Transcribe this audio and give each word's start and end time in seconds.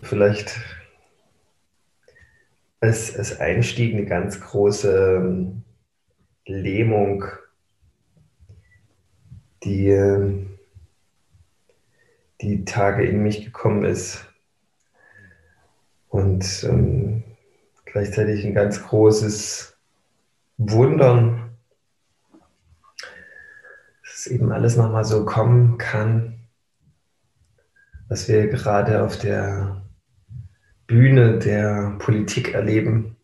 vielleicht 0.00 0.60
als, 2.80 3.16
als 3.16 3.40
Einstieg 3.40 3.94
eine 3.94 4.06
ganz 4.06 4.40
große 4.40 5.16
ähm, 5.16 5.62
Lähmung, 6.46 7.24
die 9.64 9.88
ähm, 9.88 10.58
die 12.40 12.64
Tage 12.64 13.06
in 13.06 13.22
mich 13.22 13.44
gekommen 13.44 13.84
ist. 13.84 14.24
Und 16.08 16.64
ähm, 16.64 17.24
gleichzeitig 17.84 18.44
ein 18.44 18.54
ganz 18.54 18.82
großes 18.82 19.76
Wundern, 20.58 21.56
dass 24.02 24.26
eben 24.26 24.52
alles 24.52 24.76
nochmal 24.76 25.04
so 25.04 25.24
kommen 25.24 25.78
kann, 25.78 26.40
was 28.08 28.28
wir 28.28 28.46
gerade 28.48 29.02
auf 29.02 29.18
der 29.18 29.82
Bühne 30.86 31.38
der 31.38 31.96
Politik 31.98 32.54
erleben, 32.54 33.16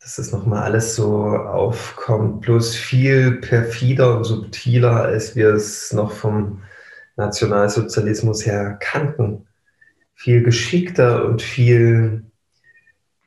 dass 0.00 0.18
es 0.18 0.32
nochmal 0.32 0.62
alles 0.62 0.94
so 0.94 1.26
aufkommt, 1.26 2.42
bloß 2.42 2.74
viel 2.76 3.40
perfider 3.40 4.16
und 4.16 4.24
subtiler, 4.24 5.02
als 5.02 5.36
wir 5.36 5.54
es 5.54 5.92
noch 5.92 6.12
vom 6.12 6.62
Nationalsozialismus 7.16 8.46
her 8.46 8.78
kannten. 8.80 9.46
Viel 10.14 10.42
geschickter 10.42 11.24
und 11.24 11.42
viel, 11.42 12.24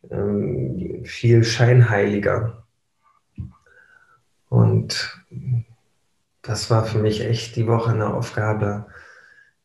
ähm, 0.10 1.04
viel 1.06 1.44
scheinheiliger. 1.44 2.66
Und 4.50 5.18
das 6.42 6.70
war 6.70 6.86
für 6.86 7.00
mich 7.00 7.22
echt 7.22 7.56
die 7.56 7.68
Woche 7.68 7.92
eine 7.92 8.14
Aufgabe, 8.14 8.88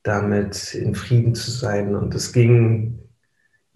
damit 0.03 0.75
in 0.75 0.95
Frieden 0.95 1.34
zu 1.34 1.50
sein. 1.50 1.97
Und 1.97 2.15
es 2.15 2.33
ging 2.33 3.06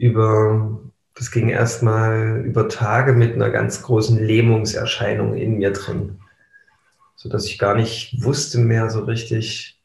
über, 0.01 0.81
das 1.15 1.31
ging 1.31 1.51
erstmal 1.51 2.43
über 2.47 2.71
Tage 2.71 3.13
mit 3.13 3.35
einer 3.35 3.51
ganz 3.51 3.83
großen 3.83 4.19
Lähmungserscheinung 4.19 5.35
in 5.35 5.59
mir 5.59 5.73
drin, 5.73 6.21
sodass 7.17 7.45
ich 7.45 7.59
gar 7.59 7.75
nicht 7.75 8.25
wusste 8.25 8.59
mehr 8.59 8.89
so 8.89 9.05
richtig, 9.05 9.79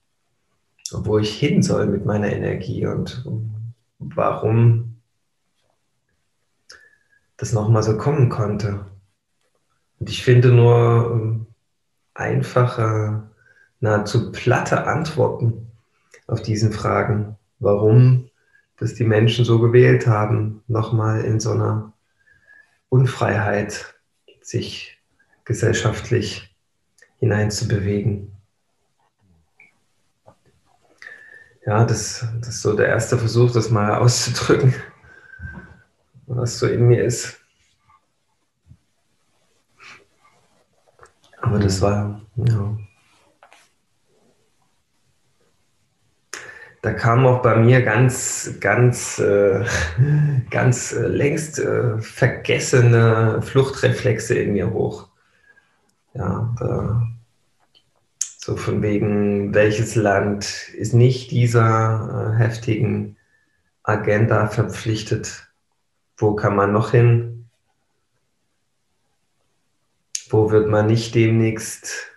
wo 0.91 1.19
ich 1.19 1.37
hin 1.37 1.61
soll 1.61 1.87
mit 1.87 2.05
meiner 2.05 2.31
Energie 2.31 2.85
und 2.85 3.25
warum 3.99 5.01
das 7.35 7.51
nochmal 7.51 7.83
so 7.83 7.97
kommen 7.97 8.29
konnte. 8.29 8.85
Und 9.99 10.09
ich 10.09 10.23
finde 10.23 10.53
nur 10.53 11.11
ähm, 11.11 11.47
einfache, 12.13 13.29
nahezu 13.81 14.31
platte 14.31 14.87
Antworten 14.87 15.71
auf 16.27 16.41
diesen 16.41 16.71
Fragen, 16.71 17.35
warum 17.59 18.29
dass 18.77 18.93
die 18.93 19.03
Menschen 19.03 19.45
so 19.45 19.59
gewählt 19.59 20.07
haben, 20.07 20.63
nochmal 20.67 21.21
in 21.21 21.39
so 21.39 21.51
einer 21.51 21.93
Unfreiheit 22.89 23.95
sich 24.41 24.97
gesellschaftlich 25.43 26.55
hineinzubewegen. 27.19 28.31
Ja, 31.65 31.83
das, 31.83 32.25
das 32.39 32.49
ist 32.49 32.61
so 32.61 32.75
der 32.75 32.87
erste 32.87 33.17
Versuch, 33.17 33.51
das 33.51 33.71
mal 33.71 33.95
auszudrücken, 33.95 34.75
was 36.27 36.59
so 36.59 36.67
in 36.67 36.87
mir 36.87 37.03
ist. 37.03 37.39
Aber 41.41 41.59
das 41.59 41.81
war, 41.81 42.21
ja. 42.35 42.77
Da 46.85 46.93
kamen 46.93 47.25
auch 47.25 47.41
bei 47.41 47.55
mir 47.55 47.81
ganz, 47.81 48.57
ganz, 48.59 49.17
äh, 49.17 49.65
ganz 50.51 50.93
äh, 50.93 51.07
längst 51.07 51.57
äh, 51.57 51.97
vergessene 51.97 53.41
Fluchtreflexe 53.41 54.35
in 54.35 54.53
mir 54.53 54.71
hoch. 54.71 55.07
Ja, 56.13 56.53
da, 56.59 57.07
so 58.37 58.55
von 58.55 58.83
wegen, 58.83 59.55
welches 59.55 59.95
Land 59.95 60.69
ist 60.75 60.93
nicht 60.93 61.31
dieser 61.31 62.35
äh, 62.35 62.37
heftigen 62.37 63.17
Agenda 63.81 64.45
verpflichtet? 64.45 65.47
Wo 66.17 66.35
kann 66.35 66.55
man 66.55 66.71
noch 66.71 66.91
hin? 66.91 67.49
Wo 70.29 70.51
wird 70.51 70.69
man 70.69 70.85
nicht 70.85 71.15
demnächst 71.15 72.11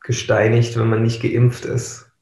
gesteinigt, 0.00 0.78
wenn 0.78 0.88
man 0.88 1.02
nicht 1.02 1.20
geimpft 1.20 1.66
ist? 1.66 2.13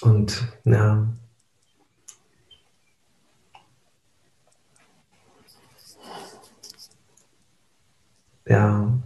Und 0.00 0.46
ja. 0.64 1.06
Ja, 8.46 8.98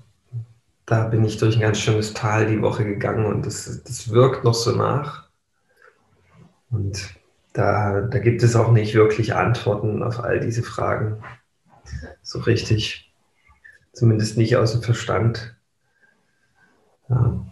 da 0.87 1.09
bin 1.09 1.25
ich 1.25 1.39
durch 1.39 1.57
ein 1.57 1.63
ganz 1.63 1.79
schönes 1.79 2.15
Tal 2.15 2.47
die 2.47 2.63
Woche 2.63 2.85
gegangen 2.85 3.27
und 3.27 3.45
das, 3.45 3.83
das 3.83 4.11
wirkt 4.11 4.45
noch 4.45 4.55
so 4.55 4.73
nach. 4.73 5.29
Und 6.71 7.15
da, 7.53 8.03
da 8.03 8.19
gibt 8.19 8.43
es 8.43 8.57
auch 8.57 8.73
nicht 8.73 8.95
wirklich 8.95 9.35
Antworten 9.35 10.03
auf 10.03 10.21
all 10.21 10.41
diese 10.41 10.63
Fragen. 10.63 11.23
So 12.23 12.41
richtig. 12.41 13.13
Zumindest 13.93 14.39
nicht 14.39 14.57
aus 14.57 14.73
dem 14.73 14.83
Verstand. 14.83 15.55
Ja. 17.09 17.45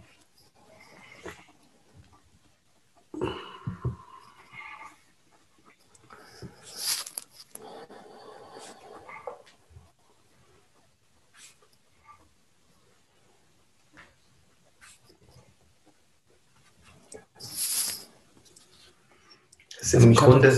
Im 19.93 20.13
Grunde, 20.13 20.53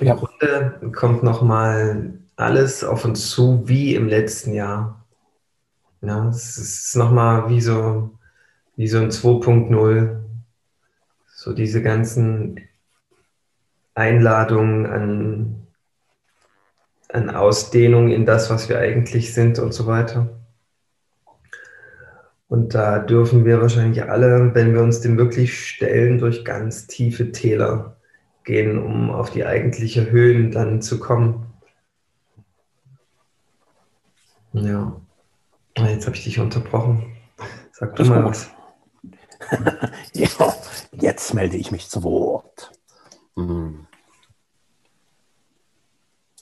im 0.00 0.16
Grunde 0.16 0.92
kommt 0.92 1.22
nochmal 1.22 2.18
alles 2.36 2.84
auf 2.84 3.04
uns 3.04 3.30
zu 3.30 3.62
wie 3.66 3.94
im 3.94 4.08
letzten 4.08 4.54
Jahr. 4.54 5.04
Ja, 6.00 6.28
es 6.28 6.56
ist 6.56 6.96
nochmal 6.96 7.50
wie 7.50 7.60
so, 7.60 8.16
wie 8.76 8.86
so 8.86 8.98
ein 8.98 9.10
2.0. 9.10 10.20
So 11.34 11.52
diese 11.52 11.82
ganzen 11.82 12.60
Einladungen 13.94 14.86
an, 14.86 15.66
an 17.08 17.30
Ausdehnung 17.30 18.10
in 18.10 18.24
das, 18.24 18.50
was 18.50 18.68
wir 18.68 18.78
eigentlich 18.78 19.34
sind 19.34 19.58
und 19.58 19.72
so 19.72 19.86
weiter. 19.86 20.28
Und 22.48 22.74
da 22.74 22.98
dürfen 22.98 23.44
wir 23.44 23.60
wahrscheinlich 23.60 24.04
alle, 24.04 24.54
wenn 24.54 24.72
wir 24.72 24.82
uns 24.82 25.00
dem 25.00 25.18
wirklich 25.18 25.68
stellen, 25.68 26.18
durch 26.18 26.44
ganz 26.44 26.86
tiefe 26.86 27.30
Täler 27.30 27.97
gehen, 28.48 28.82
um 28.82 29.10
auf 29.10 29.30
die 29.30 29.44
eigentliche 29.44 30.10
Höhen 30.10 30.50
dann 30.50 30.82
zu 30.82 30.98
kommen. 30.98 31.46
Ja, 34.54 35.00
jetzt 35.76 36.06
habe 36.06 36.16
ich 36.16 36.24
dich 36.24 36.40
unterbrochen. 36.40 37.14
Sag 37.72 37.94
du 37.94 38.04
mal 38.04 38.24
was. 38.24 38.50
ja, 40.14 40.28
jetzt 40.92 41.34
melde 41.34 41.56
ich 41.58 41.70
mich 41.70 41.88
zu 41.88 42.02
Wort. 42.02 42.72
Hm. 43.36 43.86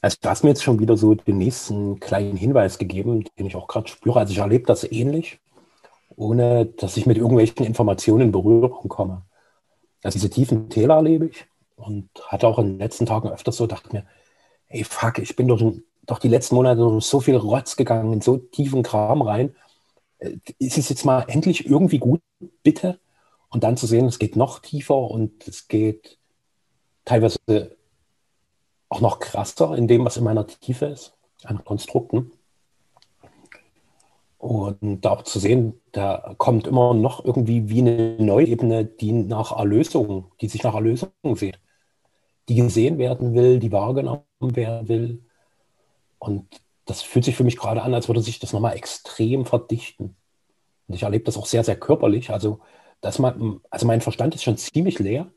Also 0.01 0.17
du 0.21 0.29
hast 0.29 0.45
mir 0.45 0.51
jetzt 0.51 0.63
schon 0.63 0.79
wieder 0.79 0.97
so 0.97 1.17
den 1.17 1.39
nächsten 1.39 1.99
kleinen 1.99 2.37
Hinweis 2.37 2.79
gegeben, 2.79 3.25
den 3.37 3.47
ich 3.47 3.57
auch 3.57 3.67
gerade 3.67 3.89
spüre. 3.89 4.21
Also 4.21 4.33
ich 4.33 4.39
erlebe 4.39 4.65
das 4.65 4.91
ähnlich, 4.91 5.41
ohne 6.15 6.67
dass 6.67 6.97
ich 6.97 7.07
mit 7.07 7.19
irgendwelchen 7.19 7.67
Informationen 7.67 8.27
in 8.27 8.33
Berührung 8.33 8.89
komme. 8.89 9.23
Also 10.05 10.19
diese 10.19 10.31
tiefen 10.31 10.71
Täler 10.71 10.95
erlebe 10.95 11.27
ich. 11.27 11.47
Und 11.77 12.09
hatte 12.27 12.49
auch 12.49 12.59
in 12.59 12.67
den 12.67 12.79
letzten 12.79 13.07
Tagen 13.07 13.29
öfters 13.29 13.57
so, 13.57 13.67
dachte 13.67 13.93
mir, 13.93 14.07
ey, 14.69 14.85
fuck, 14.85 15.19
ich 15.19 15.37
bin 15.37 15.49
doch, 15.49 15.61
doch 16.07 16.19
die 16.19 16.29
letzten 16.29 16.55
Monate 16.55 17.01
so 17.01 17.21
viel 17.21 17.37
Rotz 17.37 17.77
gegangen, 17.77 18.13
in 18.13 18.21
so 18.21 18.39
tiefen 18.39 18.83
Kram 18.83 19.23
rein. 19.23 19.55
Äh, 20.19 20.39
ist 20.59 20.79
es 20.79 20.89
jetzt 20.89 21.05
mal 21.05 21.25
endlich 21.29 21.67
irgendwie 21.67 21.99
gut, 21.99 22.23
bitte? 22.63 22.99
Und 23.51 23.65
dann 23.65 23.77
zu 23.77 23.87
sehen, 23.87 24.07
es 24.07 24.19
geht 24.19 24.37
noch 24.37 24.59
tiefer 24.61 24.97
und 24.97 25.47
es 25.47 25.69
geht 25.69 26.19
teilweise 27.05 27.77
auch 28.89 29.01
noch 29.01 29.21
krasser 29.21 29.77
in 29.77 29.89
dem, 29.89 30.05
was 30.05 30.17
in 30.17 30.25
meiner 30.25 30.47
Tiefe 30.47 30.87
ist, 30.87 31.17
an 31.45 31.65
Konstrukten. 31.65 32.33
Und 34.39 35.05
da 35.05 35.11
auch 35.11 35.23
zu 35.23 35.39
sehen, 35.39 35.81
da 35.93 36.35
kommt 36.39 36.67
immer 36.67 36.95
noch 36.95 37.25
irgendwie 37.25 37.69
wie 37.69 37.81
eine 37.81 38.17
neue 38.19 38.47
Ebene, 38.47 38.85
die 38.85 39.13
nach 39.13 39.57
Erlösung, 39.57 40.33
die 40.41 40.49
sich 40.49 40.63
nach 40.63 40.75
Erlösung 40.75 41.11
sieht 41.35 41.59
die 42.49 42.57
gesehen 42.57 42.99
werden 42.99 43.35
will, 43.35 43.59
die 43.59 43.73
wahrgenommen 43.73 44.23
werden 44.41 44.89
will. 44.89 45.25
Und 46.19 46.61
das 46.85 47.03
fühlt 47.03 47.25
sich 47.25 47.37
für 47.37 47.45
mich 47.45 47.57
gerade 47.57 47.83
an, 47.83 47.95
als 47.95 48.09
würde 48.09 48.21
sich 48.21 48.39
das 48.39 48.53
nochmal 48.53 48.77
extrem 48.77 49.45
verdichten. 49.47 50.17
Und 50.87 50.95
ich 50.95 51.03
erlebe 51.03 51.25
das 51.25 51.37
auch 51.37 51.47
sehr, 51.47 51.65
sehr 51.65 51.77
körperlich. 51.77 52.31
Also 52.31 52.61
dass 53.01 53.19
man, 53.19 53.61
also 53.71 53.87
mein 53.87 54.01
Verstand 54.01 54.35
ist 54.35 54.45
schon 54.45 54.57
ziemlich 54.57 54.99
leer. 54.99 55.31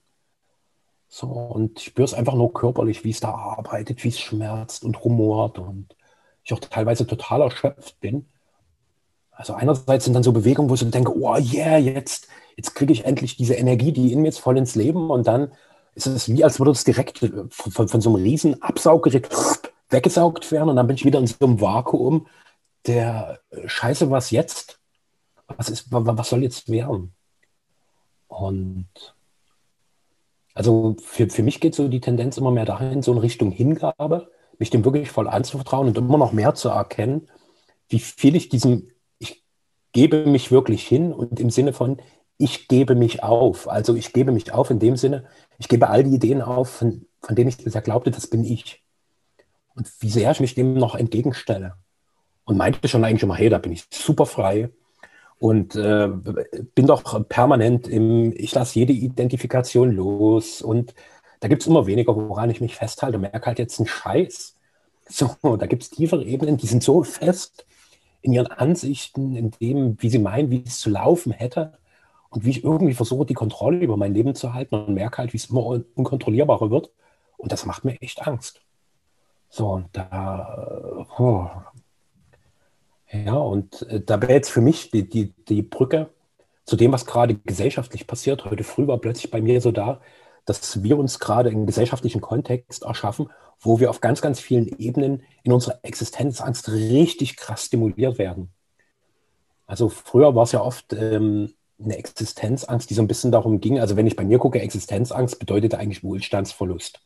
So, 1.08 1.28
und 1.28 1.80
ich 1.80 1.86
spüre 1.88 2.06
es 2.06 2.14
einfach 2.14 2.36
nur 2.36 2.54
körperlich, 2.54 3.04
wie 3.04 3.10
es 3.10 3.20
da 3.20 3.32
arbeitet, 3.32 4.04
wie 4.04 4.10
es 4.10 4.20
schmerzt 4.20 4.84
und 4.84 5.04
rumort 5.04 5.58
und 5.58 5.96
ich 6.44 6.54
auch 6.54 6.60
teilweise 6.60 7.08
total 7.08 7.42
erschöpft 7.42 8.00
bin. 8.00 8.28
Also 9.40 9.54
einerseits 9.54 10.04
sind 10.04 10.14
dann 10.16 10.24
so 10.24 10.34
Bewegungen, 10.34 10.70
wo 10.70 10.74
ich 10.74 10.82
so 10.82 10.86
denke, 10.90 11.18
oh 11.18 11.38
yeah, 11.38 11.78
jetzt, 11.78 12.28
jetzt 12.58 12.76
kriege 12.76 12.92
ich 12.92 13.06
endlich 13.06 13.38
diese 13.38 13.54
Energie, 13.54 13.94
die 13.94 14.12
in 14.12 14.20
mir 14.20 14.28
jetzt 14.28 14.42
voll 14.42 14.58
ins 14.58 14.76
Leben 14.76 15.10
und 15.10 15.28
dann 15.28 15.54
ist 15.96 16.08
es 16.08 16.28
wie, 16.28 16.44
als 16.44 16.60
würde 16.60 16.72
es 16.72 16.84
direkt 16.84 17.20
von, 17.20 17.88
von, 17.88 18.02
so 18.02 18.10
einem 18.14 18.22
riesen 18.22 18.62
Absauggerät 18.62 19.30
weggesaugt 19.90 20.52
werden 20.52 20.68
und 20.68 20.76
dann 20.76 20.88
bin 20.88 20.98
ich 20.98 21.06
wieder 21.06 21.20
in 21.20 21.28
so 21.28 21.38
einem 21.40 21.62
Vakuum 21.62 22.28
der 22.86 23.40
äh, 23.52 23.66
Scheiße, 23.66 24.12
was 24.12 24.32
jetzt? 24.32 24.82
Was, 25.48 25.70
ist, 25.70 25.86
was 25.90 26.30
soll 26.30 26.44
jetzt 26.44 26.68
werden? 26.68 27.14
Und 28.28 28.90
also 30.54 30.98
für, 31.02 31.30
für 31.30 31.44
mich 31.44 31.62
geht 31.62 31.76
so 31.76 31.88
die 31.88 32.02
Tendenz 32.02 32.38
immer 32.38 32.52
mehr 32.52 32.66
dahin, 32.66 33.02
so 33.02 33.14
in 33.14 33.18
Richtung 33.18 33.52
Hingabe, 33.52 34.32
mich 34.58 34.70
dem 34.70 34.84
wirklich 34.84 35.12
voll 35.12 35.30
anzuvertrauen 35.30 35.88
und 35.88 35.98
immer 35.98 36.18
noch 36.18 36.34
mehr 36.34 36.56
zu 36.56 36.68
erkennen, 36.68 37.30
wie 37.88 38.00
viel 38.00 38.36
ich 38.36 38.50
diesem, 38.50 38.92
gebe 39.92 40.26
mich 40.26 40.52
wirklich 40.52 40.88
hin 40.88 41.12
und 41.14 41.40
im 41.40 41.50
Sinne 41.50 41.74
von, 41.74 41.98
ich 42.38 42.68
gebe 42.68 42.96
mich 42.96 43.22
auf. 43.22 43.68
Also 43.68 43.96
ich 43.96 44.14
gebe 44.14 44.32
mich 44.32 44.54
auf 44.54 44.70
in 44.70 44.80
dem 44.80 44.96
Sinne, 44.96 45.26
ich 45.58 45.68
gebe 45.68 45.90
all 45.90 46.04
die 46.04 46.16
Ideen 46.16 46.42
auf, 46.42 46.70
von, 46.70 47.06
von 47.22 47.36
denen 47.36 47.50
ich 47.50 47.58
bisher 47.58 47.82
glaubte, 47.82 48.12
das 48.12 48.28
bin 48.28 48.44
ich. 48.44 48.84
Und 49.76 49.92
wie 50.00 50.10
sehr 50.10 50.32
ich 50.32 50.40
mich 50.40 50.56
dem 50.56 50.74
noch 50.74 50.96
entgegenstelle. 50.96 51.74
Und 52.46 52.58
meinte 52.58 52.88
schon 52.88 53.04
eigentlich 53.04 53.24
immer, 53.24 53.36
hey, 53.36 53.50
da 53.50 53.60
bin 53.60 53.72
ich 53.72 53.86
super 53.92 54.26
frei 54.26 54.70
und 55.38 55.76
äh, 55.76 56.10
bin 56.76 56.88
doch 56.88 57.28
permanent 57.28 57.88
im, 57.88 58.34
ich 58.36 58.54
lasse 58.56 58.80
jede 58.80 58.94
Identifikation 58.94 59.92
los 59.92 60.62
und 60.62 60.96
da 61.42 61.48
gibt 61.48 61.62
es 61.62 61.68
immer 61.68 61.86
weniger, 61.86 62.16
woran 62.16 62.50
ich 62.50 62.60
mich 62.60 62.76
festhalte. 62.76 63.18
Merke 63.18 63.46
halt 63.46 63.60
jetzt 63.60 63.80
einen 63.80 63.88
Scheiß. 63.88 64.56
So, 65.08 65.36
da 65.58 65.66
gibt 65.68 65.84
es 65.84 65.90
tiefere 65.90 66.24
Ebenen, 66.26 66.58
die 66.58 66.68
sind 66.68 66.84
so 66.84 67.04
fest 67.04 67.66
in 68.22 68.34
ihren 68.34 68.48
Ansichten, 68.48 69.36
in 69.36 69.52
dem, 69.52 70.02
wie 70.02 70.10
sie 70.10 70.20
meinen, 70.20 70.52
wie 70.52 70.64
es 70.66 70.80
zu 70.80 70.90
laufen 70.90 71.32
hätte 71.32 71.78
und 72.30 72.46
wie 72.46 72.52
ich 72.52 72.64
irgendwie 72.64 72.94
versuche, 72.94 73.26
die 73.26 73.34
Kontrolle 73.34 73.80
über 73.80 73.98
mein 73.98 74.14
Leben 74.14 74.36
zu 74.36 74.54
halten 74.54 74.76
und 74.76 74.94
merke 74.94 75.20
halt, 75.20 75.34
wie 75.34 75.38
es 75.38 75.50
immer 75.50 75.66
unkontrollierbarer 75.66 76.70
wird. 76.70 76.92
Und 77.38 77.52
das 77.52 77.66
macht 77.66 77.86
mir 77.86 78.00
echt 78.02 78.28
Angst. 78.28 78.62
So, 79.50 79.72
und 79.72 79.88
da, 79.94 81.08
oh. 81.18 81.48
ja, 83.12 83.34
und 83.34 83.82
äh, 83.84 84.02
da 84.02 84.22
wäre 84.22 84.34
jetzt 84.34 84.52
für 84.52 84.62
mich 84.62 84.92
die, 84.92 85.10
die, 85.10 85.34
die 85.48 85.64
Brücke 85.64 86.10
zu 86.66 86.76
dem, 86.76 86.92
was 86.92 87.06
gerade 87.08 87.36
gesellschaftlich 87.36 88.06
passiert. 88.06 88.46
Heute 88.46 88.64
früh 88.64 88.86
war 88.86 89.00
plötzlich 89.00 89.32
bei 89.32 89.42
mir 89.42 89.60
so 89.60 89.72
da, 89.72 90.02
dass 90.46 90.84
wir 90.84 91.00
uns 91.00 91.20
gerade 91.20 91.50
einen 91.50 91.66
gesellschaftlichen 91.66 92.22
Kontext 92.22 92.84
erschaffen, 92.84 93.30
wo 93.60 93.80
wir 93.80 93.90
auf 93.90 94.02
ganz, 94.02 94.22
ganz 94.22 94.40
vielen 94.40 94.68
Ebenen 94.80 95.24
in 95.44 95.52
unserer 95.52 95.80
Existenzangst 95.84 96.70
richtig 96.70 97.36
krass 97.36 97.66
stimuliert 97.66 98.18
werden. 98.18 98.50
Also 99.68 99.90
früher 99.90 100.34
war 100.36 100.44
es 100.44 100.52
ja 100.52 100.62
oft 100.62 100.94
ähm, 100.94 101.54
eine 101.82 101.98
Existenzangst, 101.98 102.90
die 102.90 102.94
so 102.94 103.02
ein 103.02 103.08
bisschen 103.08 103.32
darum 103.32 103.60
ging, 103.62 103.80
also 103.80 103.96
wenn 103.96 104.08
ich 104.08 104.16
bei 104.16 104.24
mir 104.24 104.40
gucke, 104.40 104.60
Existenzangst 104.60 105.40
bedeutet 105.40 105.76
eigentlich 105.76 106.04
Wohlstandsverlust. 106.04 107.00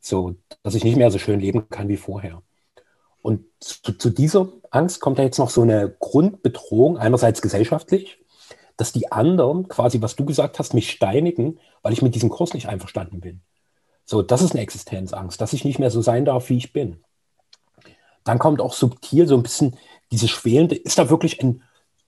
So, 0.00 0.34
dass 0.62 0.74
ich 0.74 0.84
nicht 0.84 0.96
mehr 0.96 1.10
so 1.10 1.18
schön 1.18 1.38
leben 1.38 1.68
kann 1.68 1.88
wie 1.88 1.96
vorher. 1.96 2.42
Und 3.20 3.44
zu, 3.60 3.96
zu 3.96 4.10
dieser 4.10 4.48
Angst 4.70 5.00
kommt 5.00 5.18
ja 5.18 5.24
jetzt 5.24 5.38
noch 5.38 5.50
so 5.50 5.62
eine 5.62 5.94
Grundbedrohung, 6.00 6.98
einerseits 6.98 7.40
gesellschaftlich, 7.40 8.18
dass 8.76 8.92
die 8.92 9.12
anderen, 9.12 9.68
quasi 9.68 10.02
was 10.02 10.16
du 10.16 10.24
gesagt 10.24 10.58
hast, 10.58 10.74
mich 10.74 10.90
steinigen, 10.90 11.58
weil 11.82 11.92
ich 11.92 12.02
mit 12.02 12.14
diesem 12.14 12.30
Kurs 12.30 12.54
nicht 12.54 12.68
einverstanden 12.68 13.20
bin. 13.20 13.42
So, 14.12 14.20
das 14.20 14.42
ist 14.42 14.52
eine 14.52 14.60
Existenzangst, 14.60 15.40
dass 15.40 15.54
ich 15.54 15.64
nicht 15.64 15.78
mehr 15.78 15.90
so 15.90 16.02
sein 16.02 16.26
darf, 16.26 16.50
wie 16.50 16.58
ich 16.58 16.74
bin. 16.74 17.02
Dann 18.24 18.38
kommt 18.38 18.60
auch 18.60 18.74
subtil 18.74 19.26
so 19.26 19.34
ein 19.34 19.42
bisschen 19.42 19.78
diese 20.10 20.28
schwelende, 20.28 20.74
ist 20.74 20.98
da 20.98 21.08
wirklich 21.08 21.42
ein 21.42 21.62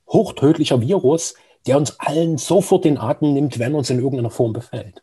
hochtödlicher 0.06 0.82
Virus, 0.82 1.34
der 1.66 1.78
uns 1.78 1.98
allen 1.98 2.36
sofort 2.36 2.84
den 2.84 2.98
Atem 2.98 3.32
nimmt, 3.32 3.58
wenn 3.58 3.74
uns 3.74 3.88
in 3.88 4.00
irgendeiner 4.00 4.28
Form 4.28 4.52
befällt. 4.52 5.02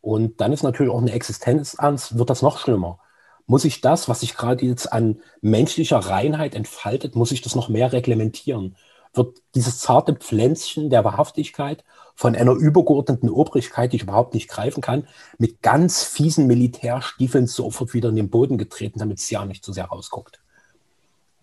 Und 0.00 0.40
dann 0.40 0.54
ist 0.54 0.62
natürlich 0.62 0.90
auch 0.90 1.02
eine 1.02 1.12
Existenzangst, 1.12 2.16
wird 2.16 2.30
das 2.30 2.40
noch 2.40 2.58
schlimmer. 2.58 3.00
Muss 3.44 3.66
ich 3.66 3.82
das, 3.82 4.08
was 4.08 4.20
sich 4.20 4.34
gerade 4.34 4.64
jetzt 4.64 4.90
an 4.90 5.20
menschlicher 5.42 5.98
Reinheit 5.98 6.54
entfaltet, 6.54 7.16
muss 7.16 7.32
ich 7.32 7.42
das 7.42 7.54
noch 7.54 7.68
mehr 7.68 7.92
reglementieren? 7.92 8.76
Wird 9.18 9.42
dieses 9.54 9.80
zarte 9.80 10.14
Pflänzchen 10.14 10.88
der 10.88 11.04
Wahrhaftigkeit 11.04 11.84
von 12.14 12.34
einer 12.34 12.52
übergeordneten 12.52 13.28
Obrigkeit, 13.28 13.92
die 13.92 13.96
ich 13.96 14.02
überhaupt 14.02 14.32
nicht 14.32 14.48
greifen 14.48 14.80
kann, 14.80 15.06
mit 15.38 15.60
ganz 15.62 16.04
fiesen 16.04 16.46
Militärstiefeln 16.46 17.46
sofort 17.46 17.92
wieder 17.94 18.08
in 18.08 18.16
den 18.16 18.30
Boden 18.30 18.58
getreten, 18.58 18.98
damit 18.98 19.18
es 19.18 19.28
ja 19.28 19.44
nicht 19.44 19.64
so 19.64 19.72
sehr 19.72 19.84
rausguckt. 19.84 20.40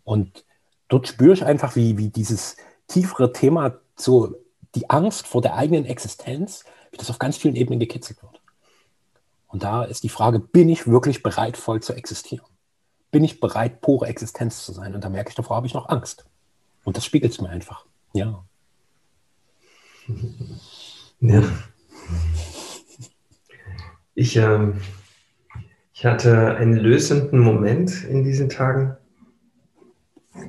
Und 0.04 0.44
dort 0.88 1.08
spüre 1.08 1.34
ich 1.34 1.46
einfach, 1.46 1.76
wie, 1.76 1.98
wie 1.98 2.10
dieses 2.10 2.58
tiefere 2.88 3.32
Thema 3.32 3.76
so 3.96 4.36
die 4.76 4.90
Angst 4.90 5.28
vor 5.28 5.42
der 5.42 5.56
eigenen 5.56 5.86
Existenz, 5.86 6.66
wie 6.92 6.98
das 6.98 7.10
auf 7.10 7.20
ganz 7.20 7.38
vielen 7.38 7.56
Ebenen 7.56 7.80
gekitzelt 7.80 8.22
wird. 8.22 8.42
Und 9.48 9.64
da 9.64 9.84
ist 9.84 10.04
die 10.04 10.10
Frage, 10.10 10.40
bin 10.40 10.70
ich 10.70 10.88
wirklich 10.88 11.24
bereit, 11.24 11.56
voll 11.56 11.82
zu 11.82 11.94
existieren? 11.94 12.46
Bin 13.12 13.24
ich 13.24 13.40
bereit, 13.40 13.82
pure 13.82 14.08
Existenz 14.08 14.66
zu 14.66 14.74
sein? 14.74 14.94
Und 14.94 15.04
da 15.04 15.10
merke 15.10 15.30
ich, 15.30 15.36
davor 15.36 15.56
habe 15.56 15.68
ich 15.68 15.74
noch 15.74 15.88
Angst. 15.88 16.26
Und 16.86 16.96
das 16.96 17.04
spiegelt 17.04 17.34
es 17.34 17.42
mir 17.42 17.50
einfach. 17.50 17.86
Ja. 18.14 18.46
Ja. 21.20 21.44
Ich, 24.14 24.38
äh, 24.38 24.72
ich 25.94 26.06
hatte 26.06 26.56
einen 26.56 26.78
lösenden 26.78 27.40
Moment 27.40 28.06
in 28.06 28.24
diesen 28.24 28.48
Tagen. 28.48 28.96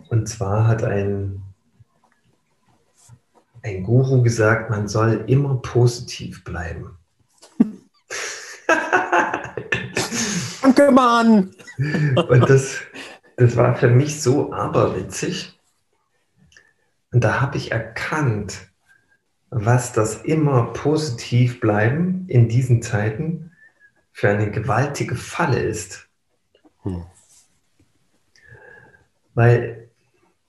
Und 0.09 0.29
zwar 0.29 0.69
hat 0.69 0.85
ein 0.85 1.43
ein 3.67 3.83
Guru 3.83 4.23
gesagt, 4.23 4.71
man 4.71 4.87
soll 4.87 5.25
immer 5.27 5.57
positiv 5.57 6.45
bleiben. 6.45 6.97
Danke, 10.63 10.93
Mann! 10.93 11.53
Und 11.77 12.49
das, 12.49 12.79
das 13.37 13.57
war 13.57 13.75
für 13.75 13.89
mich 13.89 14.23
so 14.23 14.53
aberwitzig. 14.53 15.56
Und 17.17 17.25
da 17.25 17.41
habe 17.41 17.57
ich 17.57 17.73
erkannt, 17.73 18.69
was 19.49 19.95
das 19.95 20.23
immer 20.25 20.75
positiv 20.75 21.61
bleiben 21.61 22.27
in 22.29 22.47
diesen 22.47 22.83
Zeiten 22.83 23.53
für 24.13 24.29
eine 24.29 24.51
gewaltige 24.51 25.15
Falle 25.15 25.59
ist. 25.61 26.11
Hm. 26.83 27.05
Weil 29.33 29.89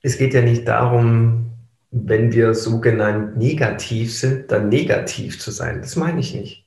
es 0.01 0.17
geht 0.17 0.33
ja 0.33 0.41
nicht 0.41 0.67
darum, 0.67 1.53
wenn 1.91 2.33
wir 2.33 2.53
sogenannt 2.53 3.37
negativ 3.37 4.13
sind, 4.13 4.51
dann 4.51 4.67
negativ 4.67 5.39
zu 5.39 5.51
sein. 5.51 5.79
Das 5.81 5.95
meine 5.95 6.19
ich 6.19 6.35
nicht. 6.35 6.65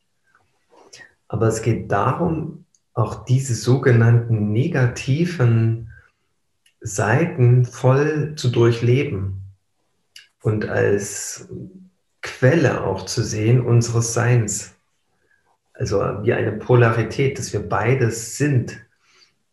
Aber 1.29 1.47
es 1.47 1.61
geht 1.61 1.93
darum, 1.93 2.65
auch 2.95 3.27
diese 3.27 3.55
sogenannten 3.55 4.51
negativen 4.51 5.91
Seiten 6.81 7.67
voll 7.67 8.35
zu 8.37 8.49
durchleben 8.49 9.40
und 10.43 10.69
als 10.69 11.49
Quelle 12.23 12.85
auch 12.85 13.07
zu 13.07 13.23
sehen 13.23 13.61
unseres 13.61 14.13
Seins. 14.15 14.75
Also 15.73 15.99
wie 16.23 16.33
eine 16.33 16.53
Polarität, 16.53 17.39
dass 17.39 17.53
wir 17.53 17.67
beides 17.67 18.37
sind. 18.37 18.79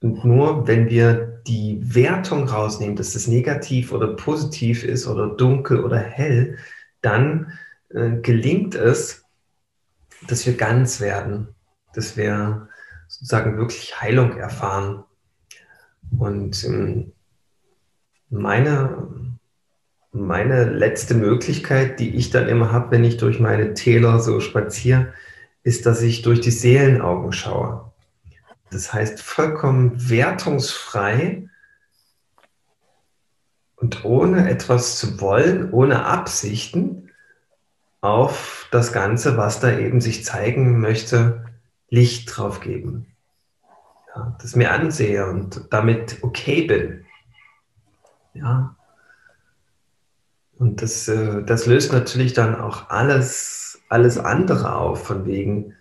Und 0.01 0.25
nur 0.25 0.67
wenn 0.67 0.89
wir 0.89 1.41
die 1.47 1.79
Wertung 1.81 2.47
rausnehmen, 2.47 2.97
dass 2.97 3.13
das 3.13 3.27
negativ 3.27 3.91
oder 3.93 4.15
positiv 4.15 4.83
ist 4.83 5.07
oder 5.07 5.29
dunkel 5.29 5.83
oder 5.83 5.97
hell, 5.97 6.57
dann 7.01 7.53
äh, 7.89 8.17
gelingt 8.21 8.75
es, 8.75 9.23
dass 10.27 10.45
wir 10.45 10.57
ganz 10.57 10.99
werden, 10.99 11.47
dass 11.93 12.17
wir 12.17 12.67
sozusagen 13.07 13.57
wirklich 13.57 13.99
Heilung 14.01 14.37
erfahren. 14.37 15.03
Und 16.17 16.63
ähm, 16.65 17.13
meine, 18.29 19.07
meine 20.11 20.65
letzte 20.65 21.13
Möglichkeit, 21.13 21.99
die 21.99 22.15
ich 22.15 22.29
dann 22.29 22.47
immer 22.47 22.71
habe, 22.71 22.91
wenn 22.91 23.03
ich 23.03 23.17
durch 23.17 23.39
meine 23.39 23.73
Täler 23.73 24.19
so 24.19 24.39
spaziere, 24.39 25.13
ist, 25.63 25.85
dass 25.85 26.01
ich 26.01 26.21
durch 26.21 26.39
die 26.39 26.51
Seelenaugen 26.51 27.33
schaue. 27.33 27.91
Das 28.71 28.93
heißt, 28.93 29.21
vollkommen 29.21 30.09
wertungsfrei 30.09 31.47
und 33.75 34.03
ohne 34.05 34.49
etwas 34.49 34.97
zu 34.97 35.21
wollen, 35.21 35.71
ohne 35.71 36.05
Absichten 36.05 37.11
auf 38.01 38.67
das 38.71 38.93
Ganze, 38.93 39.37
was 39.37 39.59
da 39.59 39.77
eben 39.77 40.01
sich 40.01 40.23
zeigen 40.23 40.79
möchte, 40.79 41.45
Licht 41.89 42.35
drauf 42.35 42.59
geben. 42.59 43.07
Ja, 44.15 44.37
das 44.41 44.55
mir 44.55 44.71
ansehe 44.71 45.27
und 45.27 45.67
damit 45.69 46.19
okay 46.21 46.63
bin. 46.63 47.05
Ja. 48.33 48.76
Und 50.59 50.81
das, 50.81 51.07
äh, 51.07 51.43
das 51.43 51.65
löst 51.65 51.93
natürlich 51.93 52.33
dann 52.33 52.55
auch 52.55 52.89
alles, 52.89 53.79
alles 53.89 54.17
andere 54.17 54.75
auf, 54.75 55.05
von 55.05 55.25
wegen, 55.25 55.73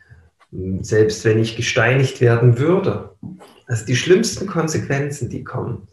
hm, 0.50 0.83
selbst 0.85 1.25
wenn 1.25 1.38
ich 1.38 1.56
gesteinigt 1.56 2.21
werden 2.21 2.59
würde. 2.59 3.11
Also 3.66 3.87
die 3.87 3.97
schlimmsten 3.97 4.47
Konsequenzen, 4.47 5.28
die 5.28 5.45
kommen. 5.45 5.88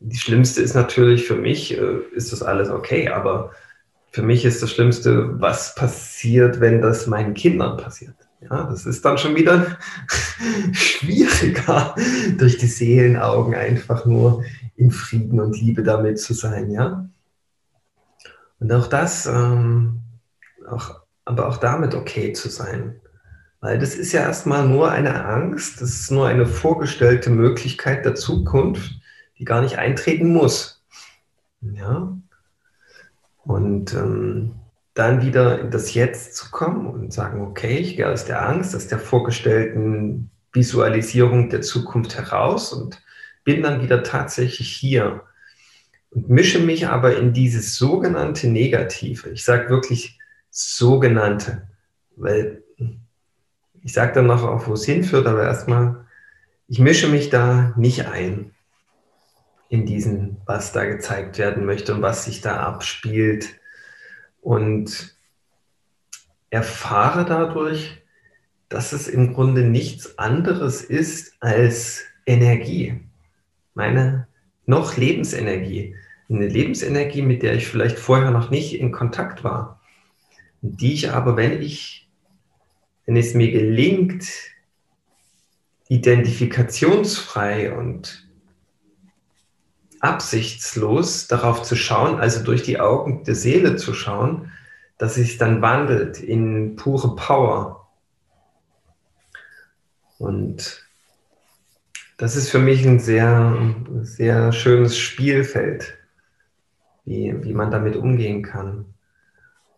Die 0.00 0.18
schlimmste 0.18 0.62
ist 0.62 0.74
natürlich 0.74 1.26
für 1.26 1.36
mich, 1.36 1.76
äh, 1.76 1.98
ist 2.14 2.32
das 2.32 2.42
alles 2.42 2.70
okay, 2.70 3.08
aber 3.08 3.50
für 4.10 4.22
mich 4.22 4.44
ist 4.44 4.62
das 4.62 4.70
Schlimmste, 4.70 5.40
was 5.40 5.74
passiert, 5.74 6.60
wenn 6.60 6.80
das 6.80 7.06
meinen 7.06 7.34
Kindern 7.34 7.76
passiert. 7.76 8.14
Ja, 8.40 8.64
das 8.64 8.86
ist 8.86 9.04
dann 9.04 9.18
schon 9.18 9.34
wieder 9.34 9.78
schwieriger, 10.72 11.94
durch 12.36 12.56
die 12.58 12.66
Seelenaugen 12.66 13.54
einfach 13.54 14.06
nur 14.06 14.44
in 14.76 14.92
Frieden 14.92 15.40
und 15.40 15.60
Liebe 15.60 15.82
damit 15.82 16.20
zu 16.20 16.34
sein, 16.34 16.70
ja. 16.70 17.08
Und 18.60 18.72
auch 18.72 18.86
das, 18.86 19.26
ähm, 19.26 20.00
auch, 20.68 21.00
aber 21.24 21.48
auch 21.48 21.58
damit 21.58 21.94
okay 21.94 22.32
zu 22.32 22.48
sein. 22.48 23.00
Weil 23.60 23.78
das 23.78 23.94
ist 23.94 24.12
ja 24.12 24.20
erstmal 24.20 24.66
nur 24.68 24.90
eine 24.90 25.24
Angst, 25.24 25.80
das 25.80 25.90
ist 25.90 26.10
nur 26.10 26.26
eine 26.26 26.46
vorgestellte 26.46 27.30
Möglichkeit 27.30 28.04
der 28.04 28.14
Zukunft, 28.14 29.00
die 29.38 29.44
gar 29.44 29.62
nicht 29.62 29.78
eintreten 29.78 30.32
muss. 30.32 30.84
Ja. 31.60 32.16
Und 33.44 33.94
ähm, 33.94 34.54
dann 34.94 35.22
wieder 35.22 35.60
in 35.60 35.70
das 35.70 35.94
Jetzt 35.94 36.36
zu 36.36 36.50
kommen 36.50 36.86
und 36.86 37.12
sagen, 37.12 37.40
okay, 37.40 37.78
ich 37.78 37.96
gehe 37.96 38.08
aus 38.08 38.24
der 38.24 38.46
Angst, 38.46 38.74
aus 38.74 38.88
der 38.88 38.98
vorgestellten 38.98 40.30
Visualisierung 40.52 41.50
der 41.50 41.62
Zukunft 41.62 42.16
heraus 42.16 42.72
und 42.72 43.00
bin 43.44 43.62
dann 43.62 43.82
wieder 43.82 44.02
tatsächlich 44.02 44.68
hier 44.68 45.22
und 46.10 46.28
mische 46.28 46.60
mich 46.60 46.86
aber 46.86 47.16
in 47.16 47.32
dieses 47.32 47.76
sogenannte 47.76 48.48
Negative. 48.48 49.30
Ich 49.30 49.44
sage 49.44 49.68
wirklich 49.68 50.18
sogenannte, 50.50 51.68
weil 52.16 52.62
ich 53.82 53.92
sage 53.92 54.12
dann 54.12 54.26
noch 54.26 54.42
auch, 54.42 54.66
wo 54.66 54.74
es 54.74 54.84
hinführt, 54.84 55.26
aber 55.26 55.44
erstmal, 55.44 56.04
ich 56.66 56.78
mische 56.78 57.08
mich 57.08 57.30
da 57.30 57.72
nicht 57.76 58.06
ein 58.06 58.52
in 59.68 59.86
diesen, 59.86 60.38
was 60.46 60.72
da 60.72 60.84
gezeigt 60.84 61.38
werden 61.38 61.64
möchte 61.64 61.94
und 61.94 62.02
was 62.02 62.24
sich 62.24 62.40
da 62.40 62.60
abspielt 62.60 63.60
und 64.40 65.16
erfahre 66.50 67.24
dadurch, 67.24 68.02
dass 68.68 68.92
es 68.92 69.08
im 69.08 69.34
Grunde 69.34 69.62
nichts 69.62 70.18
anderes 70.18 70.82
ist 70.82 71.34
als 71.40 72.04
Energie. 72.26 73.00
Meine 73.74 74.26
noch 74.68 74.96
Lebensenergie. 74.96 75.96
Eine 76.28 76.46
Lebensenergie, 76.46 77.22
mit 77.22 77.42
der 77.42 77.54
ich 77.54 77.66
vielleicht 77.66 77.98
vorher 77.98 78.30
noch 78.30 78.50
nicht 78.50 78.74
in 78.74 78.92
Kontakt 78.92 79.42
war. 79.42 79.80
Die 80.60 80.92
ich 80.92 81.10
aber, 81.10 81.36
wenn 81.36 81.62
ich, 81.62 82.08
wenn 83.06 83.16
es 83.16 83.32
mir 83.32 83.50
gelingt, 83.50 84.26
identifikationsfrei 85.88 87.74
und 87.74 88.28
absichtslos 90.00 91.28
darauf 91.28 91.62
zu 91.62 91.74
schauen, 91.74 92.20
also 92.20 92.44
durch 92.44 92.62
die 92.62 92.78
Augen 92.78 93.24
der 93.24 93.34
Seele 93.34 93.76
zu 93.76 93.94
schauen, 93.94 94.52
dass 94.98 95.14
sich 95.14 95.38
dann 95.38 95.62
wandelt 95.62 96.20
in 96.20 96.76
pure 96.76 97.16
Power. 97.16 97.88
Und 100.18 100.87
das 102.18 102.34
ist 102.34 102.50
für 102.50 102.58
mich 102.58 102.84
ein 102.84 102.98
sehr, 102.98 103.56
sehr 104.02 104.52
schönes 104.52 104.98
Spielfeld, 104.98 105.96
wie, 107.04 107.34
wie 107.42 107.54
man 107.54 107.70
damit 107.70 107.96
umgehen 107.96 108.42
kann. 108.42 108.86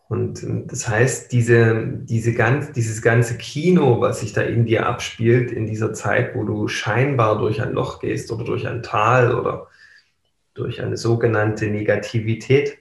Und 0.08 0.44
das 0.66 0.88
heißt, 0.88 1.30
diese, 1.30 1.86
diese 1.86 2.32
ganz, 2.32 2.72
dieses 2.72 3.02
ganze 3.02 3.36
Kino, 3.36 4.00
was 4.00 4.20
sich 4.20 4.32
da 4.32 4.40
in 4.40 4.64
dir 4.64 4.86
abspielt, 4.86 5.52
in 5.52 5.66
dieser 5.66 5.92
Zeit, 5.92 6.34
wo 6.34 6.42
du 6.42 6.66
scheinbar 6.66 7.38
durch 7.38 7.62
ein 7.62 7.74
Loch 7.74 8.00
gehst 8.00 8.32
oder 8.32 8.44
durch 8.44 8.66
ein 8.66 8.82
Tal 8.82 9.32
oder 9.32 9.68
durch 10.54 10.82
eine 10.82 10.96
sogenannte 10.96 11.68
Negativität. 11.68 12.78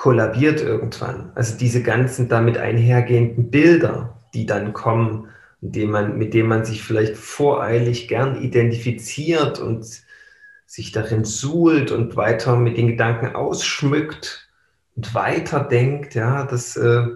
Kollabiert 0.00 0.62
irgendwann. 0.62 1.30
Also 1.34 1.58
diese 1.58 1.82
ganzen 1.82 2.30
damit 2.30 2.56
einhergehenden 2.56 3.50
Bilder, 3.50 4.18
die 4.32 4.46
dann 4.46 4.72
kommen, 4.72 5.28
mit 5.60 5.76
denen 5.76 5.90
man, 5.90 6.16
mit 6.16 6.32
denen 6.32 6.48
man 6.48 6.64
sich 6.64 6.82
vielleicht 6.82 7.18
voreilig 7.18 8.08
gern 8.08 8.40
identifiziert 8.42 9.58
und 9.58 9.84
sich 10.64 10.92
darin 10.92 11.24
suhlt 11.24 11.90
und 11.90 12.16
weiter 12.16 12.56
mit 12.56 12.78
den 12.78 12.86
Gedanken 12.86 13.36
ausschmückt 13.36 14.48
und 14.96 15.14
weiterdenkt, 15.14 16.14
ja, 16.14 16.46
das, 16.46 16.78
äh, 16.78 17.06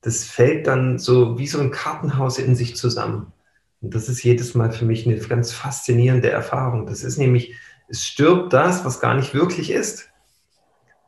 das 0.00 0.24
fällt 0.24 0.66
dann 0.66 0.98
so 0.98 1.38
wie 1.38 1.46
so 1.46 1.60
ein 1.60 1.70
Kartenhaus 1.70 2.38
in 2.38 2.56
sich 2.56 2.74
zusammen. 2.74 3.34
Und 3.82 3.94
das 3.94 4.08
ist 4.08 4.22
jedes 4.22 4.54
Mal 4.54 4.72
für 4.72 4.86
mich 4.86 5.06
eine 5.06 5.18
ganz 5.18 5.52
faszinierende 5.52 6.30
Erfahrung. 6.30 6.86
Das 6.86 7.04
ist 7.04 7.18
nämlich, 7.18 7.54
es 7.90 8.02
stirbt 8.02 8.54
das, 8.54 8.82
was 8.86 8.98
gar 8.98 9.14
nicht 9.14 9.34
wirklich 9.34 9.70
ist, 9.70 10.09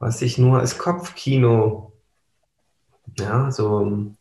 was 0.02 0.18
sich 0.18 0.37
nur 0.37 0.59
als 0.59 0.78
Kopfkino, 0.78 1.92
ja, 3.16 3.52
so, 3.52 4.12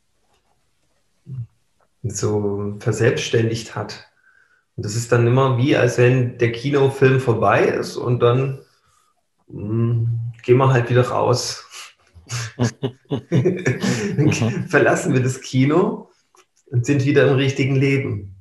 so 2.04 2.76
verselbstständigt 2.78 3.76
hat. 3.76 4.08
Und 4.76 4.86
das 4.86 4.96
ist 4.96 5.12
dann 5.12 5.26
immer 5.26 5.58
wie, 5.58 5.76
als 5.76 5.98
wenn 5.98 6.38
der 6.38 6.52
Kinofilm 6.52 7.20
vorbei 7.20 7.64
ist 7.64 7.98
und 7.98 8.20
dann 8.20 8.60
mh, 9.48 9.60
hm, 9.60 10.20
gehen 10.44 10.58
wir 10.58 10.72
halt 10.72 10.92
wieder 10.92 11.08
raus 11.08 11.66
verlassen 14.68 15.14
wir 15.16 15.24
das 15.24 15.42
Kino 15.42 16.12
und 16.68 16.86
sind 16.86 17.06
wieder 17.06 17.28
im 17.28 17.38
richtigen 17.38 17.76
Leben. 17.76 18.36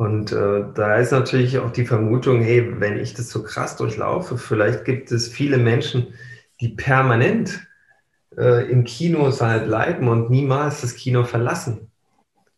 Und 0.00 0.32
äh, 0.32 0.64
da 0.74 0.96
ist 0.96 1.12
natürlich 1.12 1.58
auch 1.58 1.70
die 1.72 1.84
Vermutung, 1.84 2.40
hey, 2.40 2.80
wenn 2.80 2.98
ich 2.98 3.12
das 3.12 3.28
so 3.28 3.42
krass 3.42 3.76
durchlaufe, 3.76 4.38
vielleicht 4.38 4.86
gibt 4.86 5.12
es 5.12 5.28
viele 5.28 5.58
Menschen, 5.58 6.14
die 6.58 6.70
permanent 6.70 7.60
äh, 8.34 8.72
im 8.72 8.84
Kinosaal 8.84 9.60
bleiben 9.60 10.08
und 10.08 10.30
niemals 10.30 10.80
das 10.80 10.94
Kino 10.94 11.24
verlassen, 11.24 11.90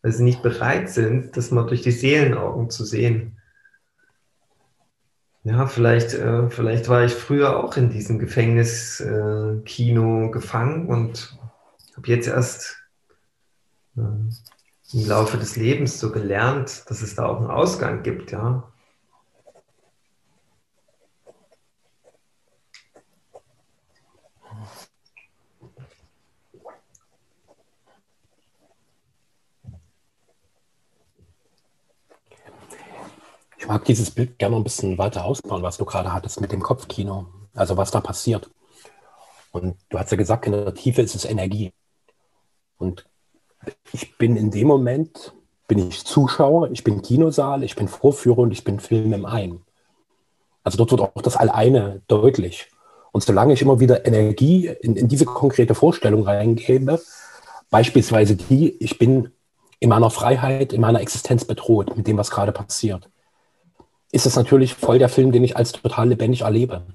weil 0.02 0.12
sie 0.12 0.22
nicht 0.22 0.44
bereit 0.44 0.88
sind, 0.88 1.36
das 1.36 1.50
mal 1.50 1.66
durch 1.66 1.82
die 1.82 1.90
Seelenaugen 1.90 2.70
zu 2.70 2.84
sehen. 2.84 3.36
Ja, 5.42 5.66
vielleicht, 5.66 6.14
äh, 6.14 6.48
vielleicht 6.48 6.88
war 6.88 7.02
ich 7.02 7.12
früher 7.12 7.56
auch 7.56 7.76
in 7.76 7.90
diesem 7.90 8.20
Gefängniskino 8.20 10.26
äh, 10.26 10.30
gefangen 10.30 10.86
und 10.86 11.36
habe 11.96 12.06
jetzt 12.06 12.28
erst 12.28 12.76
äh, 13.96 14.02
im 14.92 15.06
Laufe 15.06 15.38
des 15.38 15.56
Lebens 15.56 15.98
so 15.98 16.12
gelernt, 16.12 16.84
dass 16.88 17.02
es 17.02 17.14
da 17.14 17.26
auch 17.26 17.38
einen 17.38 17.50
Ausgang 17.50 18.02
gibt, 18.02 18.32
ja. 18.32 18.68
Ich 33.56 33.68
mag 33.68 33.84
dieses 33.84 34.10
Bild 34.10 34.38
gerne 34.38 34.56
ein 34.56 34.64
bisschen 34.64 34.98
weiter 34.98 35.24
ausbauen, 35.24 35.62
was 35.62 35.78
du 35.78 35.84
gerade 35.84 36.12
hattest 36.12 36.40
mit 36.40 36.52
dem 36.52 36.60
Kopfkino. 36.60 37.28
Also 37.54 37.76
was 37.76 37.90
da 37.90 38.00
passiert. 38.00 38.50
Und 39.52 39.76
du 39.88 39.98
hast 39.98 40.10
ja 40.10 40.16
gesagt, 40.16 40.46
in 40.46 40.52
der 40.52 40.74
Tiefe 40.74 41.00
ist 41.00 41.14
es 41.14 41.24
Energie. 41.24 41.72
Und 42.76 43.06
ich 43.92 44.16
bin 44.18 44.36
in 44.36 44.50
dem 44.50 44.66
Moment, 44.66 45.32
bin 45.68 45.88
ich 45.88 46.04
Zuschauer, 46.04 46.70
ich 46.70 46.84
bin 46.84 47.02
Kinosaal, 47.02 47.62
ich 47.62 47.76
bin 47.76 47.88
Vorführer 47.88 48.38
und 48.38 48.52
ich 48.52 48.64
bin 48.64 48.80
Film 48.80 49.12
im 49.12 49.24
Einen. 49.24 49.62
Also 50.64 50.78
dort 50.78 50.90
wird 50.90 51.00
auch 51.00 51.22
das 51.22 51.36
Alleine 51.36 52.02
deutlich. 52.08 52.68
Und 53.12 53.22
solange 53.22 53.52
ich 53.52 53.62
immer 53.62 53.80
wieder 53.80 54.06
Energie 54.06 54.68
in, 54.68 54.96
in 54.96 55.08
diese 55.08 55.24
konkrete 55.24 55.74
Vorstellung 55.74 56.24
reingebe, 56.24 57.00
beispielsweise 57.70 58.36
die, 58.36 58.70
ich 58.82 58.98
bin 58.98 59.30
in 59.80 59.88
meiner 59.88 60.10
Freiheit, 60.10 60.72
in 60.72 60.80
meiner 60.80 61.00
Existenz 61.00 61.44
bedroht 61.44 61.96
mit 61.96 62.06
dem, 62.06 62.16
was 62.16 62.30
gerade 62.30 62.52
passiert, 62.52 63.08
ist 64.12 64.26
es 64.26 64.36
natürlich 64.36 64.74
voll 64.74 64.98
der 64.98 65.08
Film, 65.08 65.32
den 65.32 65.42
ich 65.42 65.56
als 65.56 65.72
total 65.72 66.10
lebendig 66.10 66.42
erlebe. 66.42 66.86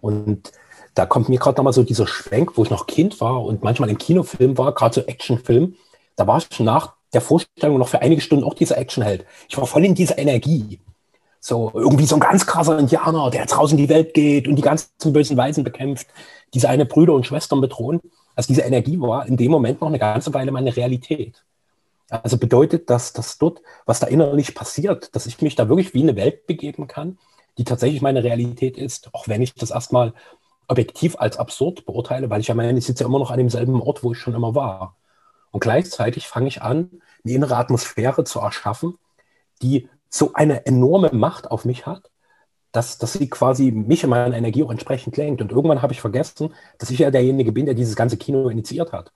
Und 0.00 0.52
da 0.94 1.06
kommt 1.06 1.28
mir 1.28 1.38
gerade 1.38 1.56
nochmal 1.56 1.72
so 1.72 1.82
dieser 1.82 2.06
Schwenk, 2.06 2.56
wo 2.56 2.64
ich 2.64 2.70
noch 2.70 2.86
Kind 2.86 3.20
war 3.20 3.44
und 3.44 3.62
manchmal 3.62 3.90
im 3.90 3.98
Kinofilm 3.98 4.58
war, 4.58 4.74
gerade 4.74 4.94
so 4.94 5.00
Actionfilm, 5.02 5.76
da 6.16 6.26
war 6.26 6.38
ich 6.38 6.60
nach 6.60 6.94
der 7.12 7.20
Vorstellung 7.20 7.78
noch 7.78 7.88
für 7.88 8.02
einige 8.02 8.20
Stunden 8.20 8.44
auch 8.44 8.54
dieser 8.54 8.78
Actionheld. 8.78 9.24
Ich 9.48 9.56
war 9.56 9.66
voll 9.66 9.84
in 9.84 9.94
dieser 9.94 10.18
Energie. 10.18 10.80
So 11.40 11.72
irgendwie 11.74 12.04
so 12.04 12.16
ein 12.16 12.20
ganz 12.20 12.46
krasser 12.46 12.78
Indianer, 12.78 13.30
der 13.30 13.46
draußen 13.46 13.78
in 13.78 13.84
die 13.86 13.92
Welt 13.92 14.12
geht 14.12 14.46
und 14.46 14.56
die 14.56 14.62
ganzen 14.62 15.12
bösen 15.12 15.36
Weisen 15.36 15.64
bekämpft, 15.64 16.08
die 16.52 16.60
seine 16.60 16.84
Brüder 16.84 17.14
und 17.14 17.26
Schwestern 17.26 17.60
bedrohen. 17.60 18.00
Also 18.36 18.48
diese 18.48 18.62
Energie 18.62 19.00
war 19.00 19.26
in 19.26 19.36
dem 19.36 19.50
Moment 19.50 19.80
noch 19.80 19.88
eine 19.88 19.98
ganze 19.98 20.34
Weile 20.34 20.52
meine 20.52 20.76
Realität. 20.76 21.42
Also 22.10 22.36
bedeutet 22.36 22.90
das, 22.90 23.12
dass 23.12 23.38
dort, 23.38 23.62
was 23.86 24.00
da 24.00 24.08
innerlich 24.08 24.54
passiert, 24.54 25.14
dass 25.14 25.26
ich 25.26 25.40
mich 25.40 25.54
da 25.54 25.68
wirklich 25.68 25.94
wie 25.94 26.02
eine 26.02 26.16
Welt 26.16 26.46
begeben 26.46 26.86
kann, 26.86 27.18
die 27.56 27.64
tatsächlich 27.64 28.02
meine 28.02 28.22
Realität 28.22 28.76
ist, 28.76 29.14
auch 29.14 29.28
wenn 29.28 29.42
ich 29.42 29.54
das 29.54 29.70
erstmal 29.70 30.12
objektiv 30.70 31.16
als 31.18 31.36
absurd 31.36 31.84
beurteile, 31.84 32.30
weil 32.30 32.40
ich 32.40 32.48
ja 32.48 32.54
meine, 32.54 32.78
ich 32.78 32.86
sitze 32.86 33.04
ja 33.04 33.08
immer 33.08 33.18
noch 33.18 33.30
an 33.30 33.38
demselben 33.38 33.80
Ort, 33.82 34.02
wo 34.02 34.12
ich 34.12 34.18
schon 34.18 34.34
immer 34.34 34.54
war. 34.54 34.96
Und 35.50 35.60
gleichzeitig 35.60 36.28
fange 36.28 36.48
ich 36.48 36.62
an, 36.62 37.02
eine 37.24 37.34
innere 37.34 37.56
Atmosphäre 37.56 38.24
zu 38.24 38.38
erschaffen, 38.38 38.96
die 39.62 39.88
so 40.08 40.32
eine 40.34 40.66
enorme 40.66 41.10
Macht 41.12 41.50
auf 41.50 41.64
mich 41.64 41.86
hat, 41.86 42.10
dass, 42.72 42.98
dass 42.98 43.14
sie 43.14 43.28
quasi 43.28 43.72
mich 43.72 44.04
und 44.04 44.10
meine 44.10 44.36
Energie 44.36 44.62
auch 44.62 44.70
entsprechend 44.70 45.16
lenkt. 45.16 45.42
Und 45.42 45.50
irgendwann 45.50 45.82
habe 45.82 45.92
ich 45.92 46.00
vergessen, 46.00 46.54
dass 46.78 46.90
ich 46.90 47.00
ja 47.00 47.10
derjenige 47.10 47.50
bin, 47.50 47.66
der 47.66 47.74
dieses 47.74 47.96
ganze 47.96 48.16
Kino 48.16 48.48
initiiert 48.48 48.92
hat. 48.92 49.12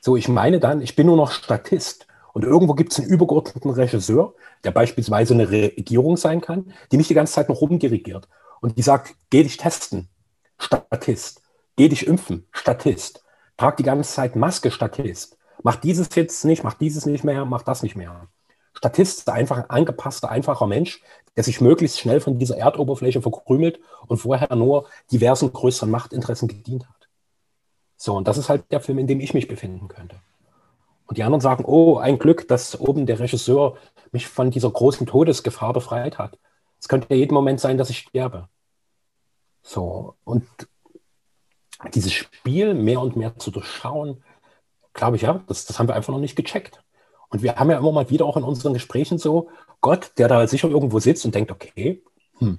So, 0.00 0.16
ich 0.16 0.28
meine 0.28 0.60
dann, 0.60 0.82
ich 0.82 0.94
bin 0.94 1.06
nur 1.06 1.16
noch 1.16 1.32
Statist. 1.32 2.06
Und 2.32 2.44
irgendwo 2.44 2.74
gibt 2.74 2.92
es 2.92 2.98
einen 2.98 3.08
übergeordneten 3.08 3.70
Regisseur, 3.70 4.34
der 4.64 4.72
beispielsweise 4.72 5.34
eine 5.34 5.50
Regierung 5.50 6.16
sein 6.16 6.40
kann, 6.40 6.72
die 6.90 6.96
mich 6.96 7.08
die 7.08 7.14
ganze 7.14 7.32
Zeit 7.32 7.48
noch 7.48 7.60
rumdirigiert. 7.60 8.28
Und 8.60 8.76
die 8.76 8.82
sagt, 8.82 9.14
geh 9.30 9.42
dich 9.42 9.56
testen, 9.56 10.08
Statist. 10.64 11.42
Geh 11.76 11.88
dich 11.88 12.06
impfen, 12.06 12.46
Statist. 12.50 13.22
Trag 13.56 13.76
die 13.76 13.82
ganze 13.82 14.10
Zeit 14.10 14.34
Maske, 14.34 14.70
Statist. 14.70 15.36
Mach 15.62 15.76
dieses 15.76 16.14
jetzt 16.14 16.44
nicht, 16.44 16.64
mach 16.64 16.74
dieses 16.74 17.06
nicht 17.06 17.24
mehr, 17.24 17.44
mach 17.44 17.62
das 17.62 17.82
nicht 17.82 17.96
mehr. 17.96 18.28
Statist 18.72 19.18
ist 19.20 19.28
einfach 19.28 19.58
ein 19.58 19.70
angepasster, 19.70 20.30
einfacher 20.30 20.66
Mensch, 20.66 21.02
der 21.36 21.44
sich 21.44 21.60
möglichst 21.60 22.00
schnell 22.00 22.20
von 22.20 22.38
dieser 22.38 22.56
Erdoberfläche 22.56 23.22
verkrümelt 23.22 23.78
und 24.06 24.18
vorher 24.18 24.54
nur 24.56 24.88
diversen 25.12 25.52
größeren 25.52 25.90
Machtinteressen 25.90 26.48
gedient 26.48 26.88
hat. 26.88 27.08
So, 27.96 28.16
und 28.16 28.26
das 28.26 28.38
ist 28.38 28.48
halt 28.48 28.64
der 28.72 28.80
Film, 28.80 28.98
in 28.98 29.06
dem 29.06 29.20
ich 29.20 29.34
mich 29.34 29.48
befinden 29.48 29.88
könnte. 29.88 30.16
Und 31.06 31.18
die 31.18 31.22
anderen 31.22 31.40
sagen, 31.40 31.64
oh, 31.66 31.98
ein 31.98 32.18
Glück, 32.18 32.48
dass 32.48 32.80
oben 32.80 33.06
der 33.06 33.20
Regisseur 33.20 33.76
mich 34.12 34.26
von 34.26 34.50
dieser 34.50 34.70
großen 34.70 35.06
Todesgefahr 35.06 35.72
befreit 35.72 36.18
hat. 36.18 36.38
Es 36.80 36.88
könnte 36.88 37.14
jeden 37.14 37.34
Moment 37.34 37.60
sein, 37.60 37.78
dass 37.78 37.90
ich 37.90 37.98
sterbe. 37.98 38.48
So, 39.64 40.14
und 40.24 40.46
dieses 41.92 42.12
Spiel 42.12 42.74
mehr 42.74 43.00
und 43.00 43.16
mehr 43.16 43.36
zu 43.38 43.50
durchschauen, 43.50 44.22
glaube 44.92 45.16
ich, 45.16 45.22
ja, 45.22 45.42
das, 45.48 45.64
das 45.64 45.78
haben 45.78 45.88
wir 45.88 45.96
einfach 45.96 46.12
noch 46.12 46.20
nicht 46.20 46.36
gecheckt. 46.36 46.84
Und 47.30 47.42
wir 47.42 47.56
haben 47.56 47.70
ja 47.70 47.78
immer 47.78 47.90
mal 47.90 48.10
wieder 48.10 48.26
auch 48.26 48.36
in 48.36 48.44
unseren 48.44 48.74
Gesprächen 48.74 49.18
so 49.18 49.48
Gott, 49.80 50.12
der 50.18 50.28
da 50.28 50.46
sicher 50.46 50.68
irgendwo 50.68 51.00
sitzt 51.00 51.24
und 51.24 51.34
denkt, 51.34 51.50
okay, 51.50 52.02
hm, 52.38 52.58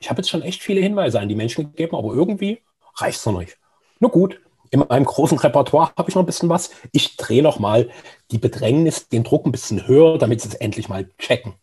ich 0.00 0.10
habe 0.10 0.20
jetzt 0.20 0.30
schon 0.30 0.42
echt 0.42 0.62
viele 0.62 0.80
Hinweise 0.80 1.20
an 1.20 1.28
die 1.28 1.34
Menschen 1.34 1.70
gegeben, 1.70 1.96
aber 1.96 2.12
irgendwie 2.14 2.62
reicht 2.96 3.18
es 3.18 3.26
noch 3.26 3.38
nicht. 3.38 3.58
Nur 4.00 4.10
gut, 4.10 4.40
in 4.70 4.80
meinem 4.80 5.04
großen 5.04 5.38
Repertoire 5.38 5.92
habe 5.96 6.08
ich 6.08 6.14
noch 6.14 6.22
ein 6.22 6.26
bisschen 6.26 6.48
was. 6.48 6.70
Ich 6.92 7.16
drehe 7.16 7.42
noch 7.42 7.58
mal 7.58 7.90
die 8.30 8.38
Bedrängnis, 8.38 9.08
den 9.08 9.24
Druck 9.24 9.46
ein 9.46 9.52
bisschen 9.52 9.86
höher, 9.86 10.18
damit 10.18 10.40
sie 10.40 10.48
es 10.48 10.54
endlich 10.54 10.88
mal 10.88 11.10
checken. 11.18 11.54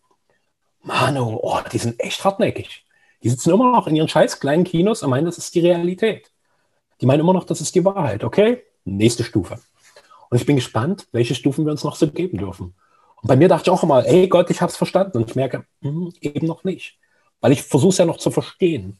Mano, 0.81 1.39
oh, 1.41 1.59
die 1.71 1.77
sind 1.77 1.99
echt 1.99 2.23
hartnäckig. 2.23 2.84
Die 3.25 3.31
sitzen 3.31 3.49
immer 3.49 3.71
noch 3.71 3.87
in 3.87 3.95
ihren 3.95 4.07
scheiß 4.07 4.39
kleinen 4.39 4.65
Kinos 4.65 5.01
und 5.01 5.09
meinen, 5.09 5.25
das 5.25 5.39
ist 5.39 5.55
die 5.55 5.61
Realität. 5.61 6.29
Die 7.01 7.07
meinen 7.07 7.21
immer 7.21 7.33
noch, 7.33 7.43
das 7.43 7.59
ist 7.59 7.73
die 7.73 7.83
Wahrheit. 7.83 8.23
Okay, 8.23 8.61
nächste 8.83 9.23
Stufe. 9.23 9.59
Und 10.29 10.39
ich 10.39 10.45
bin 10.45 10.57
gespannt, 10.57 11.07
welche 11.11 11.33
Stufen 11.33 11.65
wir 11.65 11.71
uns 11.71 11.83
noch 11.83 11.95
so 11.95 12.07
geben 12.07 12.37
dürfen. 12.37 12.75
Und 13.15 13.27
bei 13.27 13.35
mir 13.35 13.47
dachte 13.47 13.63
ich 13.63 13.69
auch 13.71 13.81
immer, 13.81 14.05
ey 14.05 14.27
Gott, 14.27 14.51
ich 14.51 14.61
habe 14.61 14.69
es 14.69 14.77
verstanden. 14.77 15.17
Und 15.17 15.27
ich 15.27 15.35
merke, 15.35 15.65
mh, 15.81 16.11
eben 16.21 16.45
noch 16.45 16.63
nicht. 16.63 16.99
Weil 17.41 17.51
ich 17.51 17.63
versuche 17.63 17.89
es 17.89 17.97
ja 17.97 18.05
noch 18.05 18.17
zu 18.17 18.29
verstehen. 18.29 18.99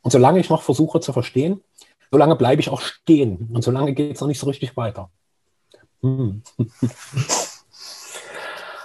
Und 0.00 0.12
solange 0.12 0.40
ich 0.40 0.48
noch 0.48 0.62
versuche 0.62 1.00
zu 1.00 1.12
verstehen, 1.12 1.62
solange 2.10 2.36
bleibe 2.36 2.62
ich 2.62 2.70
auch 2.70 2.80
stehen. 2.80 3.50
Und 3.52 3.60
solange 3.60 3.92
geht 3.92 4.14
es 4.14 4.20
noch 4.22 4.28
nicht 4.28 4.40
so 4.40 4.46
richtig 4.46 4.78
weiter. 4.78 5.10
Hm. 6.00 6.42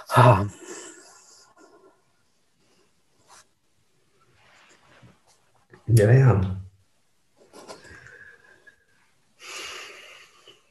ah. 0.08 0.44
Ja, 5.86 6.12
ja. 6.12 6.60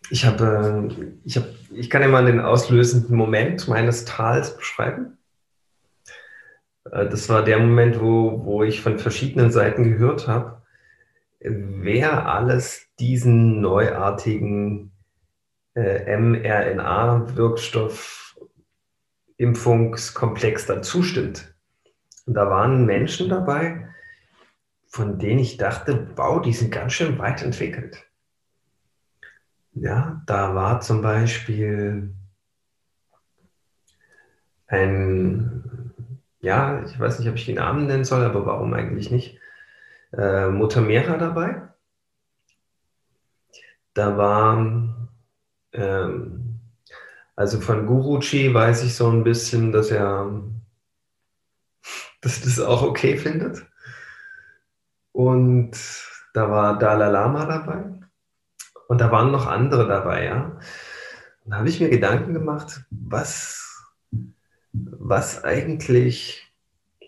Ich 0.09 0.25
habe, 0.25 0.89
ich 1.23 1.37
habe, 1.37 1.53
ich 1.71 1.89
kann 1.89 2.01
ja 2.01 2.07
mal 2.07 2.25
den 2.25 2.39
auslösenden 2.39 3.15
Moment 3.15 3.67
meines 3.67 4.05
Tals 4.05 4.57
beschreiben. 4.57 5.17
Äh, 6.91 7.07
das 7.09 7.29
war 7.29 7.43
der 7.43 7.59
Moment, 7.59 7.99
wo, 7.99 8.45
wo 8.45 8.63
ich 8.63 8.81
von 8.81 8.99
verschiedenen 8.99 9.51
Seiten 9.51 9.83
gehört 9.83 10.27
habe, 10.27 10.61
wer 11.39 12.27
alles 12.27 12.87
diesen 12.99 13.61
neuartigen 13.61 14.91
äh, 15.75 16.17
mRNA-Wirkstoff 16.17 18.35
Impfungskomplex 19.37 20.67
da 20.67 20.81
zustimmt. 20.81 21.53
Und 22.25 22.35
da 22.35 22.49
waren 22.49 22.85
Menschen 22.85 23.29
dabei, 23.29 23.87
von 24.93 25.17
denen 25.17 25.39
ich 25.39 25.57
dachte, 25.57 26.07
wow, 26.15 26.39
die 26.39 26.53
sind 26.53 26.71
ganz 26.71 26.93
schön 26.93 27.17
weit 27.17 27.41
entwickelt. 27.41 28.05
Ja, 29.73 30.21
da 30.27 30.53
war 30.53 30.81
zum 30.81 31.01
Beispiel 31.01 32.13
ein, 34.67 35.63
ja, 36.41 36.83
ich 36.85 36.99
weiß 36.99 37.17
nicht, 37.17 37.27
ob 37.27 37.35
ich 37.35 37.47
den 37.47 37.55
Namen 37.55 37.87
nennen 37.87 38.05
soll, 38.05 38.23
aber 38.23 38.45
warum 38.45 38.73
eigentlich 38.75 39.09
nicht? 39.09 39.39
äh, 40.15 40.47
Mutamera 40.49 41.17
dabei. 41.17 41.69
Da 43.95 44.15
war, 44.15 45.09
ähm, 45.73 46.59
also 47.35 47.59
von 47.59 47.87
Guruji 47.87 48.53
weiß 48.53 48.83
ich 48.83 48.95
so 48.95 49.09
ein 49.09 49.23
bisschen, 49.23 49.71
dass 49.71 49.89
er 49.89 50.43
dass 52.21 52.41
das 52.41 52.59
auch 52.59 52.83
okay 52.83 53.17
findet. 53.17 53.65
Und 55.13 55.71
da 56.33 56.51
war 56.51 56.77
Dalai 56.77 57.09
Lama 57.09 57.45
dabei. 57.45 57.85
Und 58.89 58.99
da 58.99 59.11
waren 59.11 59.31
noch 59.31 59.47
andere 59.47 59.87
dabei, 59.87 60.25
ja. 60.25 60.59
Und 61.45 61.51
da 61.51 61.57
habe 61.57 61.69
ich 61.69 61.79
mir 61.79 61.89
Gedanken 61.89 62.33
gemacht, 62.33 62.83
was, 62.89 63.85
was 64.71 65.43
eigentlich 65.43 66.53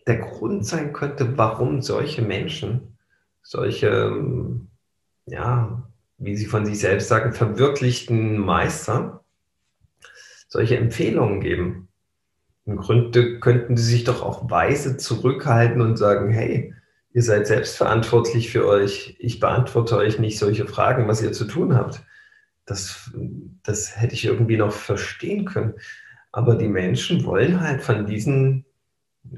der 0.08 0.20
Grund 0.20 0.66
sein 0.66 0.94
könnte, 0.94 1.38
warum 1.38 1.82
solche 1.82 2.22
Menschen 2.22 2.96
solche, 3.46 4.12
ja, 5.28 5.84
wie 6.18 6.36
sie 6.36 6.48
von 6.48 6.66
sich 6.66 6.80
selbst 6.80 7.08
sagen, 7.08 7.34
verwirklichten 7.34 8.38
Meister 8.38 9.24
solche 10.48 10.78
Empfehlungen 10.78 11.42
geben. 11.42 11.88
Im 12.66 12.78
Grunde 12.78 13.40
könnten 13.40 13.78
sie 13.78 13.92
sich 13.92 14.04
doch 14.04 14.24
auch 14.24 14.50
weise 14.50 14.98
zurückhalten 14.98 15.82
und 15.82 15.98
sagen, 15.98 16.32
hey, 16.32 16.74
ihr 17.16 17.24
seid 17.24 17.48
selbstverantwortlich 17.48 18.52
für 18.52 18.68
euch. 18.68 19.16
Ich 19.20 19.40
beantworte 19.40 19.96
euch 19.96 20.20
nicht 20.20 20.38
solche 20.38 20.68
Fragen, 20.68 21.08
was 21.08 21.22
ihr 21.22 21.32
zu 21.32 21.46
tun 21.46 21.74
habt. 21.74 22.04
Das, 22.66 23.10
das 23.64 23.96
hätte 23.96 24.16
ich 24.16 24.26
irgendwie 24.26 24.58
noch 24.58 24.74
verstehen 24.74 25.46
können. 25.46 25.76
Aber 26.34 26.56
die 26.56 26.68
Menschen 26.68 27.24
wollen 27.24 27.62
halt 27.62 27.82
von 27.82 28.06
diesen, 28.06 28.66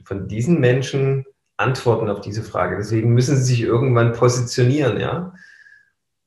von 0.05 0.27
diesen 0.27 0.59
Menschen 0.59 1.25
Antworten 1.57 2.09
auf 2.09 2.19
diese 2.19 2.41
Frage. 2.41 2.77
Deswegen 2.77 3.13
müssen 3.13 3.37
sie 3.37 3.43
sich 3.43 3.61
irgendwann 3.61 4.13
positionieren, 4.13 4.99
ja. 4.99 5.35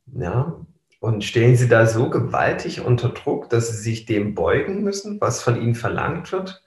Ja. 0.07 0.65
Und 1.01 1.25
stehen 1.25 1.57
sie 1.57 1.67
da 1.67 1.87
so 1.87 2.11
gewaltig 2.11 2.83
unter 2.83 3.09
Druck, 3.09 3.51
dass 3.51 3.73
sie 3.73 3.83
sich 3.83 4.07
dem 4.07 4.37
beugen 4.37 4.85
müssen, 4.85 5.21
was 5.21 5.43
von 5.43 5.61
ihnen 5.61 5.75
verlangt 5.75 6.31
wird? 6.31 6.63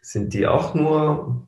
Sind 0.00 0.32
die 0.32 0.46
auch 0.46 0.74
nur 0.74 1.46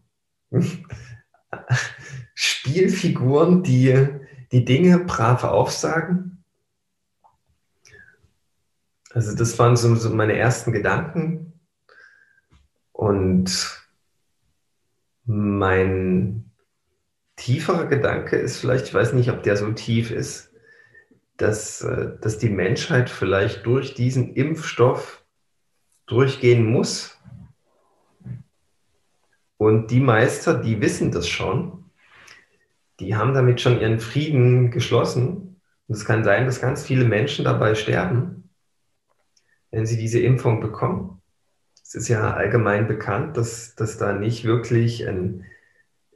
Spielfiguren, 2.34 3.62
die 3.62 4.08
die 4.52 4.64
Dinge 4.64 4.98
brav 5.00 5.44
aufsagen? 5.44 6.44
Also 9.12 9.34
das 9.34 9.58
waren 9.58 9.76
so, 9.76 9.94
so 9.94 10.10
meine 10.10 10.36
ersten 10.36 10.72
Gedanken. 10.72 11.60
Und 12.92 13.82
mein 15.24 16.50
tieferer 17.36 17.86
Gedanke 17.86 18.36
ist 18.36 18.58
vielleicht, 18.58 18.86
ich 18.86 18.94
weiß 18.94 19.12
nicht, 19.12 19.30
ob 19.30 19.42
der 19.42 19.56
so 19.56 19.70
tief 19.72 20.10
ist, 20.10 20.52
dass, 21.36 21.82
äh, 21.82 22.12
dass 22.20 22.38
die 22.38 22.48
Menschheit 22.48 23.10
vielleicht 23.10 23.66
durch 23.66 23.94
diesen 23.94 24.34
Impfstoff 24.34 25.24
durchgehen 26.06 26.64
muss. 26.64 27.15
Und 29.58 29.90
die 29.90 30.00
Meister, 30.00 30.54
die 30.54 30.80
wissen 30.80 31.10
das 31.10 31.28
schon, 31.28 31.84
die 33.00 33.14
haben 33.14 33.34
damit 33.34 33.60
schon 33.60 33.80
ihren 33.80 34.00
Frieden 34.00 34.70
geschlossen. 34.70 35.60
Und 35.86 35.94
es 35.94 36.04
kann 36.04 36.24
sein, 36.24 36.46
dass 36.46 36.60
ganz 36.60 36.84
viele 36.84 37.04
Menschen 37.04 37.44
dabei 37.44 37.74
sterben, 37.74 38.50
wenn 39.70 39.86
sie 39.86 39.96
diese 39.96 40.20
Impfung 40.20 40.60
bekommen 40.60 41.16
es 41.86 41.94
ist 41.94 42.08
ja 42.08 42.34
allgemein 42.34 42.88
bekannt, 42.88 43.36
dass, 43.36 43.76
dass 43.76 43.96
da 43.96 44.12
nicht 44.12 44.44
wirklich 44.44 45.06
ein, 45.06 45.44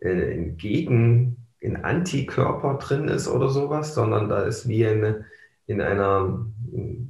ein 0.05 0.57
Gegen, 0.57 1.47
ein 1.63 1.85
Antikörper 1.85 2.79
drin 2.79 3.07
ist 3.07 3.29
oder 3.29 3.49
sowas, 3.51 3.95
sondern 3.95 4.29
da 4.29 4.43
ist 4.43 4.69
wie 4.69 4.85
eine, 4.85 5.27
in 5.67 5.81
einer, 5.81 6.45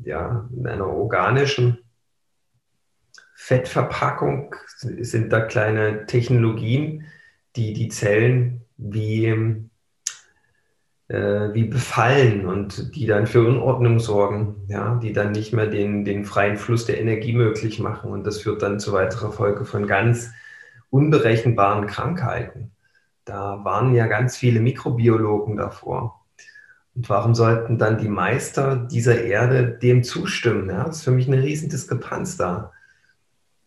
ja, 0.05 0.47
in 0.55 0.67
einer 0.67 0.89
organischen 0.89 1.79
Fettverpackung 3.51 4.55
sind 4.77 5.33
da 5.33 5.41
kleine 5.41 6.07
Technologien, 6.07 7.07
die 7.57 7.73
die 7.73 7.89
Zellen 7.89 8.65
wie, 8.77 9.27
äh, 11.09 11.53
wie 11.53 11.65
befallen 11.65 12.47
und 12.47 12.95
die 12.95 13.07
dann 13.07 13.27
für 13.27 13.45
Unordnung 13.45 13.99
sorgen, 13.99 14.55
ja, 14.69 15.01
die 15.03 15.13
dann 15.13 15.33
nicht 15.33 15.53
mehr 15.53 15.67
den, 15.67 16.05
den 16.05 16.25
freien 16.25 16.59
Fluss 16.59 16.87
der 16.87 17.01
Energie 17.01 17.33
möglich 17.33 17.81
machen. 17.81 18.13
Und 18.13 18.25
das 18.25 18.41
führt 18.41 18.63
dann 18.63 18.79
zu 18.79 18.93
weiterer 18.93 19.33
Folge 19.33 19.65
von 19.65 19.89
ganz 19.89 20.31
unberechenbaren 20.91 21.89
Krankheiten. 21.89 22.71
Da 23.25 23.65
waren 23.65 23.97
ja 23.97 24.07
ganz 24.07 24.37
viele 24.37 24.61
Mikrobiologen 24.61 25.57
davor. 25.57 26.25
Und 26.95 27.11
warum 27.11 27.35
sollten 27.35 27.79
dann 27.79 27.99
die 27.99 28.09
Meister 28.09 28.77
dieser 28.77 29.21
Erde 29.25 29.77
dem 29.83 30.05
zustimmen? 30.05 30.71
Ja, 30.71 30.85
das 30.85 30.99
ist 30.99 31.03
für 31.03 31.11
mich 31.11 31.27
eine 31.27 31.43
riesen 31.43 31.69
Diskrepanz 31.69 32.37
da. 32.37 32.71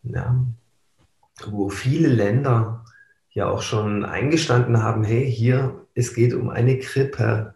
Ja, 0.04 0.46
wo 1.46 1.70
viele 1.70 2.10
Länder 2.10 2.86
ja 3.32 3.48
auch 3.48 3.62
schon 3.62 4.06
eingestanden 4.06 4.84
haben, 4.84 5.04
hey, 5.04 5.30
hier, 5.30 5.86
es 5.96 6.14
geht 6.14 6.34
um 6.34 6.50
eine 6.50 6.78
Grippe. 6.78 7.56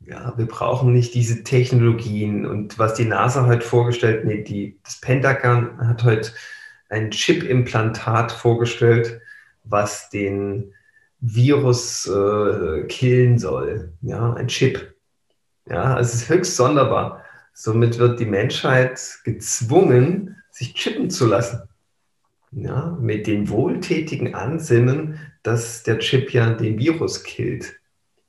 Ja, 0.00 0.36
wir 0.36 0.46
brauchen 0.46 0.92
nicht 0.92 1.14
diese 1.14 1.44
Technologien. 1.44 2.46
Und 2.46 2.78
was 2.78 2.94
die 2.94 3.04
NASA 3.04 3.46
heute 3.46 3.64
vorgestellt, 3.64 4.24
nee, 4.24 4.42
die, 4.42 4.78
das 4.82 5.00
Pentagon 5.00 5.78
hat 5.78 6.04
heute 6.04 6.32
ein 6.88 7.10
Chip-Implantat 7.10 8.32
vorgestellt, 8.32 9.20
was 9.64 10.08
den 10.10 10.72
Virus 11.20 12.06
äh, 12.06 12.84
killen 12.84 13.38
soll. 13.38 13.92
Ja, 14.02 14.32
ein 14.34 14.48
Chip. 14.48 14.94
Ja, 15.68 15.98
es 15.98 16.14
ist 16.14 16.28
höchst 16.28 16.56
sonderbar. 16.56 17.24
Somit 17.52 17.98
wird 17.98 18.20
die 18.20 18.26
Menschheit 18.26 19.00
gezwungen, 19.24 20.37
sich 20.58 20.74
chippen 20.74 21.08
zu 21.08 21.26
lassen. 21.26 21.62
Ja, 22.50 22.96
mit 23.00 23.26
dem 23.26 23.48
wohltätigen 23.48 24.34
Ansinnen, 24.34 25.20
dass 25.42 25.82
der 25.84 25.98
Chip 26.00 26.32
ja 26.32 26.52
den 26.52 26.78
Virus 26.78 27.22
killt. 27.22 27.78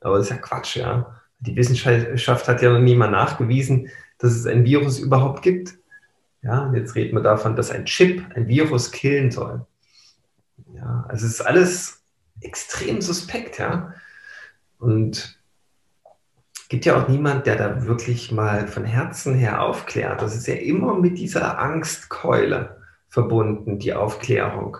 Aber 0.02 0.18
das 0.18 0.28
ist 0.28 0.32
ja 0.32 0.38
Quatsch, 0.38 0.76
ja. 0.76 1.20
Die 1.40 1.56
Wissenschaft 1.56 2.48
hat 2.48 2.62
ja 2.62 2.72
noch 2.72 2.80
nie 2.80 2.96
mal 2.96 3.10
nachgewiesen, 3.10 3.90
dass 4.18 4.34
es 4.34 4.46
ein 4.46 4.66
Virus 4.66 5.00
überhaupt 5.00 5.42
gibt. 5.42 5.76
Ja, 6.42 6.72
jetzt 6.74 6.96
reden 6.96 7.16
wir 7.16 7.24
davon, 7.24 7.56
dass 7.56 7.72
ein 7.72 7.86
Chip 7.86 8.24
ein 8.36 8.48
Virus 8.48 8.92
killen 8.92 9.32
soll. 9.32 9.66
Ja, 10.74 11.06
also 11.08 11.26
es 11.26 11.34
ist 11.34 11.42
alles 11.42 12.04
extrem 12.42 13.02
suspekt, 13.02 13.58
ja. 13.58 13.94
Und 14.78 15.39
gibt 16.70 16.86
ja 16.86 16.96
auch 16.96 17.08
niemand, 17.08 17.48
der 17.48 17.56
da 17.56 17.86
wirklich 17.86 18.32
mal 18.32 18.68
von 18.68 18.86
Herzen 18.86 19.34
her 19.34 19.62
aufklärt. 19.62 20.22
Das 20.22 20.36
ist 20.36 20.48
ja 20.48 20.54
immer 20.54 20.94
mit 20.94 21.18
dieser 21.18 21.60
Angstkeule 21.60 22.78
verbunden, 23.10 23.80
die 23.80 23.94
Aufklärung. 23.94 24.78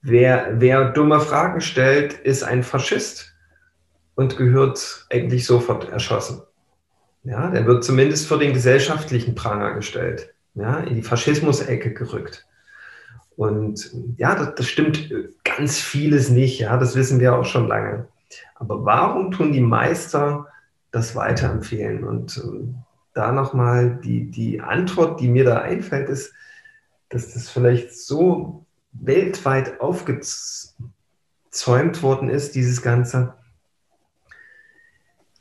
Wer, 0.00 0.60
wer 0.60 0.90
dumme 0.90 1.20
Fragen 1.20 1.60
stellt, 1.60 2.14
ist 2.14 2.44
ein 2.44 2.62
Faschist 2.62 3.34
und 4.14 4.36
gehört 4.36 5.06
eigentlich 5.10 5.44
sofort 5.44 5.90
erschossen. 5.90 6.40
Ja, 7.24 7.50
der 7.50 7.66
wird 7.66 7.84
zumindest 7.84 8.28
für 8.28 8.38
den 8.38 8.54
gesellschaftlichen 8.54 9.34
Pranger 9.34 9.74
gestellt, 9.74 10.32
ja, 10.54 10.78
in 10.78 10.94
die 10.94 11.02
Faschismus-Ecke 11.02 11.92
gerückt. 11.92 12.46
Und 13.36 13.90
ja, 14.16 14.34
das, 14.34 14.54
das, 14.54 14.68
stimmt 14.68 15.12
ganz 15.44 15.78
vieles 15.78 16.30
nicht, 16.30 16.60
ja, 16.60 16.76
das 16.78 16.94
wissen 16.96 17.20
wir 17.20 17.34
auch 17.34 17.44
schon 17.44 17.68
lange. 17.68 18.08
Aber 18.54 18.84
warum 18.84 19.32
tun 19.32 19.52
die 19.52 19.60
Meister 19.60 20.46
das 20.90 21.14
weiterempfehlen? 21.14 22.04
Und 22.04 22.36
äh, 22.38 22.74
da 23.14 23.32
nochmal 23.32 24.00
die, 24.02 24.30
die 24.30 24.60
Antwort, 24.60 25.20
die 25.20 25.28
mir 25.28 25.44
da 25.44 25.60
einfällt, 25.60 26.08
ist, 26.08 26.32
dass 27.08 27.32
das 27.34 27.48
vielleicht 27.48 27.92
so 27.92 28.64
weltweit 28.92 29.80
aufgezäumt 29.80 30.76
worden 32.02 32.28
ist, 32.28 32.54
dieses 32.54 32.82
Ganze, 32.82 33.34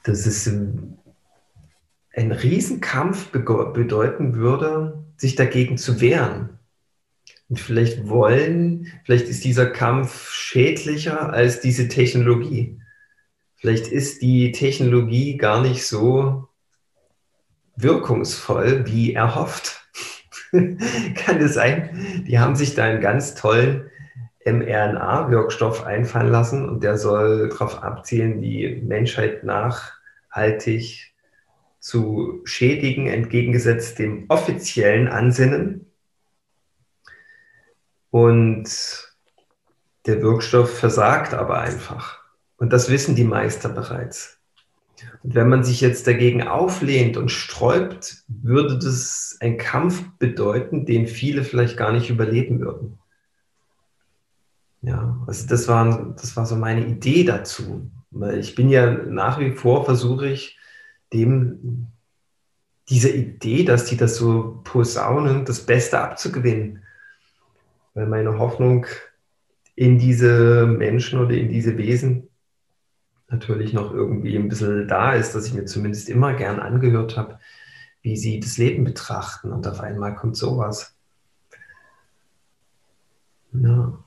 dass 0.03 0.25
es 0.25 0.47
ein 0.47 2.31
Riesenkampf 2.31 3.27
bedeuten 3.29 4.35
würde, 4.35 5.03
sich 5.17 5.35
dagegen 5.35 5.77
zu 5.77 6.01
wehren. 6.01 6.57
Und 7.49 7.59
vielleicht 7.59 8.07
wollen, 8.07 8.87
vielleicht 9.05 9.27
ist 9.27 9.43
dieser 9.43 9.67
Kampf 9.67 10.29
schädlicher 10.31 11.33
als 11.33 11.59
diese 11.61 11.87
Technologie. 11.87 12.78
Vielleicht 13.59 13.87
ist 13.87 14.21
die 14.21 14.53
Technologie 14.53 15.35
gar 15.35 15.61
nicht 15.61 15.85
so 15.85 16.47
wirkungsvoll, 17.75 18.85
wie 18.87 19.13
erhofft. 19.13 19.81
Kann 20.51 21.41
es 21.41 21.55
sein? 21.55 22.23
Die 22.25 22.39
haben 22.39 22.55
sich 22.55 22.75
da 22.75 22.85
einen 22.85 23.01
ganz 23.01 23.35
tollen 23.35 23.89
mRNA-Wirkstoff 24.45 25.85
einfallen 25.85 26.31
lassen 26.31 26.69
und 26.69 26.83
der 26.83 26.97
soll 26.97 27.49
darauf 27.49 27.83
abzielen, 27.83 28.41
die 28.41 28.81
Menschheit 28.81 29.43
nachhaltig 29.43 31.13
zu 31.79 32.41
schädigen, 32.45 33.07
entgegengesetzt 33.07 33.99
dem 33.99 34.25
offiziellen 34.29 35.09
Ansinnen. 35.09 35.85
Und 38.09 38.69
der 40.05 40.21
Wirkstoff 40.21 40.79
versagt 40.79 41.33
aber 41.33 41.59
einfach. 41.59 42.19
Und 42.59 42.73
das 42.73 42.89
wissen 42.89 43.15
die 43.15 43.23
Meister 43.23 43.69
bereits. 43.69 44.37
Und 45.23 45.33
wenn 45.33 45.47
man 45.47 45.63
sich 45.63 45.79
jetzt 45.79 46.07
dagegen 46.07 46.43
auflehnt 46.43 47.15
und 47.15 47.31
sträubt, 47.31 48.23
würde 48.27 48.77
das 48.77 49.37
ein 49.39 49.57
Kampf 49.57 50.03
bedeuten, 50.19 50.85
den 50.85 51.07
viele 51.07 51.43
vielleicht 51.43 51.77
gar 51.77 51.93
nicht 51.93 52.09
überleben 52.09 52.59
würden. 52.59 52.99
Ja, 54.81 55.17
also 55.25 55.47
das 55.47 55.67
war, 55.67 56.13
das 56.17 56.35
war 56.35 56.45
so 56.45 56.55
meine 56.55 56.85
Idee 56.85 57.23
dazu. 57.23 57.89
Weil 58.11 58.39
ich 58.39 58.55
bin 58.55 58.69
ja 58.69 58.91
nach 58.91 59.39
wie 59.39 59.51
vor, 59.51 59.85
versuche 59.85 60.27
ich, 60.27 60.57
dem 61.13 61.87
diese 62.89 63.09
Idee, 63.09 63.63
dass 63.63 63.85
die 63.85 63.97
das 63.97 64.15
so 64.15 64.61
posaunen, 64.63 65.45
das 65.45 65.65
Beste 65.65 65.99
abzugewinnen. 65.99 66.83
Weil 67.93 68.07
meine 68.07 68.37
Hoffnung 68.37 68.85
in 69.75 69.99
diese 69.99 70.65
Menschen 70.65 71.19
oder 71.19 71.35
in 71.35 71.49
diese 71.49 71.77
Wesen 71.77 72.28
natürlich 73.29 73.73
noch 73.73 73.93
irgendwie 73.93 74.35
ein 74.35 74.49
bisschen 74.49 74.87
da 74.87 75.13
ist, 75.13 75.33
dass 75.35 75.45
ich 75.45 75.53
mir 75.53 75.65
zumindest 75.65 76.09
immer 76.09 76.33
gern 76.33 76.59
angehört 76.59 77.15
habe, 77.17 77.39
wie 78.01 78.17
sie 78.17 78.39
das 78.39 78.57
Leben 78.57 78.83
betrachten. 78.83 79.51
Und 79.51 79.67
auf 79.67 79.79
einmal 79.79 80.15
kommt 80.15 80.35
sowas. 80.35 80.95
Ja. 83.53 83.97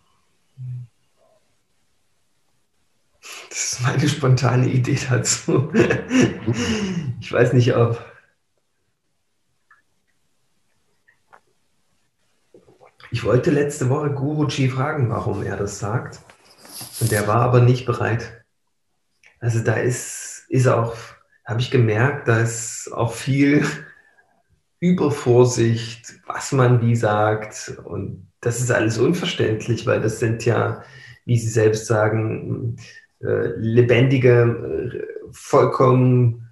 Das 3.49 3.73
ist 3.73 3.83
meine 3.83 4.09
spontane 4.09 4.69
Idee 4.69 4.99
dazu. 5.09 5.71
Ich 7.21 7.33
weiß 7.33 7.53
nicht, 7.53 7.77
ob. 7.77 8.05
Ich 13.11 13.25
wollte 13.25 13.51
letzte 13.51 13.91
Woche 13.91 14.11
Guruji 14.11 14.71
fragen, 14.71 15.11
warum 15.11 15.43
er 15.43 15.57
das 15.57 15.79
sagt. 15.79 16.21
Und 17.01 17.13
der 17.13 17.29
war 17.29 17.43
aber 17.43 17.61
nicht 17.61 17.85
bereit. 17.85 18.42
Also 19.43 19.59
da 19.59 19.75
ist, 19.75 20.47
ist 20.51 20.69
auch, 20.69 20.95
habe 21.45 21.61
ich 21.61 21.73
gemerkt, 21.73 22.29
da 22.29 22.41
ist 22.41 22.89
auch 22.93 23.13
viel 23.13 23.65
Übervorsicht, 24.79 26.15
was 26.27 26.53
man 26.53 26.81
wie 26.81 26.95
sagt. 26.95 27.77
Und 27.85 28.29
das 28.41 28.61
ist 28.61 28.71
alles 28.71 28.99
unverständlich, 28.99 29.85
weil 29.85 30.01
das 30.01 30.21
sind 30.21 30.45
ja, 30.45 30.85
wie 31.25 31.37
Sie 31.37 31.49
selbst 31.49 31.87
sagen, 31.87 32.77
äh, 33.21 33.49
lebendige, 33.57 34.93
äh, 34.95 35.29
vollkommen 35.33 36.49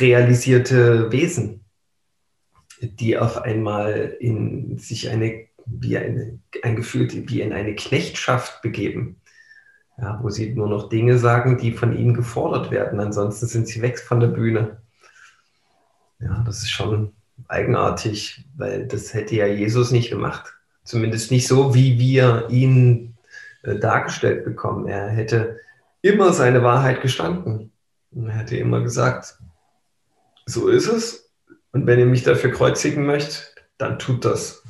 realisierte 0.00 1.12
Wesen, 1.12 1.64
die 2.80 3.16
auf 3.18 3.38
einmal 3.38 4.16
in 4.18 4.78
sich 4.78 5.10
eine, 5.10 5.46
wie 5.64 5.96
eine, 5.96 6.40
ein 6.64 6.74
Gefühl 6.74 7.08
wie 7.28 7.40
in 7.40 7.52
eine 7.52 7.76
Knechtschaft 7.76 8.62
begeben. 8.62 9.20
Ja, 9.98 10.18
wo 10.22 10.28
sie 10.28 10.54
nur 10.54 10.68
noch 10.68 10.88
Dinge 10.90 11.18
sagen, 11.18 11.56
die 11.56 11.72
von 11.72 11.96
ihnen 11.96 12.12
gefordert 12.12 12.70
werden. 12.70 13.00
Ansonsten 13.00 13.46
sind 13.46 13.66
sie 13.66 13.80
weg 13.80 13.98
von 13.98 14.20
der 14.20 14.26
Bühne. 14.28 14.76
Ja, 16.18 16.42
das 16.44 16.58
ist 16.58 16.70
schon 16.70 17.12
eigenartig, 17.48 18.44
weil 18.56 18.86
das 18.86 19.14
hätte 19.14 19.36
ja 19.36 19.46
Jesus 19.46 19.90
nicht 19.90 20.10
gemacht. 20.10 20.54
Zumindest 20.84 21.30
nicht 21.30 21.46
so, 21.46 21.74
wie 21.74 21.98
wir 21.98 22.46
ihn 22.50 23.16
äh, 23.62 23.78
dargestellt 23.78 24.44
bekommen. 24.44 24.86
Er 24.86 25.08
hätte 25.08 25.60
immer 26.02 26.32
seine 26.32 26.62
Wahrheit 26.62 27.02
gestanden. 27.02 27.72
Er 28.14 28.32
hätte 28.32 28.56
immer 28.56 28.80
gesagt, 28.80 29.38
so 30.46 30.68
ist 30.68 30.86
es. 30.86 31.30
Und 31.72 31.86
wenn 31.86 31.98
ihr 31.98 32.06
mich 32.06 32.22
dafür 32.22 32.52
kreuzigen 32.52 33.04
möchtet, 33.04 33.54
dann 33.78 33.98
tut 33.98 34.24
das. 34.24 34.62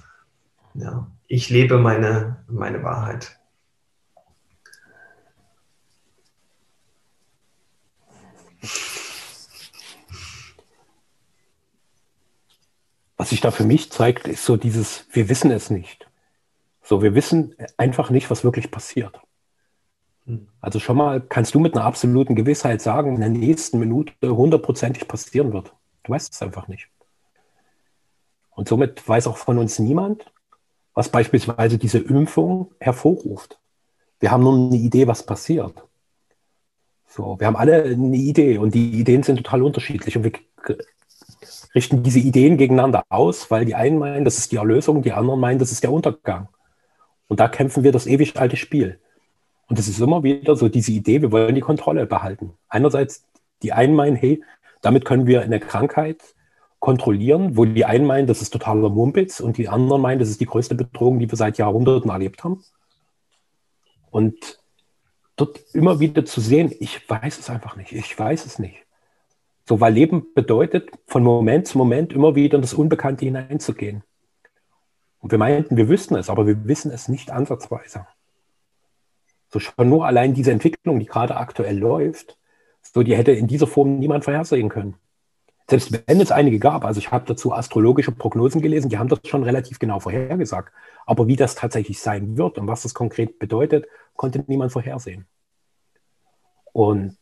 Ja, 0.75 1.07
ich 1.29 1.51
lebe 1.51 1.79
meine, 1.79 2.45
meine 2.49 2.83
Wahrheit. 2.83 3.36
Was 13.17 13.31
sich 13.31 13.41
da 13.41 13.51
für 13.51 13.65
mich 13.65 13.91
zeigt, 13.91 14.29
ist 14.29 14.45
so 14.45 14.57
dieses, 14.57 15.07
wir 15.13 15.29
wissen 15.29 15.51
es 15.51 15.71
nicht. 15.71 16.07
So, 16.83 17.03
wir 17.03 17.15
wissen 17.15 17.55
einfach 17.77 18.11
nicht, 18.11 18.31
was 18.31 18.45
wirklich 18.45 18.71
passiert. 18.71 19.19
Hm. 20.27 20.49
Also 20.61 20.79
schon 20.79 20.97
mal 20.97 21.21
kannst 21.21 21.55
du 21.55 21.61
mit 21.61 21.75
einer 21.75 21.85
absoluten 21.85 22.35
Gewissheit 22.35 22.83
sagen, 22.83 23.15
in 23.15 23.21
der 23.21 23.31
nächsten 23.31 23.79
Minute 23.79 24.13
hundertprozentig 24.23 25.09
passieren 25.09 25.53
wird. 25.53 25.73
Du 26.05 26.13
weißt 26.13 26.33
es 26.33 26.43
einfach 26.43 26.69
nicht. 26.69 26.89
Und 28.51 28.69
somit 28.69 29.07
weiß 29.07 29.27
auch 29.27 29.37
von 29.37 29.59
uns 29.59 29.79
niemand, 29.79 30.33
was 30.95 31.11
beispielsweise 31.11 31.77
diese 31.79 31.99
Impfung 31.99 32.73
hervorruft. 32.81 33.59
Wir 34.19 34.31
haben 34.31 34.43
nur 34.43 34.55
eine 34.55 34.77
Idee, 34.77 35.07
was 35.07 35.27
passiert. 35.27 35.85
So, 37.09 37.39
wir 37.39 37.47
haben 37.47 37.57
alle 37.57 37.83
eine 37.85 38.17
Idee 38.17 38.59
und 38.59 38.75
die 38.75 38.99
Ideen 38.99 39.23
sind 39.23 39.37
total 39.37 39.63
unterschiedlich 39.63 40.17
und 40.17 40.25
wir 40.25 40.33
richten 41.75 42.03
diese 42.03 42.19
Ideen 42.19 42.57
gegeneinander 42.57 43.05
aus, 43.09 43.51
weil 43.51 43.65
die 43.65 43.75
einen 43.75 43.99
meinen, 43.99 44.25
das 44.25 44.39
ist 44.39 44.53
die 44.53 44.57
Erlösung, 44.57 45.03
die 45.03 45.13
anderen 45.13 45.41
meinen, 45.41 45.59
das 45.59 45.73
ist 45.73 45.83
der 45.83 45.93
Untergang. 45.93 46.49
Und 47.29 47.41
da 47.41 47.49
kämpfen 47.49 47.83
wir 47.85 47.93
das 47.93 48.07
ewig 48.07 48.37
alte 48.37 48.57
Spiel. 48.57 48.99
Und 49.69 49.79
es 49.79 49.89
ist 49.89 50.01
immer 50.01 50.23
wieder 50.23 50.57
so 50.57 50.69
diese 50.69 50.93
Idee, 50.93 51.23
wir 51.23 51.33
wollen 51.33 51.55
die 51.55 51.61
Kontrolle 51.61 52.07
behalten. 52.07 52.53
Einerseits 52.69 53.25
die 53.63 53.73
einen 53.73 53.95
meinen, 53.95 54.17
hey, 54.17 54.43
damit 54.83 55.05
können 55.05 55.27
wir 55.27 55.43
eine 55.43 55.61
Krankheit 55.61 56.23
kontrollieren, 56.79 57.57
wo 57.57 57.65
die 57.65 57.85
einen 57.85 58.07
meinen, 58.07 58.27
das 58.27 58.43
ist 58.43 58.51
totaler 58.51 58.91
Mumpitz 58.91 59.41
und 59.41 59.57
die 59.57 59.69
anderen 59.69 60.03
meinen, 60.03 60.19
das 60.19 60.29
ist 60.29 60.41
die 60.41 60.47
größte 60.47 60.75
Bedrohung, 60.75 61.19
die 61.19 61.31
wir 61.31 61.37
seit 61.37 61.59
Jahrhunderten 61.59 62.11
erlebt 62.11 62.45
haben. 62.45 62.63
Und 64.11 64.61
dort 65.37 65.59
immer 65.73 66.01
wieder 66.01 66.25
zu 66.25 66.41
sehen, 66.41 66.73
ich 66.79 67.09
weiß 67.09 67.39
es 67.39 67.51
einfach 67.51 67.77
nicht, 67.77 67.93
ich 67.93 68.17
weiß 68.19 68.47
es 68.47 68.59
nicht. 68.59 68.86
So, 69.69 69.81
weil 69.81 69.93
Leben 69.93 70.33
bedeutet, 70.35 70.91
von 71.07 71.25
Moment 71.25 71.67
zu 71.67 71.77
Moment 71.77 72.13
immer 72.13 72.37
wieder 72.37 72.57
in 72.57 72.63
das 72.63 72.75
Unbekannte 72.75 73.25
hineinzugehen. 73.25 74.05
Und 75.19 75.33
wir 75.33 75.39
meinten, 75.39 75.77
wir 75.77 75.89
wüssten 75.89 76.15
es, 76.15 76.31
aber 76.31 76.47
wir 76.47 76.67
wissen 76.67 76.93
es 76.93 77.09
nicht 77.09 77.33
ansatzweise. 77.33 78.07
So 79.49 79.59
schon 79.59 79.89
nur 79.89 80.07
allein 80.07 80.35
diese 80.35 80.53
Entwicklung, 80.53 81.01
die 81.01 81.07
gerade 81.07 81.37
aktuell 81.37 81.79
läuft, 81.79 82.39
so 82.83 83.03
die 83.03 83.17
hätte 83.17 83.33
in 83.33 83.49
dieser 83.49 83.67
Form 83.67 83.99
niemand 83.99 84.23
vorhersehen 84.25 84.69
können. 84.69 84.95
Selbst 85.69 85.93
wenn 86.07 86.21
es 86.21 86.31
einige 86.31 86.61
gab, 86.61 86.85
also 86.85 86.99
ich 86.99 87.11
habe 87.11 87.27
dazu 87.27 87.53
astrologische 87.53 88.13
Prognosen 88.13 88.63
gelesen, 88.63 88.89
die 88.89 88.99
haben 88.99 89.09
das 89.09 89.19
schon 89.25 89.43
relativ 89.43 89.81
genau 89.81 89.99
vorhergesagt. 89.99 90.73
Aber 91.07 91.27
wie 91.27 91.35
das 91.35 91.57
tatsächlich 91.57 91.99
sein 91.99 92.37
wird 92.39 92.59
und 92.59 92.69
was 92.69 92.83
das 92.83 92.95
konkret 92.95 93.41
bedeutet, 93.41 93.87
konnte 94.15 94.45
niemand 94.47 94.71
vorhersehen. 94.71 95.27
Und 96.73 97.17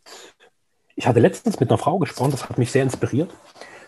ich 0.96 1.07
hatte 1.07 1.20
letztens 1.20 1.61
mit 1.61 1.70
einer 1.70 1.78
Frau 1.78 1.98
gesprochen, 1.98 2.30
das 2.30 2.48
hat 2.48 2.59
mich 2.59 2.70
sehr 2.70 2.83
inspiriert. 2.83 3.30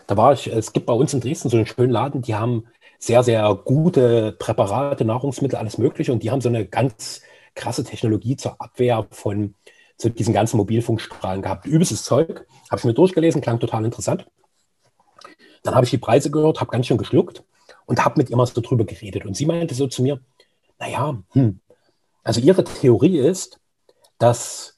Da 0.07 0.17
war 0.17 0.33
ich, 0.33 0.47
es 0.47 0.73
gibt 0.73 0.85
bei 0.85 0.93
uns 0.93 1.13
in 1.13 1.21
Dresden 1.21 1.49
so 1.49 1.57
einen 1.57 1.65
schönen 1.65 1.91
Laden, 1.91 2.21
die 2.21 2.35
haben 2.35 2.67
sehr, 2.99 3.23
sehr 3.23 3.53
gute 3.63 4.33
Präparate, 4.39 5.05
Nahrungsmittel, 5.05 5.57
alles 5.57 5.77
Mögliche. 5.77 6.11
Und 6.11 6.23
die 6.23 6.31
haben 6.31 6.41
so 6.41 6.49
eine 6.49 6.65
ganz 6.65 7.21
krasse 7.55 7.83
Technologie 7.83 8.35
zur 8.35 8.59
Abwehr 8.59 9.07
von 9.11 9.55
zu 9.97 10.09
diesen 10.09 10.33
ganzen 10.33 10.57
Mobilfunkstrahlen 10.57 11.41
gehabt. 11.41 11.65
Übelstes 11.65 12.03
Zeug. 12.03 12.45
Habe 12.69 12.79
ich 12.79 12.83
mir 12.85 12.93
durchgelesen, 12.93 13.41
klang 13.41 13.59
total 13.59 13.83
interessant. 13.85 14.27
Dann 15.63 15.75
habe 15.75 15.85
ich 15.85 15.91
die 15.91 15.97
Preise 15.97 16.29
gehört, 16.29 16.61
habe 16.61 16.71
ganz 16.71 16.85
schön 16.85 16.97
geschluckt 16.97 17.43
und 17.85 18.03
habe 18.05 18.19
mit 18.19 18.29
ihr 18.29 18.37
mal 18.37 18.45
so 18.45 18.61
drüber 18.61 18.85
geredet. 18.85 19.25
Und 19.25 19.35
sie 19.35 19.45
meinte 19.45 19.73
so 19.73 19.87
zu 19.87 20.03
mir, 20.03 20.19
naja, 20.79 21.17
hm, 21.31 21.59
also 22.23 22.41
ihre 22.41 22.63
Theorie 22.63 23.17
ist, 23.17 23.59
dass 24.19 24.76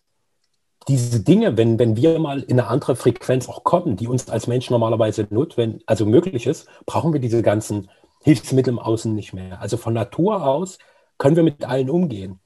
diese 0.89 1.19
Dinge, 1.19 1.55
wenn, 1.55 1.77
wenn 1.77 1.95
wir 1.95 2.17
mal 2.17 2.41
in 2.41 2.59
eine 2.59 2.67
andere 2.67 2.95
Frequenz 2.95 3.47
auch 3.47 3.63
kommen, 3.63 3.95
die 3.95 4.07
uns 4.07 4.27
als 4.27 4.47
Menschen 4.47 4.73
normalerweise 4.73 5.27
notwendig, 5.29 5.83
also 5.85 6.07
möglich 6.07 6.47
ist, 6.47 6.67
brauchen 6.87 7.13
wir 7.13 7.19
diese 7.19 7.43
ganzen 7.43 7.91
Hilfsmittel 8.23 8.73
im 8.73 8.79
Außen 8.79 9.13
nicht 9.13 9.31
mehr. 9.31 9.61
Also 9.61 9.77
von 9.77 9.93
Natur 9.93 10.43
aus 10.45 10.79
können 11.19 11.35
wir 11.35 11.43
mit 11.43 11.63
allen 11.63 11.91
umgehen. 11.91 12.39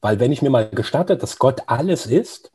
Weil 0.00 0.20
wenn 0.20 0.32
ich 0.32 0.40
mir 0.40 0.48
mal 0.48 0.70
gestatte, 0.70 1.18
dass 1.18 1.38
Gott 1.38 1.64
alles 1.66 2.06
ist, 2.06 2.50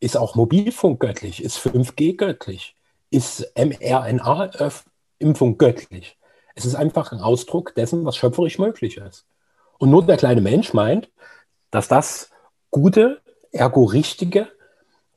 ist 0.00 0.16
auch 0.16 0.36
Mobilfunk 0.36 1.00
göttlich, 1.00 1.44
ist 1.44 1.58
5G 1.58 2.16
göttlich, 2.16 2.74
ist 3.10 3.52
mRNA-Impfung 3.54 5.58
göttlich. 5.58 6.16
Es 6.54 6.64
ist 6.64 6.76
einfach 6.76 7.12
ein 7.12 7.20
Ausdruck 7.20 7.74
dessen, 7.74 8.06
was 8.06 8.16
schöpferisch 8.16 8.58
möglich 8.58 8.96
ist. 8.96 9.26
Und 9.78 9.90
nur 9.90 10.06
der 10.06 10.16
kleine 10.16 10.40
Mensch 10.40 10.72
meint, 10.72 11.10
dass 11.70 11.88
das 11.88 12.30
gute, 12.70 13.20
ergo 13.52 13.84
richtige 13.84 14.48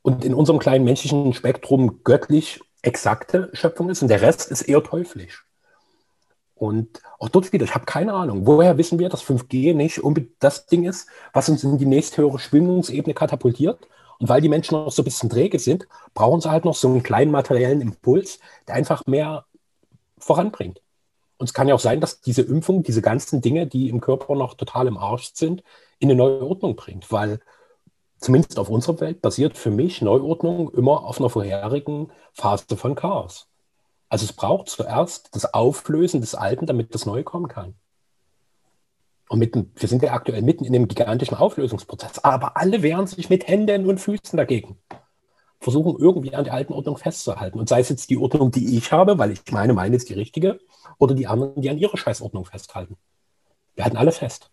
und 0.06 0.24
in 0.24 0.34
unserem 0.34 0.60
kleinen 0.60 0.84
menschlichen 0.84 1.34
Spektrum 1.34 2.04
göttlich 2.04 2.60
exakte 2.80 3.50
Schöpfung 3.54 3.90
ist 3.90 4.02
und 4.02 4.08
der 4.08 4.22
Rest 4.22 4.52
ist 4.52 4.62
eher 4.62 4.80
teuflisch. 4.84 5.44
Und 6.54 7.02
auch 7.18 7.28
dort 7.28 7.52
wieder, 7.52 7.64
ich 7.64 7.74
habe 7.74 7.86
keine 7.86 8.12
Ahnung, 8.12 8.46
woher 8.46 8.78
wissen 8.78 9.00
wir, 9.00 9.08
dass 9.08 9.24
5G 9.24 9.74
nicht 9.74 9.98
unbedingt 9.98 10.36
das 10.38 10.66
Ding 10.66 10.84
ist, 10.84 11.08
was 11.32 11.48
uns 11.48 11.64
in 11.64 11.78
die 11.78 11.86
nächsthöhere 11.86 12.38
Schwingungsebene 12.38 13.14
katapultiert. 13.14 13.88
Und 14.20 14.28
weil 14.28 14.40
die 14.40 14.48
Menschen 14.48 14.74
noch 14.74 14.92
so 14.92 15.02
ein 15.02 15.04
bisschen 15.04 15.28
träge 15.28 15.58
sind, 15.58 15.88
brauchen 16.14 16.40
sie 16.40 16.52
halt 16.52 16.64
noch 16.64 16.76
so 16.76 16.86
einen 16.86 17.02
kleinen 17.02 17.32
materiellen 17.32 17.80
Impuls, 17.80 18.38
der 18.68 18.76
einfach 18.76 19.02
mehr 19.06 19.44
voranbringt. 20.18 20.80
Und 21.36 21.46
es 21.46 21.52
kann 21.52 21.66
ja 21.66 21.74
auch 21.74 21.80
sein, 21.80 22.00
dass 22.00 22.20
diese 22.20 22.42
Impfung, 22.42 22.84
diese 22.84 23.02
ganzen 23.02 23.40
Dinge, 23.40 23.66
die 23.66 23.88
im 23.88 24.00
Körper 24.00 24.36
noch 24.36 24.54
total 24.54 24.86
im 24.86 24.98
Arsch 24.98 25.32
sind, 25.34 25.64
in 25.98 26.10
eine 26.10 26.16
neue 26.16 26.42
Ordnung 26.42 26.76
bringt. 26.76 27.10
Weil 27.10 27.40
zumindest 28.18 28.58
auf 28.58 28.68
unserer 28.68 29.00
Welt, 29.00 29.22
basiert 29.22 29.56
für 29.56 29.70
mich 29.70 30.02
Neuordnung 30.02 30.70
immer 30.72 31.04
auf 31.04 31.20
einer 31.20 31.30
vorherigen 31.30 32.10
Phase 32.32 32.76
von 32.76 32.94
Chaos. 32.94 33.48
Also 34.08 34.24
es 34.24 34.32
braucht 34.32 34.68
zuerst 34.68 35.34
das 35.34 35.52
Auflösen 35.52 36.20
des 36.20 36.34
Alten, 36.34 36.66
damit 36.66 36.94
das 36.94 37.06
Neue 37.06 37.24
kommen 37.24 37.48
kann. 37.48 37.74
Und 39.28 39.40
mitten, 39.40 39.72
wir 39.74 39.88
sind 39.88 40.02
ja 40.02 40.12
aktuell 40.12 40.42
mitten 40.42 40.64
in 40.64 40.74
einem 40.74 40.86
gigantischen 40.86 41.36
Auflösungsprozess, 41.36 42.20
aber 42.20 42.56
alle 42.56 42.82
wehren 42.82 43.08
sich 43.08 43.28
mit 43.28 43.48
Händen 43.48 43.86
und 43.86 43.98
Füßen 43.98 44.36
dagegen. 44.36 44.78
Versuchen 45.58 45.96
irgendwie 45.98 46.34
an 46.34 46.44
der 46.44 46.54
alten 46.54 46.72
Ordnung 46.72 46.96
festzuhalten. 46.96 47.58
Und 47.58 47.68
sei 47.68 47.80
es 47.80 47.88
jetzt 47.88 48.10
die 48.10 48.18
Ordnung, 48.18 48.52
die 48.52 48.76
ich 48.76 48.92
habe, 48.92 49.18
weil 49.18 49.32
ich 49.32 49.40
meine, 49.50 49.72
meine 49.72 49.96
ist 49.96 50.08
die 50.08 50.14
richtige, 50.14 50.60
oder 50.98 51.14
die 51.14 51.26
anderen, 51.26 51.60
die 51.60 51.70
an 51.70 51.78
ihrer 51.78 51.96
Scheißordnung 51.96 52.44
festhalten. 52.44 52.96
Wir 53.74 53.84
halten 53.84 53.96
alle 53.96 54.12
fest. 54.12 54.50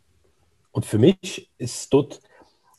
Und 0.71 0.86
für 0.86 0.97
mich 0.97 1.52
ist 1.60 1.93
dort 1.93 2.19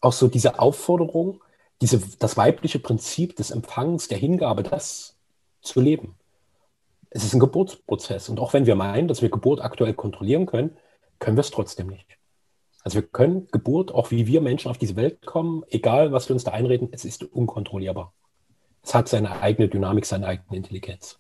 auch 0.04 0.12
so 0.12 0.28
diese 0.28 0.58
Aufforderung, 0.58 1.42
diese, 1.80 2.00
das 2.18 2.36
weibliche 2.36 2.78
Prinzip 2.78 3.36
des 3.36 3.50
Empfangens, 3.50 4.08
der 4.08 4.18
Hingabe, 4.18 4.62
das 4.62 5.16
zu 5.60 5.80
leben. 5.80 6.16
Es 7.10 7.24
ist 7.24 7.34
ein 7.34 7.40
Geburtsprozess. 7.40 8.28
Und 8.28 8.40
auch 8.40 8.52
wenn 8.52 8.66
wir 8.66 8.74
meinen, 8.74 9.08
dass 9.08 9.22
wir 9.22 9.30
Geburt 9.30 9.60
aktuell 9.60 9.94
kontrollieren 9.94 10.46
können, 10.46 10.76
können 11.18 11.36
wir 11.36 11.42
es 11.42 11.50
trotzdem 11.50 11.88
nicht. 11.88 12.18
Also 12.82 12.96
wir 12.96 13.02
können 13.02 13.48
Geburt, 13.50 13.92
auch 13.92 14.10
wie 14.10 14.26
wir 14.26 14.40
Menschen 14.40 14.70
auf 14.70 14.78
diese 14.78 14.96
Welt 14.96 15.24
kommen, 15.24 15.64
egal 15.70 16.12
was 16.12 16.28
wir 16.28 16.34
uns 16.34 16.44
da 16.44 16.50
einreden, 16.52 16.88
es 16.92 17.04
ist 17.04 17.24
unkontrollierbar. 17.24 18.12
Es 18.82 18.94
hat 18.94 19.08
seine 19.08 19.40
eigene 19.40 19.68
Dynamik, 19.68 20.04
seine 20.04 20.26
eigene 20.26 20.56
Intelligenz. 20.56 21.18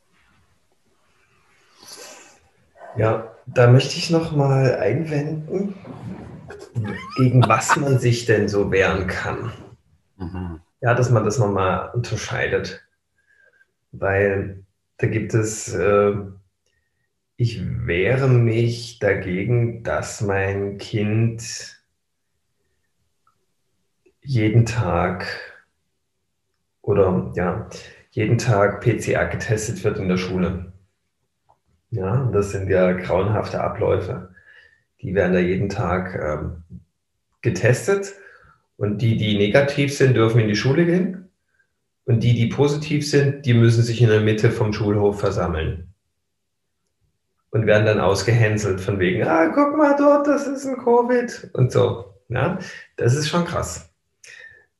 Ja, 2.96 3.34
da 3.46 3.70
möchte 3.70 3.96
ich 3.96 4.10
noch 4.10 4.32
mal 4.32 4.76
einwenden, 4.76 5.74
gegen 7.16 7.42
was 7.48 7.76
man 7.76 7.98
sich 7.98 8.24
denn 8.26 8.48
so 8.48 8.70
wehren 8.70 9.06
kann. 9.06 9.52
Mhm. 10.16 10.60
Ja, 10.80 10.94
dass 10.94 11.10
man 11.10 11.24
das 11.24 11.38
nochmal 11.38 11.90
unterscheidet. 11.92 12.86
Weil 13.90 14.64
da 14.98 15.06
gibt 15.06 15.34
es, 15.34 15.72
äh, 15.72 16.14
ich 17.36 17.62
wehre 17.86 18.28
mich 18.28 18.98
dagegen, 18.98 19.82
dass 19.82 20.20
mein 20.20 20.78
Kind 20.78 21.82
jeden 24.20 24.66
Tag 24.66 25.26
oder 26.80 27.32
ja, 27.34 27.68
jeden 28.10 28.38
Tag 28.38 28.80
PCA 28.80 29.24
getestet 29.24 29.82
wird 29.84 29.98
in 29.98 30.08
der 30.08 30.16
Schule. 30.16 30.73
Ja, 31.94 32.28
das 32.32 32.50
sind 32.50 32.68
ja 32.68 32.90
grauenhafte 32.92 33.62
Abläufe. 33.62 34.34
Die 35.00 35.14
werden 35.14 35.32
da 35.32 35.38
jeden 35.38 35.68
Tag 35.68 36.18
ähm, 36.20 36.64
getestet 37.40 38.14
und 38.76 39.00
die, 39.00 39.16
die 39.16 39.38
negativ 39.38 39.96
sind, 39.96 40.16
dürfen 40.16 40.40
in 40.40 40.48
die 40.48 40.56
Schule 40.56 40.86
gehen 40.86 41.30
und 42.04 42.24
die, 42.24 42.34
die 42.34 42.46
positiv 42.46 43.08
sind, 43.08 43.46
die 43.46 43.54
müssen 43.54 43.84
sich 43.84 44.02
in 44.02 44.08
der 44.08 44.22
Mitte 44.22 44.50
vom 44.50 44.72
Schulhof 44.72 45.20
versammeln 45.20 45.94
und 47.50 47.66
werden 47.66 47.86
dann 47.86 48.00
ausgehänselt 48.00 48.80
von 48.80 48.98
wegen, 48.98 49.22
ah, 49.22 49.46
guck 49.54 49.76
mal 49.76 49.94
dort, 49.96 50.26
das 50.26 50.48
ist 50.48 50.66
ein 50.66 50.78
Covid 50.78 51.50
und 51.52 51.70
so. 51.70 52.12
Ja, 52.28 52.58
das 52.96 53.14
ist 53.14 53.28
schon 53.28 53.44
krass. 53.44 53.88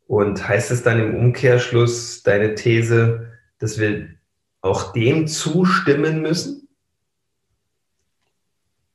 Und 0.08 0.48
heißt 0.48 0.72
es 0.72 0.82
dann 0.82 0.98
im 0.98 1.14
Umkehrschluss 1.14 2.24
deine 2.24 2.56
These, 2.56 3.28
dass 3.60 3.78
wir 3.78 4.08
auch 4.62 4.92
dem 4.92 5.28
zustimmen 5.28 6.20
müssen? 6.20 6.63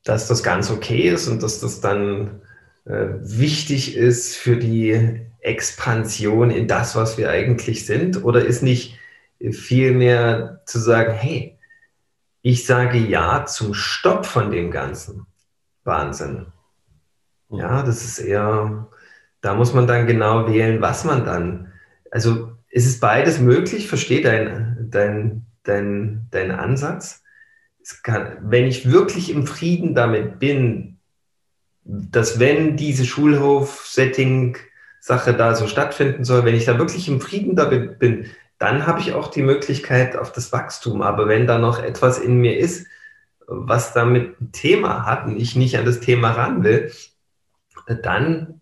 Dass 0.10 0.28
das 0.28 0.41
ganz 0.41 0.72
okay 0.72 1.10
ist 1.10 1.28
und 1.28 1.43
dass 1.43 1.60
das 1.60 1.82
dann 1.82 2.41
äh, 2.86 3.06
wichtig 3.22 3.95
ist 3.95 4.36
für 4.36 4.58
die 4.58 5.22
Expansion 5.39 6.50
in 6.50 6.67
das, 6.67 6.95
was 6.95 7.17
wir 7.19 7.30
eigentlich 7.30 7.86
sind? 7.86 8.24
Oder 8.24 8.43
ist 8.43 8.63
nicht 8.63 8.98
vielmehr 9.52 10.62
zu 10.65 10.80
sagen, 10.80 11.13
hey, 11.13 11.58
ich 12.41 12.65
sage 12.65 12.98
ja 12.98 13.45
zum 13.45 13.76
Stopp 13.76 14.26
von 14.26 14.50
dem 14.50 14.72
Ganzen. 14.72 15.28
Wahnsinn. 15.84 16.48
Ja, 17.50 17.84
das 17.84 18.04
ist 18.04 18.17
eher, 18.17 18.88
da 19.41 19.54
muss 19.54 19.74
man 19.74 19.86
dann 19.86 20.08
genau 20.08 20.48
wählen, 20.48 20.82
was 20.82 21.04
man 21.04 21.24
dann, 21.24 21.72
also 22.10 22.52
es 22.72 22.86
ist 22.86 23.00
beides 23.00 23.39
möglich, 23.39 23.88
verstehe 23.88 24.22
dein, 24.22 24.89
dein, 24.89 25.45
dein, 25.63 26.28
dein 26.32 26.52
Ansatz. 26.52 27.24
Kann, 28.04 28.38
wenn 28.42 28.65
ich 28.65 28.92
wirklich 28.92 29.32
im 29.32 29.48
Frieden 29.48 29.96
damit 29.96 30.38
bin, 30.39 30.98
dass 31.84 32.39
wenn 32.39 32.78
diese 32.78 33.06
Schulhof-Setting-Sache 33.06 35.34
da 35.34 35.56
so 35.56 35.68
stattfinden 35.68 36.24
soll, 36.24 36.46
wenn 36.46 36.56
ich 36.56 36.65
da 36.65 36.78
wirklich 36.78 37.08
im 37.08 37.20
Frieden 37.20 37.56
damit 37.56 37.98
bin, 38.00 38.28
dann 38.60 38.86
habe 38.86 39.00
ich 39.00 39.13
auch 39.13 39.30
die 39.30 39.42
Möglichkeit 39.42 40.15
auf 40.15 40.32
das 40.32 40.52
Wachstum. 40.52 41.02
Aber 41.02 41.28
wenn 41.28 41.48
da 41.48 41.58
noch 41.58 41.82
etwas 41.82 42.20
in 42.20 42.38
mir 42.38 42.58
ist, 42.58 42.86
was 43.48 43.94
damit 43.94 44.39
ein 44.39 44.52
Thema 44.52 45.06
hat 45.06 45.26
und 45.26 45.38
ich 45.38 45.56
nicht 45.56 45.78
an 45.78 45.86
das 45.86 46.02
Thema 46.02 46.32
ran 46.32 46.63
will, 46.63 46.92
dann 48.04 48.62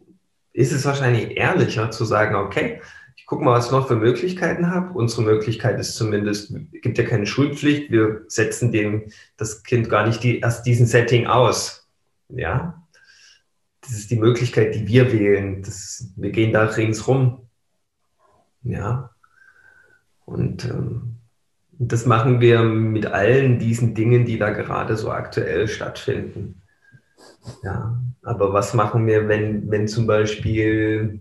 ist 0.53 0.71
es 0.71 0.85
wahrscheinlich 0.85 1.35
ehrlicher 1.35 1.91
zu 1.91 2.05
sagen, 2.05 2.35
okay, 2.35 2.81
ich 3.27 3.29
gucke 3.29 3.43
mal, 3.43 3.57
was 3.57 3.65
ich 3.65 3.71
noch 3.73 3.89
für 3.89 3.97
Möglichkeiten 3.97 4.71
habe. 4.71 4.97
Unsere 4.97 5.21
Möglichkeit 5.23 5.77
ist 5.81 5.97
zumindest, 5.97 6.49
es 6.49 6.81
gibt 6.81 6.97
ja 6.97 7.03
keine 7.03 7.25
Schulpflicht, 7.25 7.91
wir 7.91 8.21
setzen 8.29 8.71
dem 8.71 9.11
das 9.35 9.63
Kind 9.63 9.89
gar 9.89 10.07
nicht 10.07 10.23
die, 10.23 10.39
erst 10.39 10.65
diesen 10.65 10.85
Setting 10.85 11.27
aus. 11.27 11.89
Ja, 12.29 12.81
das 13.81 13.91
ist 13.91 14.11
die 14.11 14.15
Möglichkeit, 14.15 14.75
die 14.75 14.87
wir 14.87 15.11
wählen. 15.11 15.61
Das, 15.61 16.09
wir 16.15 16.31
gehen 16.31 16.53
da 16.53 16.63
ringsrum. 16.63 17.49
Ja, 18.63 19.09
und 20.23 20.63
ähm, 20.63 21.17
das 21.73 22.05
machen 22.05 22.39
wir 22.39 22.63
mit 22.63 23.07
allen 23.07 23.59
diesen 23.59 23.93
Dingen, 23.93 24.23
die 24.23 24.37
da 24.37 24.51
gerade 24.51 24.95
so 24.95 25.11
aktuell 25.11 25.67
stattfinden. 25.67 26.61
Ja, 27.61 27.99
aber 28.21 28.53
was 28.53 28.73
machen 28.73 29.05
wir, 29.05 29.27
wenn, 29.27 29.69
wenn 29.69 29.89
zum 29.89 30.07
Beispiel 30.07 31.19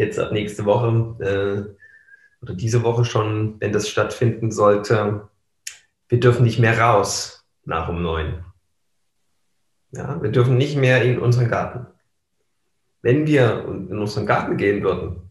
jetzt 0.00 0.18
ab 0.18 0.32
nächste 0.32 0.64
Woche 0.64 1.16
äh, 1.20 2.42
oder 2.42 2.54
diese 2.54 2.82
Woche 2.82 3.04
schon, 3.04 3.60
wenn 3.60 3.72
das 3.72 3.88
stattfinden 3.88 4.50
sollte, 4.50 5.28
wir 6.08 6.18
dürfen 6.18 6.44
nicht 6.44 6.58
mehr 6.58 6.78
raus 6.80 7.46
nach 7.64 7.88
um 7.88 8.02
neun. 8.02 8.44
Ja, 9.92 10.20
wir 10.22 10.30
dürfen 10.30 10.56
nicht 10.56 10.76
mehr 10.76 11.02
in 11.02 11.18
unseren 11.18 11.48
Garten. 11.48 11.86
Wenn 13.02 13.26
wir 13.26 13.64
in 13.64 13.98
unseren 13.98 14.26
Garten 14.26 14.56
gehen 14.56 14.82
würden 14.82 15.30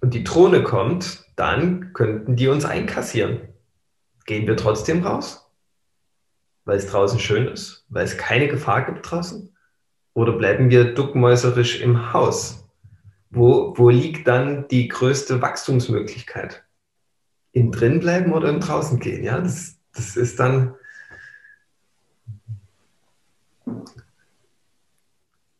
und 0.00 0.14
die 0.14 0.24
Drohne 0.24 0.62
kommt, 0.62 1.24
dann 1.36 1.92
könnten 1.92 2.36
die 2.36 2.48
uns 2.48 2.64
einkassieren. 2.64 3.40
Gehen 4.26 4.46
wir 4.46 4.56
trotzdem 4.56 5.04
raus? 5.04 5.50
Weil 6.64 6.78
es 6.78 6.86
draußen 6.86 7.20
schön 7.20 7.46
ist? 7.46 7.86
Weil 7.88 8.04
es 8.04 8.16
keine 8.16 8.48
Gefahr 8.48 8.84
gibt 8.84 9.10
draußen? 9.10 9.54
Oder 10.14 10.32
bleiben 10.32 10.70
wir 10.70 10.94
duckmäuserisch 10.94 11.80
im 11.80 12.12
Haus? 12.12 12.65
Wo, 13.30 13.74
wo 13.76 13.90
liegt 13.90 14.28
dann 14.28 14.68
die 14.68 14.88
größte 14.88 15.42
Wachstumsmöglichkeit? 15.42 16.64
Im 17.52 17.72
drin 17.72 18.00
bleiben 18.00 18.32
oder 18.32 18.48
im 18.48 18.60
draußen 18.60 19.00
gehen? 19.00 19.24
Ja, 19.24 19.40
das, 19.40 19.76
das 19.94 20.16
ist 20.16 20.38
dann. 20.38 20.74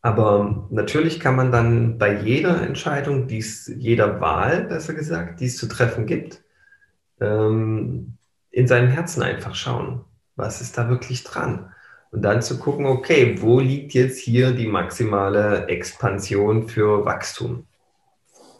Aber 0.02 0.68
natürlich 0.70 1.18
kann 1.18 1.34
man 1.34 1.50
dann 1.50 1.98
bei 1.98 2.20
jeder 2.22 2.62
Entscheidung, 2.62 3.26
die's, 3.26 3.66
jeder 3.76 4.20
Wahl, 4.20 4.64
besser 4.64 4.94
gesagt, 4.94 5.40
die 5.40 5.46
es 5.46 5.56
zu 5.56 5.66
treffen 5.66 6.06
gibt, 6.06 6.44
ähm, 7.20 8.16
in 8.50 8.68
seinem 8.68 8.88
Herzen 8.88 9.22
einfach 9.22 9.54
schauen, 9.54 10.04
was 10.36 10.60
ist 10.60 10.78
da 10.78 10.88
wirklich 10.88 11.24
dran? 11.24 11.72
Und 12.16 12.22
dann 12.22 12.40
zu 12.40 12.58
gucken, 12.58 12.86
okay, 12.86 13.36
wo 13.42 13.60
liegt 13.60 13.92
jetzt 13.92 14.18
hier 14.18 14.52
die 14.52 14.68
maximale 14.68 15.68
Expansion 15.68 16.66
für 16.66 17.04
Wachstum? 17.04 17.66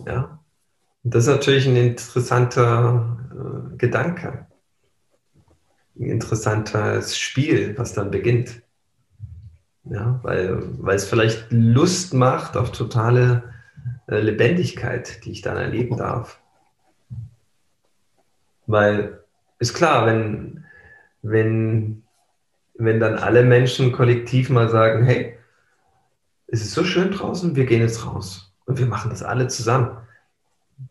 Ja, 0.05 0.39
und 1.03 1.15
das 1.15 1.23
ist 1.23 1.31
natürlich 1.31 1.67
ein 1.67 1.77
interessanter 1.77 3.17
äh, 3.33 3.77
Gedanke, 3.79 4.47
ein 5.99 6.11
interessantes 6.11 7.19
Spiel, 7.19 7.79
was 7.79 7.95
dann 7.95 8.11
beginnt. 8.11 8.61
Ja, 9.85 10.21
weil, 10.23 10.59
weil 10.83 10.97
es 10.97 11.07
vielleicht 11.07 11.47
Lust 11.49 12.13
macht 12.13 12.59
auf 12.59 12.73
totale 12.73 13.55
äh, 14.07 14.19
Lebendigkeit, 14.21 15.25
die 15.25 15.31
ich 15.31 15.41
dann 15.41 15.57
erleben 15.57 15.97
darf. 15.97 16.43
Weil 18.67 19.25
ist 19.59 19.73
klar, 19.73 20.05
wenn, 20.05 20.67
wenn, 21.23 22.03
wenn 22.79 23.01
dann 23.01 23.19
alle 23.19 23.43
Menschen 23.43 23.93
kollektiv 23.93 24.51
mal 24.51 24.69
sagen, 24.69 25.05
hey, 25.05 25.37
es 26.47 26.63
ist 26.63 26.73
so 26.73 26.85
schön 26.85 27.11
draußen, 27.11 27.57
wir 27.57 27.67
gehen 27.67 27.81
jetzt 27.81 28.07
raus 28.07 28.55
und 28.67 28.79
wir 28.79 28.87
machen 28.87 29.11
das 29.11 29.23
alle 29.23 29.49
zusammen, 29.49 29.97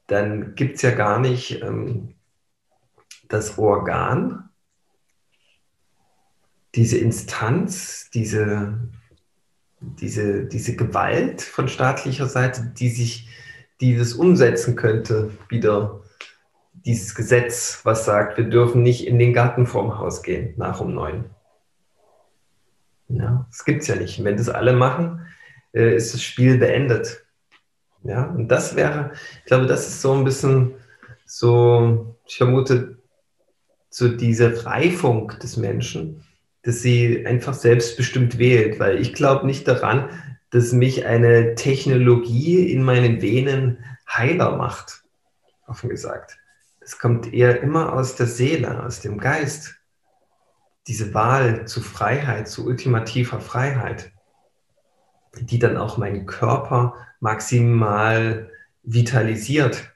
dann 0.07 0.55
gibt 0.55 0.77
es 0.77 0.81
ja 0.81 0.91
gar 0.91 1.19
nicht 1.19 1.61
ähm, 1.61 2.15
das 3.27 3.57
Organ, 3.57 4.49
diese 6.75 6.97
Instanz, 6.97 8.09
diese, 8.13 8.77
diese, 9.79 10.45
diese 10.45 10.75
Gewalt 10.75 11.41
von 11.41 11.67
staatlicher 11.67 12.27
Seite, 12.27 12.73
die 12.77 12.89
sich, 12.89 13.29
die 13.79 13.97
das 13.97 14.13
umsetzen 14.13 14.75
könnte, 14.75 15.31
wieder 15.47 16.01
dieses 16.85 17.15
Gesetz, 17.15 17.79
was 17.83 18.05
sagt, 18.05 18.37
wir 18.37 18.45
dürfen 18.45 18.83
nicht 18.83 19.07
in 19.07 19.17
den 19.17 19.33
Garten 19.33 19.65
vorm 19.65 19.97
Haus 19.97 20.21
gehen 20.21 20.53
nach 20.57 20.81
um 20.81 20.93
neun. 20.93 21.34
Ja, 23.07 23.45
das 23.49 23.65
gibt 23.65 23.81
es 23.81 23.87
ja 23.87 23.95
nicht. 23.95 24.23
wenn 24.23 24.37
das 24.37 24.49
alle 24.49 24.73
machen, 24.73 25.25
äh, 25.73 25.95
ist 25.95 26.13
das 26.13 26.23
Spiel 26.23 26.57
beendet. 26.57 27.23
Ja, 28.03 28.25
und 28.25 28.49
das 28.49 28.75
wäre, 28.75 29.11
ich 29.39 29.45
glaube, 29.45 29.65
das 29.65 29.87
ist 29.87 30.01
so 30.01 30.13
ein 30.13 30.23
bisschen 30.23 30.75
so, 31.25 32.15
ich 32.27 32.37
vermute, 32.37 32.97
so 33.89 34.09
diese 34.09 34.65
Reifung 34.65 35.33
des 35.41 35.57
Menschen, 35.57 36.23
dass 36.63 36.81
sie 36.81 37.25
einfach 37.25 37.53
selbstbestimmt 37.53 38.37
wählt, 38.37 38.79
weil 38.79 38.99
ich 38.99 39.13
glaube 39.13 39.45
nicht 39.45 39.67
daran, 39.67 40.09
dass 40.51 40.71
mich 40.71 41.05
eine 41.05 41.55
Technologie 41.55 42.71
in 42.71 42.83
meinen 42.83 43.21
Venen 43.21 43.83
heiler 44.07 44.55
macht, 44.55 45.03
offen 45.67 45.89
gesagt. 45.89 46.37
Es 46.79 46.99
kommt 46.99 47.33
eher 47.33 47.61
immer 47.61 47.93
aus 47.93 48.15
der 48.15 48.27
Seele, 48.27 48.83
aus 48.83 49.01
dem 49.01 49.17
Geist. 49.17 49.75
Diese 50.87 51.13
Wahl 51.13 51.67
zu 51.67 51.81
Freiheit, 51.81 52.47
zu 52.47 52.65
ultimativer 52.65 53.39
Freiheit, 53.39 54.11
die 55.39 55.59
dann 55.59 55.77
auch 55.77 55.97
meinen 55.97 56.25
Körper 56.25 56.95
maximal 57.19 58.51
vitalisiert. 58.83 59.91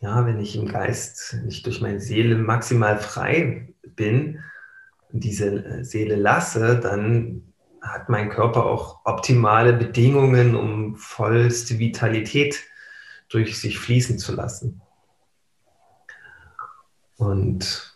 Ja, 0.00 0.26
wenn 0.26 0.38
ich 0.38 0.56
im 0.56 0.68
Geist, 0.68 1.36
wenn 1.36 1.48
ich 1.48 1.62
durch 1.62 1.80
meine 1.80 2.00
Seele 2.00 2.36
maximal 2.36 2.98
frei 2.98 3.74
bin, 3.82 4.42
diese 5.10 5.64
äh, 5.64 5.84
Seele 5.84 6.16
lasse, 6.16 6.78
dann 6.78 7.54
hat 7.80 8.08
mein 8.08 8.30
Körper 8.30 8.66
auch 8.66 9.00
optimale 9.04 9.72
Bedingungen, 9.72 10.56
um 10.56 10.96
vollste 10.96 11.78
Vitalität 11.78 12.62
durch 13.28 13.58
sich 13.58 13.78
fließen 13.78 14.18
zu 14.18 14.34
lassen. 14.34 14.80
Und 17.16 17.93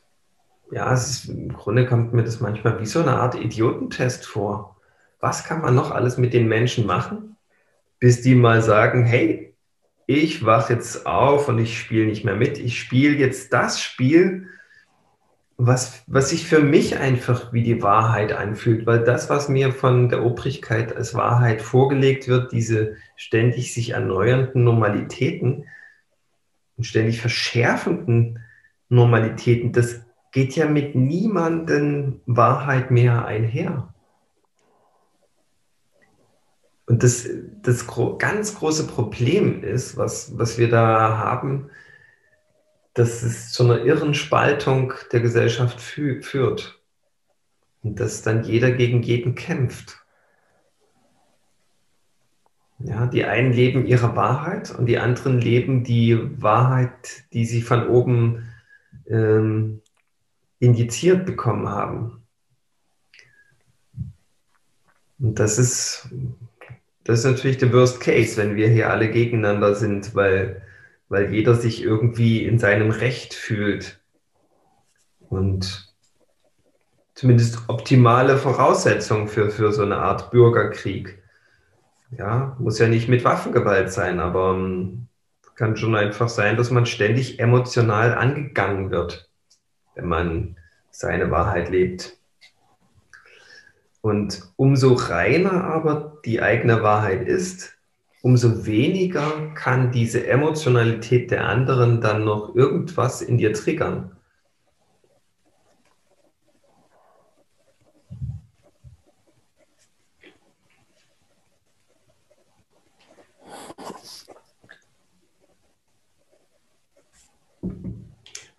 ja, 0.70 0.92
ist, 0.92 1.28
im 1.28 1.52
Grunde 1.52 1.86
kommt 1.86 2.12
mir 2.12 2.24
das 2.24 2.40
manchmal 2.40 2.80
wie 2.80 2.86
so 2.86 3.00
eine 3.00 3.14
Art 3.14 3.34
Idiotentest 3.34 4.26
vor. 4.26 4.76
Was 5.20 5.44
kann 5.44 5.62
man 5.62 5.74
noch 5.74 5.90
alles 5.90 6.18
mit 6.18 6.32
den 6.32 6.48
Menschen 6.48 6.86
machen, 6.86 7.36
bis 7.98 8.22
die 8.22 8.34
mal 8.34 8.62
sagen, 8.62 9.04
hey, 9.04 9.54
ich 10.06 10.44
wache 10.44 10.72
jetzt 10.72 11.06
auf 11.06 11.48
und 11.48 11.58
ich 11.58 11.78
spiele 11.78 12.06
nicht 12.06 12.24
mehr 12.24 12.36
mit. 12.36 12.58
Ich 12.58 12.78
spiele 12.78 13.16
jetzt 13.16 13.52
das 13.52 13.82
Spiel, 13.82 14.48
was, 15.58 16.04
was 16.06 16.30
sich 16.30 16.46
für 16.46 16.60
mich 16.60 16.98
einfach 16.98 17.52
wie 17.52 17.62
die 17.62 17.82
Wahrheit 17.82 18.32
anfühlt, 18.32 18.86
weil 18.86 19.02
das, 19.02 19.28
was 19.28 19.48
mir 19.48 19.72
von 19.72 20.08
der 20.08 20.24
Obrigkeit 20.24 20.96
als 20.96 21.14
Wahrheit 21.14 21.60
vorgelegt 21.60 22.28
wird, 22.28 22.52
diese 22.52 22.94
ständig 23.16 23.74
sich 23.74 23.90
erneuernden 23.90 24.62
Normalitäten 24.62 25.66
und 26.76 26.84
ständig 26.84 27.20
verschärfenden 27.20 28.38
Normalitäten, 28.88 29.72
das 29.72 30.00
geht 30.32 30.56
ja 30.56 30.66
mit 30.66 30.94
niemandem 30.94 32.20
Wahrheit 32.26 32.90
mehr 32.90 33.24
einher. 33.24 33.92
Und 36.86 37.02
das, 37.02 37.28
das 37.62 37.86
ganz 38.18 38.54
große 38.54 38.86
Problem 38.86 39.62
ist, 39.62 39.96
was, 39.96 40.38
was 40.38 40.56
wir 40.56 40.70
da 40.70 41.18
haben, 41.18 41.70
dass 42.94 43.22
es 43.22 43.52
zu 43.52 43.64
einer 43.64 43.84
irren 43.84 44.14
Spaltung 44.14 44.94
der 45.12 45.20
Gesellschaft 45.20 45.80
fü 45.80 46.22
führt. 46.22 46.80
Und 47.82 48.00
dass 48.00 48.22
dann 48.22 48.42
jeder 48.42 48.72
gegen 48.72 49.02
jeden 49.02 49.34
kämpft. 49.34 50.02
Ja, 52.80 53.06
die 53.06 53.24
einen 53.24 53.52
leben 53.52 53.86
ihre 53.86 54.16
Wahrheit 54.16 54.70
und 54.70 54.86
die 54.86 54.98
anderen 54.98 55.38
leben 55.38 55.84
die 55.84 56.18
Wahrheit, 56.40 57.24
die 57.32 57.44
sie 57.44 57.60
von 57.60 57.88
oben 57.88 58.48
ähm, 59.06 59.82
injiziert 60.60 61.26
bekommen 61.26 61.68
haben. 61.68 62.22
Und 65.18 65.38
das 65.38 65.58
ist, 65.58 66.08
das 67.04 67.20
ist 67.20 67.24
natürlich 67.24 67.58
der 67.58 67.72
Worst 67.72 68.00
Case, 68.00 68.36
wenn 68.36 68.56
wir 68.56 68.68
hier 68.68 68.90
alle 68.90 69.10
gegeneinander 69.10 69.74
sind, 69.74 70.14
weil, 70.14 70.62
weil 71.08 71.32
jeder 71.32 71.54
sich 71.54 71.82
irgendwie 71.82 72.44
in 72.44 72.58
seinem 72.58 72.90
Recht 72.90 73.34
fühlt. 73.34 74.00
Und 75.28 75.92
zumindest 77.14 77.68
optimale 77.68 78.38
Voraussetzungen 78.38 79.28
für, 79.28 79.50
für 79.50 79.72
so 79.72 79.82
eine 79.82 79.98
Art 79.98 80.30
Bürgerkrieg. 80.30 81.22
Ja, 82.16 82.56
muss 82.58 82.78
ja 82.78 82.88
nicht 82.88 83.08
mit 83.08 83.24
Waffengewalt 83.24 83.92
sein, 83.92 84.20
aber 84.20 84.52
um, 84.52 85.08
kann 85.58 85.76
schon 85.76 85.96
einfach 85.96 86.28
sein, 86.28 86.56
dass 86.56 86.70
man 86.70 86.86
ständig 86.86 87.40
emotional 87.40 88.14
angegangen 88.14 88.92
wird, 88.92 89.27
wenn 89.98 90.08
man 90.08 90.56
seine 90.90 91.30
Wahrheit 91.30 91.68
lebt. 91.68 92.16
Und 94.00 94.42
umso 94.56 94.94
reiner 94.94 95.64
aber 95.64 96.18
die 96.24 96.40
eigene 96.40 96.82
Wahrheit 96.82 97.26
ist, 97.26 97.76
umso 98.22 98.64
weniger 98.64 99.52
kann 99.54 99.90
diese 99.90 100.26
Emotionalität 100.26 101.30
der 101.30 101.46
anderen 101.46 102.00
dann 102.00 102.24
noch 102.24 102.54
irgendwas 102.54 103.22
in 103.22 103.38
dir 103.38 103.52
triggern. 103.52 104.12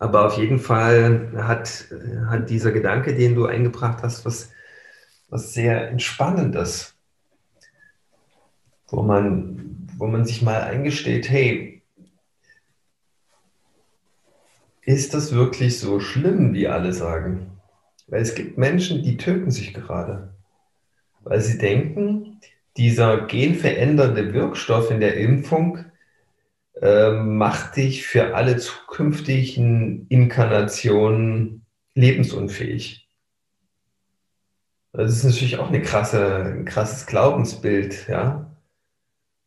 Aber 0.00 0.26
auf 0.26 0.38
jeden 0.38 0.58
Fall 0.58 1.30
hat, 1.36 1.84
hat 2.26 2.48
dieser 2.48 2.72
Gedanke, 2.72 3.14
den 3.14 3.34
du 3.34 3.44
eingebracht 3.44 4.02
hast, 4.02 4.24
was, 4.24 4.50
was 5.28 5.52
sehr 5.52 5.90
Entspannendes, 5.90 6.96
wo 8.88 9.02
man, 9.02 9.86
wo 9.98 10.06
man 10.06 10.24
sich 10.24 10.40
mal 10.40 10.62
eingesteht, 10.62 11.28
hey, 11.28 11.82
ist 14.80 15.12
das 15.12 15.34
wirklich 15.34 15.78
so 15.78 16.00
schlimm, 16.00 16.54
wie 16.54 16.66
alle 16.66 16.94
sagen? 16.94 17.60
Weil 18.06 18.22
es 18.22 18.34
gibt 18.34 18.56
Menschen, 18.56 19.02
die 19.02 19.18
töten 19.18 19.50
sich 19.50 19.74
gerade, 19.74 20.32
weil 21.20 21.42
sie 21.42 21.58
denken, 21.58 22.40
dieser 22.78 23.26
genverändernde 23.26 24.32
Wirkstoff 24.32 24.90
in 24.90 25.00
der 25.00 25.18
Impfung 25.18 25.84
ähm, 26.80 27.36
macht 27.36 27.76
dich 27.76 28.06
für 28.06 28.34
alle 28.34 28.56
zukünftigen 28.56 30.06
Inkarnationen 30.08 31.66
lebensunfähig. 31.94 33.08
Das 34.92 35.12
ist 35.12 35.24
natürlich 35.24 35.58
auch 35.58 35.68
eine 35.68 35.82
krasse, 35.82 36.44
ein 36.44 36.64
krasses 36.64 37.06
Glaubensbild, 37.06 38.08
ja. 38.08 38.56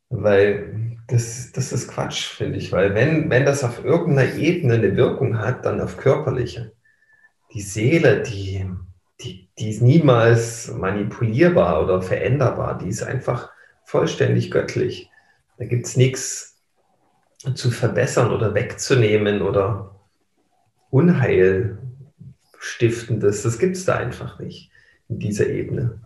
Weil 0.10 0.98
das, 1.08 1.52
das 1.52 1.74
ist 1.74 1.90
Quatsch, 1.90 2.28
finde 2.28 2.60
ich. 2.60 2.72
Weil 2.72 2.94
wenn, 2.94 3.30
wenn 3.30 3.46
das 3.46 3.64
auf 3.64 3.84
irgendeiner 3.84 4.36
Ebene 4.36 4.76
eine 4.76 4.96
Wirkung 4.96 5.40
hat, 5.40 5.66
dann 5.66 5.82
auf 5.82 5.98
körperliche. 5.98 6.74
Die 7.54 7.62
Seele, 7.62 8.22
die, 8.22 8.70
die, 9.22 9.50
die 9.58 9.70
ist 9.72 9.82
niemals 9.82 10.72
manipulierbar 10.72 11.84
oder 11.84 12.02
veränderbar. 12.02 12.78
Die 12.78 12.88
ist 12.88 13.04
einfach 13.04 13.52
vollständig 13.86 14.50
göttlich. 14.52 15.10
Da 15.58 15.66
gibt 15.66 15.88
es 15.88 15.98
nichts 15.98 16.53
zu 17.56 17.72
verbessern 17.72 18.32
oder 18.32 18.54
wegzunehmen 18.54 19.42
oder 19.42 20.00
Unheil 20.90 21.78
stiftendes, 22.58 23.44
das 23.44 23.60
gibt 23.60 23.76
es 23.76 23.86
da 23.86 23.96
einfach 23.96 24.40
nicht 24.40 24.72
in 25.10 25.20
dieser 25.20 25.48
Ebene. 25.48 26.00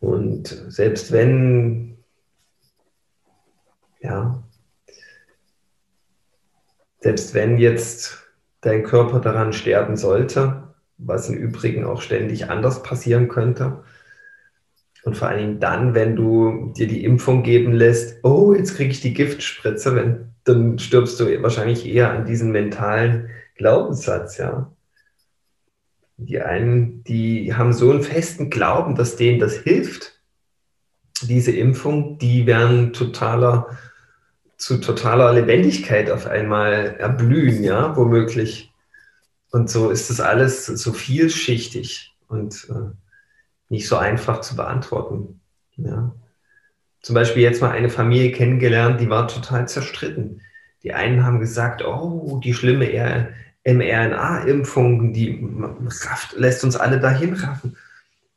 Und 0.00 0.48
selbst 0.68 1.12
wenn, 1.12 1.96
ja, 4.00 4.42
selbst 6.98 7.34
wenn 7.34 7.58
jetzt 7.58 8.18
dein 8.62 8.82
Körper 8.82 9.20
daran 9.20 9.52
sterben 9.52 9.96
sollte, 9.96 10.74
was 10.98 11.28
im 11.28 11.36
Übrigen 11.36 11.84
auch 11.84 12.00
ständig 12.00 12.50
anders 12.50 12.82
passieren 12.82 13.28
könnte, 13.28 13.84
und 15.04 15.16
vor 15.16 15.28
allen 15.28 15.38
Dingen 15.38 15.60
dann, 15.60 15.94
wenn 15.94 16.14
du 16.14 16.72
dir 16.76 16.86
die 16.86 17.04
Impfung 17.04 17.42
geben 17.42 17.72
lässt, 17.72 18.24
oh, 18.24 18.54
jetzt 18.54 18.76
kriege 18.76 18.90
ich 18.90 19.00
die 19.00 19.14
Giftspritze, 19.14 19.94
wenn, 19.96 20.32
dann 20.44 20.78
stirbst 20.78 21.18
du 21.18 21.42
wahrscheinlich 21.42 21.86
eher 21.86 22.12
an 22.12 22.24
diesen 22.24 22.52
mentalen 22.52 23.28
Glaubenssatz, 23.56 24.38
ja. 24.38 24.72
Die 26.18 26.40
einen, 26.40 27.02
die 27.04 27.54
haben 27.54 27.72
so 27.72 27.90
einen 27.90 28.02
festen 28.02 28.48
Glauben, 28.48 28.94
dass 28.94 29.16
denen 29.16 29.40
das 29.40 29.56
hilft, 29.56 30.20
diese 31.22 31.52
Impfung, 31.52 32.18
die 32.18 32.46
werden 32.46 32.92
totaler, 32.92 33.78
zu 34.56 34.78
totaler 34.78 35.32
Lebendigkeit 35.32 36.10
auf 36.10 36.26
einmal 36.26 36.96
erblühen, 36.98 37.64
ja, 37.64 37.96
womöglich. 37.96 38.72
Und 39.50 39.68
so 39.68 39.90
ist 39.90 40.10
das 40.10 40.20
alles 40.20 40.66
so 40.66 40.92
vielschichtig. 40.92 42.14
Und 42.28 42.68
äh, 42.70 42.94
nicht 43.72 43.88
so 43.88 43.96
einfach 43.96 44.42
zu 44.42 44.54
beantworten. 44.54 45.40
Ja. 45.76 46.14
Zum 47.00 47.14
Beispiel 47.14 47.42
jetzt 47.42 47.62
mal 47.62 47.70
eine 47.70 47.88
Familie 47.88 48.30
kennengelernt, 48.30 49.00
die 49.00 49.08
war 49.08 49.26
total 49.26 49.66
zerstritten. 49.66 50.42
Die 50.82 50.92
einen 50.92 51.24
haben 51.24 51.40
gesagt, 51.40 51.82
oh, 51.82 52.38
die 52.44 52.52
schlimme 52.52 53.32
mRNA-Impfung, 53.64 55.14
die 55.14 55.48
lässt 56.36 56.62
uns 56.64 56.76
alle 56.76 57.00
dahin 57.00 57.32
raffen. 57.32 57.76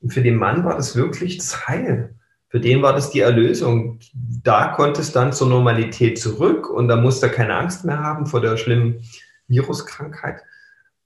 Und 0.02 0.14
für 0.14 0.22
den 0.22 0.38
Mann 0.38 0.64
war 0.64 0.78
das 0.78 0.96
wirklich 0.96 1.38
das 1.38 1.68
Heil. 1.68 2.16
Für 2.48 2.62
den 2.62 2.82
war 2.82 2.94
das 2.94 3.10
die 3.10 3.20
Erlösung. 3.20 4.00
Da 4.14 4.68
konnte 4.70 5.02
es 5.02 5.12
dann 5.12 5.34
zur 5.34 5.50
Normalität 5.50 6.18
zurück 6.18 6.70
und 6.70 6.88
da 6.88 6.96
musste 6.96 7.26
er 7.26 7.34
keine 7.34 7.56
Angst 7.56 7.84
mehr 7.84 8.00
haben 8.00 8.26
vor 8.26 8.40
der 8.40 8.56
schlimmen 8.56 9.02
Viruskrankheit. 9.50 10.44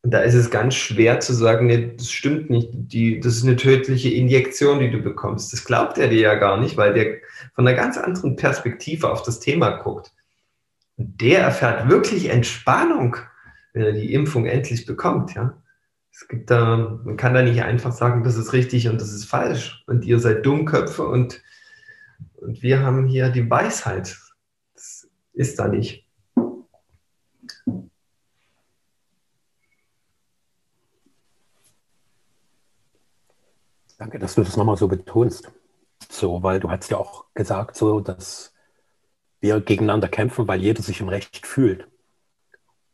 Und 0.01 0.11
da 0.11 0.19
ist 0.21 0.33
es 0.33 0.49
ganz 0.49 0.75
schwer 0.75 1.19
zu 1.19 1.33
sagen, 1.33 1.67
nee, 1.67 1.93
das 1.97 2.09
stimmt 2.09 2.49
nicht, 2.49 2.69
die, 2.71 3.19
das 3.19 3.35
ist 3.35 3.43
eine 3.43 3.57
tödliche 3.57 4.09
Injektion, 4.09 4.79
die 4.79 4.89
du 4.89 4.99
bekommst. 4.99 5.51
Das 5.51 5.65
glaubt 5.65 5.97
er 5.97 6.07
dir 6.07 6.21
ja 6.21 6.35
gar 6.35 6.57
nicht, 6.57 6.77
weil 6.77 6.93
der 6.93 7.17
von 7.53 7.67
einer 7.67 7.75
ganz 7.75 7.97
anderen 7.97 8.37
Perspektive 8.37 9.11
auf 9.11 9.23
das 9.23 9.41
Thema 9.41 9.71
guckt. 9.71 10.13
Und 10.95 11.19
der 11.19 11.41
erfährt 11.41 11.89
wirklich 11.89 12.29
Entspannung, 12.29 13.17
wenn 13.73 13.83
er 13.83 13.91
die 13.91 14.13
Impfung 14.13 14.45
endlich 14.45 14.85
bekommt, 14.85 15.35
ja. 15.35 15.61
Es 16.11 16.27
gibt 16.27 16.49
da, 16.49 16.99
man 17.03 17.15
kann 17.15 17.33
da 17.33 17.41
nicht 17.41 17.63
einfach 17.63 17.93
sagen, 17.93 18.23
das 18.23 18.35
ist 18.35 18.51
richtig 18.51 18.89
und 18.89 18.99
das 18.99 19.13
ist 19.13 19.25
falsch. 19.25 19.83
Und 19.87 20.03
ihr 20.03 20.19
seid 20.19 20.45
Dummköpfe 20.45 21.07
und, 21.07 21.41
und 22.35 22.61
wir 22.61 22.81
haben 22.81 23.07
hier 23.07 23.29
die 23.29 23.49
Weisheit. 23.49 24.17
Das 24.73 25.07
ist 25.33 25.59
da 25.59 25.69
nicht. 25.69 26.08
Danke, 33.99 34.17
dass 34.17 34.35
du 34.35 34.43
das 34.43 34.55
nochmal 34.55 34.77
so 34.77 34.87
betonst. 34.87 35.51
So, 36.09 36.41
weil 36.41 36.61
du 36.61 36.71
hast 36.71 36.89
ja 36.89 36.97
auch 36.97 37.25
gesagt, 37.33 37.75
so, 37.75 37.99
dass 37.99 38.53
wir 39.41 39.59
gegeneinander 39.59 40.07
kämpfen, 40.07 40.47
weil 40.47 40.61
jeder 40.61 40.81
sich 40.81 41.01
im 41.01 41.09
Recht 41.09 41.45
fühlt. 41.45 41.85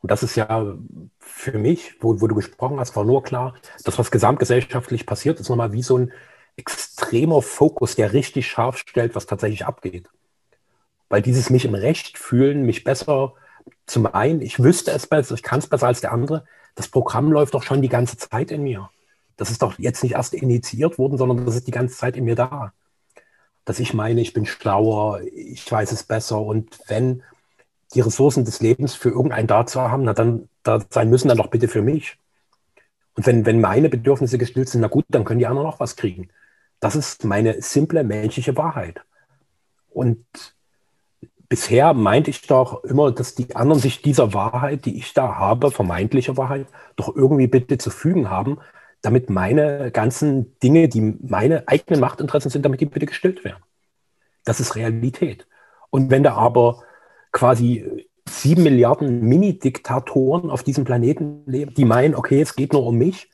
Und 0.02 0.10
das 0.10 0.24
ist 0.24 0.36
ja 0.36 0.76
für 1.20 1.60
mich, 1.60 2.02
wo, 2.02 2.20
wo 2.22 2.28
du 2.28 2.34
gesprochen 2.34 2.80
hast, 2.80 2.96
war 2.96 3.06
nur 3.06 3.22
klar, 3.22 3.54
dass 3.84 4.00
was 4.00 4.10
gesamtgesellschaftlich 4.10 5.06
passiert, 5.06 5.40
ist 5.40 5.50
nochmal 5.50 5.74
wie 5.74 5.84
so 5.84 6.00
ein 6.00 6.12
extremer 6.56 7.44
Fokus, 7.44 7.96
der 7.96 8.14
richtig 8.14 8.48
scharf 8.48 8.80
stellt, 8.80 9.14
was 9.14 9.28
tatsächlich 9.28 9.66
abgeht. 9.66 10.10
Weil 11.10 11.22
dieses 11.22 11.52
mich 11.52 11.66
im 11.66 11.76
Recht 11.76 12.18
fühlen, 12.18 12.64
mich 12.64 12.84
besser 12.84 13.34
zu 13.86 14.00
meinen, 14.00 14.42
ich 14.42 14.60
wüsste 14.62 14.92
es 14.92 15.06
besser, 15.06 15.36
ich 15.36 15.44
kann 15.44 15.60
es 15.60 15.68
besser 15.68 15.86
als 15.86 16.02
der 16.02 16.14
andere, 16.14 16.46
das 16.74 16.88
Programm 16.88 17.32
läuft 17.32 17.54
doch 17.54 17.64
schon 17.64 17.84
die 17.84 17.90
ganze 17.90 18.18
Zeit 18.18 18.50
in 18.50 18.64
mir. 18.64 18.90
Das 19.38 19.52
ist 19.52 19.62
doch 19.62 19.78
jetzt 19.78 20.04
nicht 20.04 20.14
erst 20.14 20.34
initiiert 20.34 20.98
worden, 20.98 21.18
sondern 21.18 21.46
das 21.46 21.56
ist 21.56 21.68
die 21.68 21.72
ganze 21.72 21.96
Zeit 21.96 22.18
in 22.18 22.26
mir 22.26 22.36
da. 22.36 22.74
Dass 23.66 23.80
ich 23.80 23.94
meine, 23.94 24.22
ich 24.22 24.34
bin 24.34 24.46
schlauer, 24.46 25.22
ich 25.22 25.70
weiß 25.70 25.92
es 25.92 26.04
besser 26.04 26.40
und 26.40 26.80
wenn 26.88 27.24
die 27.94 28.02
Ressourcen 28.02 28.46
des 28.46 28.62
Lebens 28.62 28.96
für 28.96 29.10
irgendeinen 29.10 29.48
da 29.48 29.66
zu 29.66 29.82
haben, 29.82 30.04
na 30.04 30.14
dann 30.14 30.50
da 30.64 30.80
sein 30.90 31.10
müssen, 31.10 31.28
dann 31.28 31.38
doch 31.38 31.48
bitte 31.50 31.68
für 31.68 31.82
mich. 31.82 32.18
Und 33.16 33.26
wenn, 33.26 33.46
wenn 33.46 33.62
meine 33.62 33.90
Bedürfnisse 33.90 34.38
gestillt 34.38 34.70
sind, 34.70 34.82
na 34.82 34.88
gut, 34.88 35.06
dann 35.10 35.24
können 35.24 35.40
die 35.40 35.48
anderen 35.48 35.68
auch 35.68 35.80
was 35.80 35.96
kriegen. 35.96 36.30
Das 36.80 36.96
ist 36.96 37.24
meine 37.24 37.62
simple 37.62 38.04
menschliche 38.04 38.58
Wahrheit. 38.58 39.02
Und 39.90 40.26
bisher 41.48 41.94
meinte 41.94 42.30
ich 42.30 42.42
doch 42.42 42.84
immer, 42.84 43.12
dass 43.12 43.36
die 43.36 43.56
anderen 43.56 43.82
sich 43.82 44.02
dieser 44.02 44.34
Wahrheit, 44.34 44.86
die 44.86 44.98
ich 44.98 45.14
da 45.14 45.36
habe, 45.36 45.72
vermeintliche 45.72 46.36
Wahrheit, 46.36 46.68
doch 46.98 47.16
irgendwie 47.16 47.48
bitte 47.48 47.78
zu 47.78 47.90
fügen 47.90 48.30
haben, 48.30 48.60
damit 49.06 49.30
meine 49.30 49.92
ganzen 49.92 50.58
Dinge, 50.60 50.88
die 50.88 51.02
meine 51.02 51.68
eigenen 51.68 52.00
Machtinteressen 52.00 52.52
sind, 52.52 52.66
damit 52.66 52.82
die 52.82 52.86
bitte 52.86 53.06
gestillt 53.06 53.44
werden. 53.44 53.64
Das 54.44 54.60
ist 54.60 54.76
Realität. 54.76 55.48
Und 55.90 56.10
wenn 56.12 56.24
da 56.24 56.36
aber 56.36 56.84
quasi 57.32 58.08
sieben 58.28 58.64
Milliarden 58.64 59.22
Mini-Diktatoren 59.22 60.50
auf 60.50 60.64
diesem 60.64 60.84
Planeten 60.84 61.44
leben, 61.46 61.74
die 61.74 61.86
meinen, 61.86 62.16
okay, 62.16 62.42
es 62.42 62.56
geht 62.56 62.74
nur 62.74 62.86
um 62.86 62.98
mich. 62.98 63.30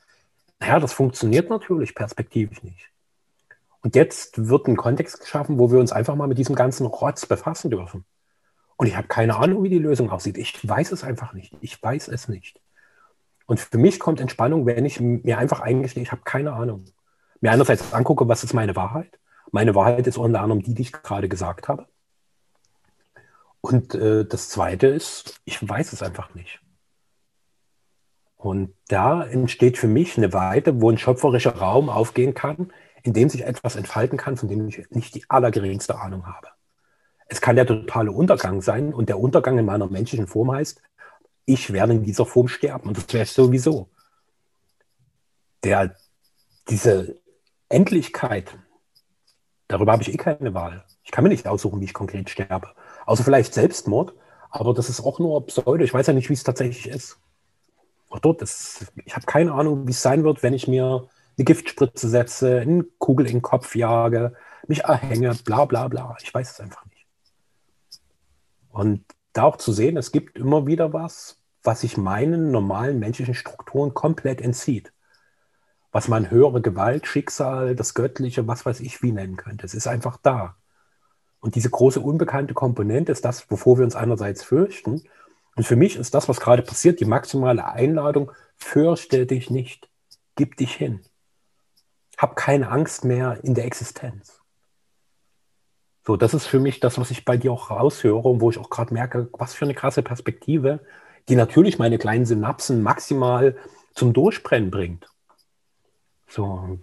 Naja, 0.60 0.78
das 0.78 0.92
funktioniert 0.92 1.50
natürlich 1.50 1.94
perspektivisch 1.94 2.62
nicht. 2.62 2.90
Und 3.80 3.96
jetzt 3.96 4.48
wird 4.48 4.68
ein 4.68 4.76
Kontext 4.76 5.20
geschaffen, 5.20 5.58
wo 5.58 5.72
wir 5.72 5.80
uns 5.80 5.92
einfach 5.92 6.14
mal 6.14 6.28
mit 6.28 6.38
diesem 6.38 6.54
ganzen 6.54 6.86
Rotz 6.86 7.26
befassen 7.26 7.70
dürfen. 7.70 8.04
Und 8.76 8.86
ich 8.86 8.96
habe 8.96 9.08
keine 9.08 9.36
Ahnung, 9.36 9.64
wie 9.64 9.70
die 9.70 9.78
Lösung 9.78 10.10
aussieht. 10.10 10.38
Ich 10.38 10.66
weiß 10.66 10.92
es 10.92 11.02
einfach 11.02 11.32
nicht. 11.32 11.56
Ich 11.60 11.82
weiß 11.82 12.08
es 12.08 12.28
nicht. 12.28 12.60
Und 13.52 13.60
für 13.60 13.76
mich 13.76 14.00
kommt 14.00 14.18
Entspannung, 14.18 14.64
wenn 14.64 14.86
ich 14.86 14.98
mir 14.98 15.36
einfach 15.36 15.60
eingestehe, 15.60 16.02
ich 16.02 16.10
habe 16.10 16.22
keine 16.24 16.54
Ahnung. 16.54 16.86
Mir 17.42 17.52
einerseits 17.52 17.92
angucke, 17.92 18.26
was 18.26 18.42
ist 18.44 18.54
meine 18.54 18.76
Wahrheit. 18.76 19.18
Meine 19.50 19.74
Wahrheit 19.74 20.06
ist 20.06 20.16
unter 20.16 20.40
anderem 20.40 20.62
die, 20.62 20.72
die 20.72 20.80
ich 20.80 20.92
gerade 20.92 21.28
gesagt 21.28 21.68
habe. 21.68 21.86
Und 23.60 23.94
äh, 23.94 24.24
das 24.24 24.48
Zweite 24.48 24.86
ist, 24.86 25.38
ich 25.44 25.68
weiß 25.68 25.92
es 25.92 26.02
einfach 26.02 26.34
nicht. 26.34 26.62
Und 28.36 28.72
da 28.88 29.22
entsteht 29.22 29.76
für 29.76 29.86
mich 29.86 30.16
eine 30.16 30.32
Weite, 30.32 30.80
wo 30.80 30.88
ein 30.88 30.96
schöpferischer 30.96 31.54
Raum 31.54 31.90
aufgehen 31.90 32.32
kann, 32.32 32.72
in 33.02 33.12
dem 33.12 33.28
sich 33.28 33.44
etwas 33.44 33.76
entfalten 33.76 34.16
kann, 34.16 34.38
von 34.38 34.48
dem 34.48 34.66
ich 34.66 34.88
nicht 34.92 35.14
die 35.14 35.28
allergeringste 35.28 36.00
Ahnung 36.00 36.24
habe. 36.26 36.48
Es 37.28 37.42
kann 37.42 37.56
der 37.56 37.66
totale 37.66 38.12
Untergang 38.12 38.62
sein 38.62 38.94
und 38.94 39.10
der 39.10 39.18
Untergang 39.18 39.58
in 39.58 39.66
meiner 39.66 39.88
menschlichen 39.88 40.26
Form 40.26 40.52
heißt, 40.52 40.80
ich 41.44 41.72
werde 41.72 41.92
in 41.92 42.04
dieser 42.04 42.26
Form 42.26 42.48
sterben 42.48 42.88
und 42.88 42.96
das 42.96 43.12
wäre 43.12 43.26
sowieso. 43.26 43.88
Der, 45.64 45.94
diese 46.68 47.20
Endlichkeit, 47.68 48.56
darüber 49.68 49.92
habe 49.92 50.02
ich 50.02 50.12
eh 50.12 50.16
keine 50.16 50.54
Wahl. 50.54 50.84
Ich 51.04 51.10
kann 51.10 51.24
mir 51.24 51.30
nicht 51.30 51.46
aussuchen, 51.46 51.80
wie 51.80 51.86
ich 51.86 51.94
konkret 51.94 52.30
sterbe. 52.30 52.68
Außer 53.06 53.24
vielleicht 53.24 53.54
Selbstmord. 53.54 54.14
Aber 54.50 54.74
das 54.74 54.88
ist 54.90 55.00
auch 55.00 55.18
nur 55.18 55.46
Pseudo. 55.46 55.82
Ich 55.82 55.94
weiß 55.94 56.06
ja 56.06 56.12
nicht, 56.12 56.28
wie 56.28 56.34
es 56.34 56.44
tatsächlich 56.44 56.86
ist. 56.88 57.18
Auch 58.10 58.18
dort 58.18 58.42
ist, 58.42 58.92
ich 59.06 59.16
habe 59.16 59.24
keine 59.24 59.52
Ahnung, 59.52 59.86
wie 59.86 59.92
es 59.92 60.02
sein 60.02 60.24
wird, 60.24 60.42
wenn 60.42 60.52
ich 60.52 60.68
mir 60.68 61.08
eine 61.38 61.44
Giftspritze 61.44 62.08
setze, 62.10 62.60
eine 62.60 62.84
Kugel 62.98 63.26
in 63.26 63.36
den 63.36 63.42
Kopf 63.42 63.74
jage, 63.74 64.34
mich 64.68 64.84
erhänge, 64.84 65.34
bla 65.44 65.64
bla 65.64 65.88
bla. 65.88 66.16
Ich 66.22 66.32
weiß 66.32 66.50
es 66.50 66.60
einfach 66.60 66.84
nicht. 66.86 67.06
Und 68.70 69.04
da 69.32 69.44
auch 69.44 69.56
zu 69.56 69.72
sehen, 69.72 69.96
es 69.96 70.12
gibt 70.12 70.38
immer 70.38 70.66
wieder 70.66 70.92
was, 70.92 71.38
was 71.62 71.80
sich 71.80 71.96
meinen 71.96 72.50
normalen 72.50 72.98
menschlichen 72.98 73.34
Strukturen 73.34 73.94
komplett 73.94 74.40
entzieht. 74.40 74.92
Was 75.90 76.08
man 76.08 76.30
höhere 76.30 76.60
Gewalt, 76.60 77.06
Schicksal, 77.06 77.76
das 77.76 77.94
Göttliche, 77.94 78.46
was 78.46 78.64
weiß 78.64 78.80
ich 78.80 79.02
wie 79.02 79.12
nennen 79.12 79.36
könnte. 79.36 79.66
Es 79.66 79.74
ist 79.74 79.86
einfach 79.86 80.16
da. 80.16 80.56
Und 81.40 81.54
diese 81.54 81.70
große 81.70 82.00
unbekannte 82.00 82.54
Komponente 82.54 83.12
ist 83.12 83.24
das, 83.24 83.50
wovor 83.50 83.78
wir 83.78 83.84
uns 83.84 83.96
einerseits 83.96 84.42
fürchten. 84.42 85.02
Und 85.54 85.66
für 85.66 85.76
mich 85.76 85.96
ist 85.96 86.14
das, 86.14 86.28
was 86.28 86.40
gerade 86.40 86.62
passiert, 86.62 87.00
die 87.00 87.04
maximale 87.04 87.66
Einladung, 87.66 88.32
fürchte 88.56 89.26
dich 89.26 89.50
nicht, 89.50 89.90
gib 90.36 90.56
dich 90.56 90.74
hin. 90.74 91.00
Hab 92.16 92.36
keine 92.36 92.70
Angst 92.70 93.04
mehr 93.04 93.40
in 93.42 93.54
der 93.54 93.66
Existenz. 93.66 94.41
So, 96.04 96.16
das 96.16 96.34
ist 96.34 96.46
für 96.46 96.58
mich 96.58 96.80
das, 96.80 96.98
was 96.98 97.10
ich 97.12 97.24
bei 97.24 97.36
dir 97.36 97.52
auch 97.52 97.70
raushöre 97.70 98.28
und 98.28 98.40
wo 98.40 98.50
ich 98.50 98.58
auch 98.58 98.70
gerade 98.70 98.92
merke, 98.92 99.28
was 99.32 99.54
für 99.54 99.64
eine 99.64 99.74
krasse 99.74 100.02
Perspektive, 100.02 100.80
die 101.28 101.36
natürlich 101.36 101.78
meine 101.78 101.98
kleinen 101.98 102.26
Synapsen 102.26 102.82
maximal 102.82 103.56
zum 103.94 104.12
Durchbrennen 104.12 104.70
bringt. 104.70 105.06
So, 106.26 106.78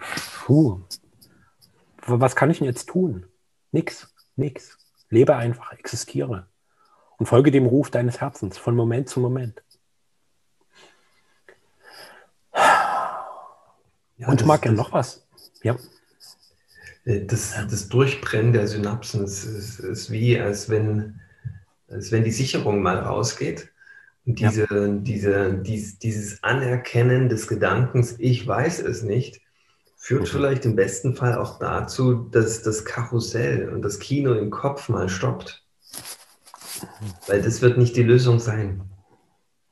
puh. 0.45 0.79
Was 2.05 2.35
kann 2.35 2.49
ich 2.49 2.59
denn 2.59 2.67
jetzt 2.67 2.87
tun? 2.87 3.25
Nix. 3.71 4.13
Nix. 4.35 4.77
Lebe 5.09 5.35
einfach, 5.35 5.73
existiere. 5.73 6.47
Und 7.17 7.25
folge 7.25 7.51
dem 7.51 7.65
Ruf 7.65 7.89
deines 7.89 8.21
Herzens 8.21 8.57
von 8.57 8.75
Moment 8.75 9.09
zu 9.09 9.19
Moment. 9.19 9.61
Ja, 12.55 14.27
und 14.27 14.45
mag 14.45 14.65
ja 14.65 14.71
noch 14.71 14.93
was. 14.93 15.27
Ja. 15.61 15.75
Äh, 17.09 17.25
das, 17.25 17.55
das 17.69 17.89
Durchbrennen 17.89 18.53
der 18.53 18.67
Synapsen 18.67 19.23
ist, 19.23 19.43
ist, 19.43 19.79
ist, 19.79 20.11
wie, 20.11 20.39
als 20.39 20.69
wenn, 20.69 21.19
als 21.89 22.11
wenn 22.11 22.23
die 22.23 22.31
Sicherung 22.31 22.81
mal 22.81 22.99
rausgeht. 22.99 23.71
Und 24.25 24.39
diese, 24.39 24.67
ja. 24.69 24.87
diese, 24.87 25.53
dies, 25.55 25.97
dieses 25.97 26.43
Anerkennen 26.43 27.29
des 27.29 27.47
Gedankens, 27.47 28.15
ich 28.19 28.45
weiß 28.45 28.79
es 28.79 29.01
nicht, 29.01 29.41
führt 29.97 30.21
mhm. 30.21 30.27
vielleicht 30.27 30.65
im 30.65 30.75
besten 30.75 31.15
Fall 31.15 31.35
auch 31.35 31.57
dazu, 31.57 32.29
dass 32.31 32.61
das 32.61 32.85
Karussell 32.85 33.69
und 33.69 33.81
das 33.81 33.99
Kino 33.99 34.33
im 34.33 34.51
Kopf 34.51 34.87
mal 34.87 35.09
stoppt. 35.09 35.63
Mhm. 36.81 37.13
Weil 37.27 37.41
das 37.41 37.61
wird 37.61 37.77
nicht 37.77 37.95
die 37.95 38.03
Lösung 38.03 38.39
sein. 38.39 38.83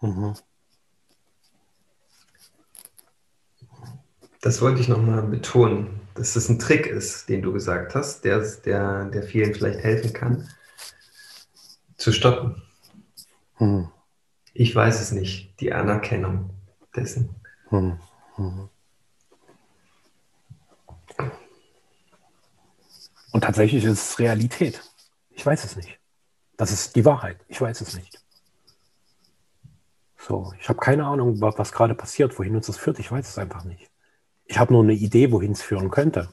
Mhm. 0.02 0.34
Das 4.42 4.62
wollte 4.62 4.80
ich 4.80 4.88
nochmal 4.88 5.24
betonen, 5.24 6.00
dass 6.18 6.34
das 6.34 6.50
ein 6.50 6.60
Trick 6.60 6.88
ist, 6.88 7.30
den 7.30 7.42
du 7.42 7.54
gesagt 7.54 7.96
hast, 7.96 8.26
der, 8.26 8.40
der, 8.66 9.06
der 9.06 9.24
vielen 9.24 9.54
vielleicht 9.54 9.80
helfen 9.80 10.14
kann, 10.14 10.50
zu 11.96 12.12
stoppen. 12.12 12.62
Mhm. 13.60 13.90
Ich 14.54 14.76
weiß 14.76 15.02
es 15.02 15.12
nicht, 15.12 15.60
die 15.60 15.74
Anerkennung 15.74 16.50
dessen. 16.96 17.36
Mhm. 17.70 18.00
Mhm. 18.38 18.70
Und 23.32 23.42
tatsächlich 23.42 23.84
ist 23.84 23.92
es 23.92 24.20
Realität. 24.20 24.82
Ich 25.30 25.46
weiß 25.46 25.64
es 25.64 25.76
nicht. 25.76 26.00
Das 26.56 26.72
ist 26.72 26.96
die 26.96 27.06
Wahrheit. 27.06 27.38
Ich 27.48 27.62
weiß 27.62 27.82
es 27.82 27.96
nicht. 27.96 28.20
So, 30.18 30.54
ich 30.60 30.68
habe 30.68 30.80
keine 30.80 31.06
Ahnung, 31.06 31.40
was 31.40 31.72
gerade 31.72 31.94
passiert, 31.94 32.38
wohin 32.40 32.56
uns 32.56 32.66
das 32.66 32.78
führt. 32.78 33.00
Ich 33.00 33.12
weiß 33.12 33.30
es 33.30 33.38
einfach 33.38 33.64
nicht. 33.64 33.92
Ich 34.48 34.58
habe 34.58 34.74
nur 34.74 34.84
eine 34.84 34.94
Idee, 34.94 35.32
wohin 35.32 35.52
es 35.52 35.62
führen 35.62 35.92
könnte. 35.92 36.30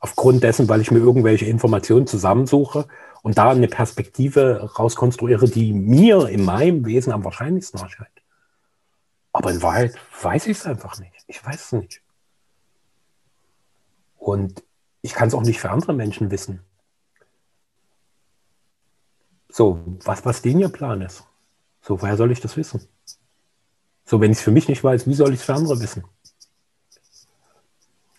Aufgrund 0.00 0.42
dessen, 0.42 0.68
weil 0.68 0.80
ich 0.80 0.90
mir 0.90 0.98
irgendwelche 0.98 1.46
Informationen 1.46 2.06
zusammensuche 2.06 2.86
und 3.22 3.38
da 3.38 3.50
eine 3.50 3.68
Perspektive 3.68 4.70
rauskonstruiere, 4.78 5.48
die 5.48 5.72
mir 5.72 6.28
in 6.28 6.44
meinem 6.44 6.84
Wesen 6.84 7.12
am 7.12 7.24
wahrscheinlichsten 7.24 7.80
erscheint. 7.80 8.10
Aber 9.32 9.50
in 9.50 9.62
Wahrheit 9.62 9.94
weiß 10.22 10.46
ich 10.46 10.58
es 10.58 10.66
einfach 10.66 10.98
nicht. 10.98 11.12
Ich 11.26 11.44
weiß 11.44 11.66
es 11.66 11.72
nicht. 11.72 12.02
Und 14.16 14.62
ich 15.02 15.14
kann 15.14 15.28
es 15.28 15.34
auch 15.34 15.42
nicht 15.42 15.60
für 15.60 15.70
andere 15.70 15.94
Menschen 15.94 16.30
wissen. 16.30 16.60
So, 19.48 19.80
was, 20.04 20.24
was 20.24 20.42
denen 20.42 20.60
ihr 20.60 20.68
Plan 20.68 21.00
ist. 21.02 21.24
So, 21.82 22.00
woher 22.02 22.16
soll 22.16 22.32
ich 22.32 22.40
das 22.40 22.56
wissen? 22.56 22.86
So, 24.04 24.20
wenn 24.20 24.32
ich 24.32 24.38
es 24.38 24.44
für 24.44 24.50
mich 24.50 24.68
nicht 24.68 24.82
weiß, 24.82 25.06
wie 25.06 25.14
soll 25.14 25.32
ich 25.32 25.40
es 25.40 25.46
für 25.46 25.54
andere 25.54 25.80
wissen? 25.80 26.04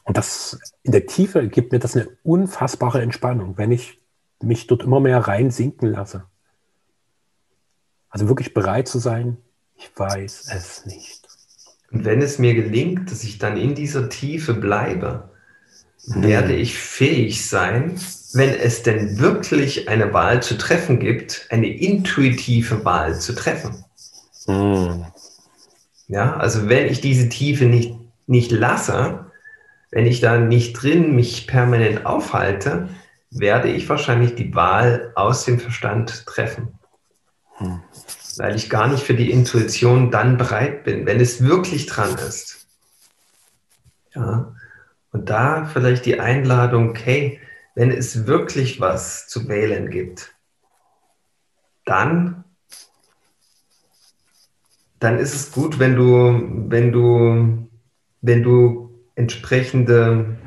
Und 0.10 0.18
das 0.18 0.58
in 0.82 0.92
der 0.92 1.06
Tiefe 1.06 1.48
gibt 1.48 1.72
mir 1.72 1.78
das 1.78 1.96
eine 1.96 2.10
unfassbare 2.24 3.00
Entspannung, 3.00 3.60
wenn 3.60 3.72
ich 3.72 4.02
mich 4.42 4.66
dort 4.66 4.82
immer 4.82 5.00
mehr 5.00 5.20
reinsinken 5.20 5.88
lasse. 5.88 6.24
Also 8.10 8.28
wirklich 8.28 8.56
bereit 8.56 8.88
zu 8.88 8.98
sein, 8.98 9.38
ich 9.76 9.92
weiß 9.96 10.52
es 10.52 10.88
nicht. 10.88 11.28
Und 11.92 12.06
wenn 12.06 12.24
es 12.24 12.40
mir 12.40 12.56
gelingt, 12.56 13.12
dass 13.12 13.24
ich 13.24 13.38
dann 13.38 13.56
in 13.56 13.76
dieser 13.76 14.10
Tiefe 14.10 14.56
bleibe, 14.56 15.30
werde 16.08 16.56
ich 16.56 16.76
fähig 16.76 17.48
sein, 17.48 18.02
wenn 18.34 18.50
es 18.50 18.82
denn 18.82 19.20
wirklich 19.20 19.90
eine 19.90 20.12
Wahl 20.12 20.42
zu 20.42 20.58
treffen 20.58 21.00
gibt, 21.00 21.46
eine 21.52 21.68
intuitive 21.68 22.84
Wahl 22.84 23.20
zu 23.20 23.36
treffen. 23.36 23.86
Mhm. 24.48 25.06
Ja, 26.08 26.36
also 26.38 26.68
wenn 26.68 26.88
ich 26.88 27.00
diese 27.00 27.30
Tiefe 27.30 27.66
nicht, 27.66 27.94
nicht 28.26 28.50
lasse, 28.50 29.29
wenn 29.92 30.06
ich 30.06 30.20
da 30.20 30.38
nicht 30.38 30.74
drin 30.74 31.16
mich 31.16 31.48
permanent 31.48 32.06
aufhalte, 32.06 32.90
werde 33.32 33.70
ich 33.70 33.88
wahrscheinlich 33.90 34.36
die 34.36 34.54
Wahl 34.56 35.12
aus 35.16 35.46
dem 35.46 35.60
Verstand 35.60 36.26
treffen. 36.26 36.80
Mhm. 37.60 37.82
Weil 38.38 38.56
ich 38.56 38.70
gar 38.70 38.88
nicht 38.88 39.04
für 39.04 39.16
die 39.16 39.32
Intuition 39.32 40.12
dann 40.12 40.38
bereit 40.38 40.84
bin, 40.84 41.06
wenn 41.06 41.20
es 41.20 41.44
wirklich 41.44 41.88
dran 41.88 42.16
ist. 42.16 42.68
Ja. 44.14 44.56
Und 45.12 45.30
da 45.30 45.66
vielleicht 45.66 46.06
die 46.06 46.20
Einladung, 46.20 46.96
hey, 46.96 47.40
wenn 47.76 47.92
es 47.92 48.28
wirklich 48.28 48.80
was 48.80 49.28
zu 49.28 49.48
wählen 49.48 49.90
gibt, 49.90 50.36
dann, 51.86 52.44
dann 55.00 55.18
ist 55.18 55.34
es 55.34 55.52
gut, 55.52 55.80
wenn 55.80 55.96
du, 55.96 56.70
wenn 56.70 56.92
du, 56.92 57.70
wenn 58.22 58.44
du 58.44 58.89
entsprechende 59.20 60.38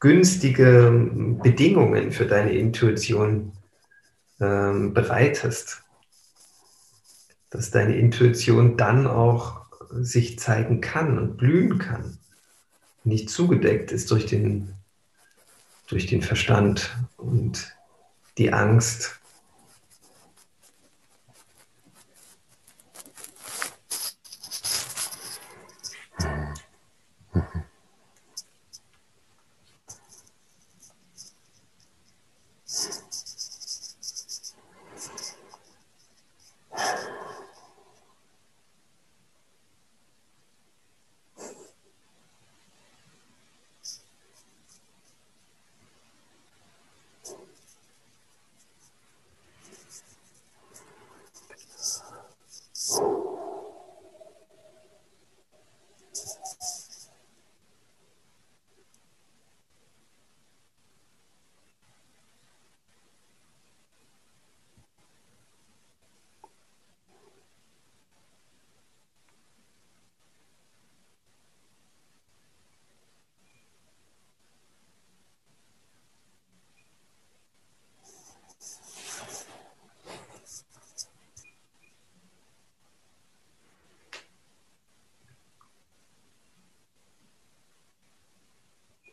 günstige 0.00 1.10
Bedingungen 1.42 2.12
für 2.12 2.26
deine 2.26 2.52
Intuition 2.52 3.52
ähm, 4.40 4.92
bereitest. 4.92 5.82
Dass 7.50 7.70
deine 7.70 7.96
Intuition 7.96 8.76
dann 8.76 9.06
auch 9.06 9.64
sich 9.90 10.38
zeigen 10.38 10.80
kann 10.80 11.18
und 11.18 11.36
blühen 11.38 11.78
kann 11.78 12.18
nicht 13.06 13.30
zugedeckt 13.30 13.92
ist 13.92 14.10
durch 14.10 14.26
den, 14.26 14.74
durch 15.86 16.06
den 16.06 16.22
Verstand 16.22 16.96
und 17.16 17.72
die 18.36 18.52
Angst. 18.52 19.15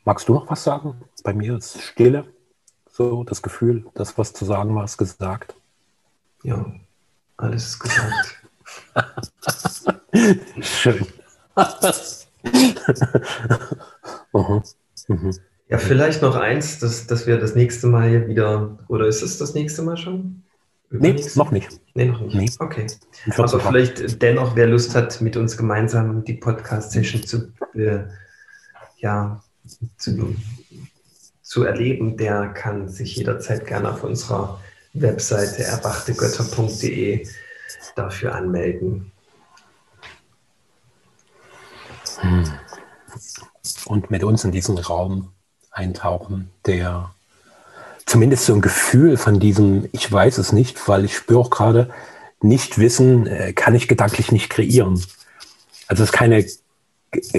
Magst 0.06 0.28
du 0.28 0.34
noch 0.34 0.50
was 0.50 0.64
sagen? 0.64 0.96
Bei 1.24 1.34
mir 1.34 1.58
ist 1.58 1.82
Stille. 1.82 2.26
So 2.90 3.24
das 3.24 3.42
Gefühl, 3.42 3.86
das, 3.96 4.18
was 4.18 4.34
zu 4.34 4.46
sagen 4.46 4.76
war, 4.76 4.84
ist 4.84 4.98
gesagt. 4.98 5.56
Ja, 6.44 6.66
alles 7.38 7.68
ist 7.68 7.80
gesagt. 7.80 8.44
Schön. 10.62 11.06
mhm. 14.34 14.64
Mhm. 15.10 15.34
Ja, 15.68 15.78
vielleicht 15.78 16.22
noch 16.22 16.36
eins, 16.36 16.80
dass, 16.80 17.08
dass 17.08 17.28
wir 17.28 17.38
das 17.38 17.56
nächste 17.56 17.88
Mal 17.88 18.28
wieder, 18.28 18.78
oder 18.88 19.08
ist 19.08 19.22
es 19.22 19.38
das 19.38 19.54
nächste 19.54 19.82
Mal 19.82 19.98
schon? 19.98 20.44
Nee, 20.90 21.20
noch 21.36 21.52
nicht. 21.52 21.82
Nee, 21.96 22.06
noch 22.06 22.22
nicht. 22.22 22.36
Nee. 22.36 22.50
Okay. 22.60 22.88
Aber 23.36 23.60
vielleicht 23.60 24.22
dennoch, 24.22 24.56
wer 24.56 24.68
Lust 24.68 24.96
hat, 24.96 25.20
mit 25.22 25.36
uns 25.36 25.58
gemeinsam 25.58 26.24
die 26.24 26.36
Podcast-Session 26.36 27.24
zu, 27.24 27.52
äh, 27.74 28.04
ja, 28.98 29.42
zu, 29.98 30.36
zu 31.42 31.64
erleben, 31.64 32.18
der 32.18 32.48
kann 32.50 32.90
sich 32.90 33.16
jederzeit 33.16 33.66
gerne 33.66 33.92
auf 33.92 34.04
unserer 34.04 34.60
Webseite 34.94 35.64
erdachtegötter.de 35.64 37.28
dafür 37.96 38.36
anmelden. 38.36 39.12
Hm. 42.20 42.52
Und 43.86 44.12
mit 44.12 44.24
uns 44.24 44.44
in 44.44 44.52
diesen 44.52 44.78
Raum 44.78 45.32
eintauchen, 45.72 46.50
der 46.66 47.14
zumindest 48.06 48.46
so 48.46 48.54
ein 48.54 48.62
Gefühl 48.62 49.18
von 49.18 49.40
diesem, 49.40 49.90
ich 49.92 50.12
weiß 50.12 50.38
es 50.38 50.52
nicht, 50.52 50.88
weil 50.88 51.06
ich 51.06 51.16
spüre 51.16 51.40
auch 51.40 51.50
gerade, 51.50 51.90
nicht 52.42 52.78
wissen, 52.78 53.26
äh, 53.26 53.54
kann 53.54 53.74
ich 53.74 53.88
gedanklich 53.88 54.32
nicht 54.32 54.50
kreieren. 54.50 55.02
Also 55.88 56.04
es 56.04 56.10
ist 56.10 56.12
keine 56.12 56.46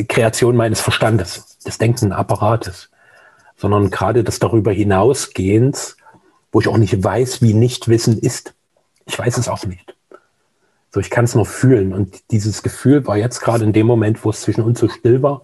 Kreation 0.09 0.57
meines 0.57 0.81
Verstandes, 0.81 1.54
des 1.65 1.79
denkenden 1.79 2.13
Apparates, 2.13 2.91
sondern 3.57 3.91
gerade 3.91 4.25
das 4.25 4.39
darüber 4.39 4.73
hinausgehend, 4.73 5.97
wo 6.53 6.61
ich 6.61 6.69
auch 6.69 6.79
nicht 6.79 7.03
weiß, 7.03 7.43
wie 7.43 7.55
Nichtwissen 7.55 8.19
ist. 8.19 8.55
Ich 9.07 9.19
weiß 9.19 9.39
es 9.39 9.49
auch 9.49 9.67
nicht. 9.67 9.95
So, 10.91 11.01
ich 11.01 11.11
kann 11.11 11.25
es 11.25 11.35
nur 11.35 11.47
fühlen. 11.47 11.93
Und 11.93 12.31
dieses 12.31 12.63
Gefühl 12.63 13.07
war 13.07 13.17
jetzt 13.17 13.41
gerade 13.41 13.65
in 13.65 13.73
dem 13.73 13.87
Moment, 13.87 14.25
wo 14.25 14.31
es 14.31 14.43
zwischen 14.43 14.63
uns 14.63 14.79
so 14.79 14.89
still 14.89 15.23
war, 15.23 15.43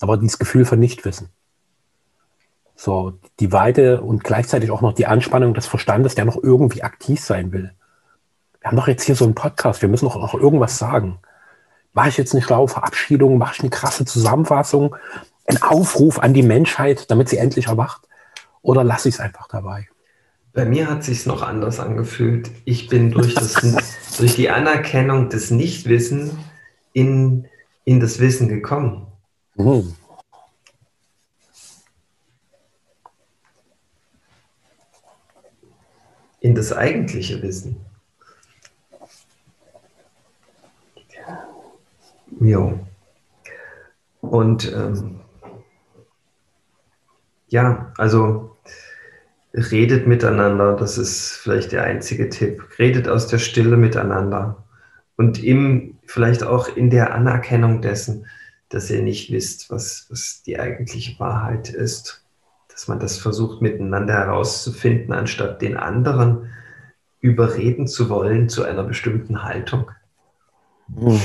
aber 0.00 0.16
dieses 0.16 0.38
Gefühl 0.38 0.64
von 0.64 0.78
Nichtwissen. 0.78 1.28
So, 2.74 3.18
die 3.40 3.52
Weite 3.52 4.00
und 4.00 4.24
gleichzeitig 4.24 4.70
auch 4.70 4.80
noch 4.80 4.92
die 4.94 5.06
Anspannung 5.06 5.52
des 5.52 5.66
Verstandes, 5.66 6.14
der 6.14 6.24
noch 6.24 6.42
irgendwie 6.42 6.84
aktiv 6.84 7.20
sein 7.20 7.52
will. 7.52 7.72
Wir 8.60 8.70
haben 8.70 8.76
doch 8.76 8.88
jetzt 8.88 9.02
hier 9.02 9.16
so 9.16 9.24
einen 9.24 9.34
Podcast, 9.34 9.82
wir 9.82 9.88
müssen 9.88 10.06
doch 10.06 10.16
noch 10.16 10.34
irgendwas 10.34 10.78
sagen. 10.78 11.18
Mache 11.92 12.08
ich 12.10 12.16
jetzt 12.16 12.32
eine 12.34 12.42
schlaue 12.42 12.68
Verabschiedung, 12.68 13.36
mache 13.36 13.54
ich 13.56 13.60
eine 13.60 13.70
krasse 13.70 14.04
Zusammenfassung, 14.04 14.96
einen 15.48 15.62
Aufruf 15.62 16.18
an 16.18 16.34
die 16.34 16.42
Menschheit, 16.42 17.10
damit 17.10 17.28
sie 17.28 17.38
endlich 17.38 17.66
erwacht? 17.66 18.02
Oder 18.62 18.84
lasse 18.84 19.08
ich 19.08 19.16
es 19.16 19.20
einfach 19.20 19.48
dabei? 19.48 19.88
Bei 20.52 20.64
mir 20.64 20.90
hat 20.90 21.04
sich 21.04 21.26
noch 21.26 21.42
anders 21.42 21.80
angefühlt. 21.80 22.50
Ich 22.64 22.88
bin 22.88 23.10
durch, 23.10 23.34
das, 23.34 23.54
durch 24.18 24.34
die 24.34 24.50
Anerkennung 24.50 25.28
des 25.28 25.50
Nichtwissen 25.50 26.38
in, 26.92 27.46
in 27.84 28.00
das 28.00 28.18
Wissen 28.18 28.48
gekommen. 28.48 29.06
Mhm. 29.56 29.94
in 36.40 36.54
das 36.54 36.72
eigentliche 36.72 37.42
Wissen. 37.42 37.76
Jo. 42.40 42.78
Und 44.20 44.72
ähm, 44.72 45.20
ja, 47.48 47.92
also 47.96 48.56
redet 49.54 50.06
miteinander, 50.06 50.76
das 50.76 50.98
ist 50.98 51.32
vielleicht 51.42 51.72
der 51.72 51.84
einzige 51.84 52.28
Tipp. 52.28 52.62
Redet 52.78 53.08
aus 53.08 53.26
der 53.26 53.38
Stille 53.38 53.76
miteinander 53.76 54.64
und 55.16 55.42
im, 55.42 55.98
vielleicht 56.06 56.42
auch 56.42 56.68
in 56.68 56.90
der 56.90 57.14
Anerkennung 57.14 57.82
dessen, 57.82 58.26
dass 58.68 58.90
ihr 58.90 59.02
nicht 59.02 59.32
wisst, 59.32 59.70
was, 59.70 60.06
was 60.10 60.42
die 60.42 60.58
eigentliche 60.58 61.18
Wahrheit 61.18 61.70
ist 61.70 62.22
dass 62.78 62.86
man 62.86 63.00
das 63.00 63.18
versucht 63.18 63.60
miteinander 63.60 64.14
herauszufinden, 64.14 65.12
anstatt 65.12 65.60
den 65.62 65.76
anderen 65.76 66.52
überreden 67.18 67.88
zu 67.88 68.08
wollen 68.08 68.48
zu 68.48 68.62
einer 68.62 68.84
bestimmten 68.84 69.42
Haltung. 69.42 69.90
Hm. 70.94 71.20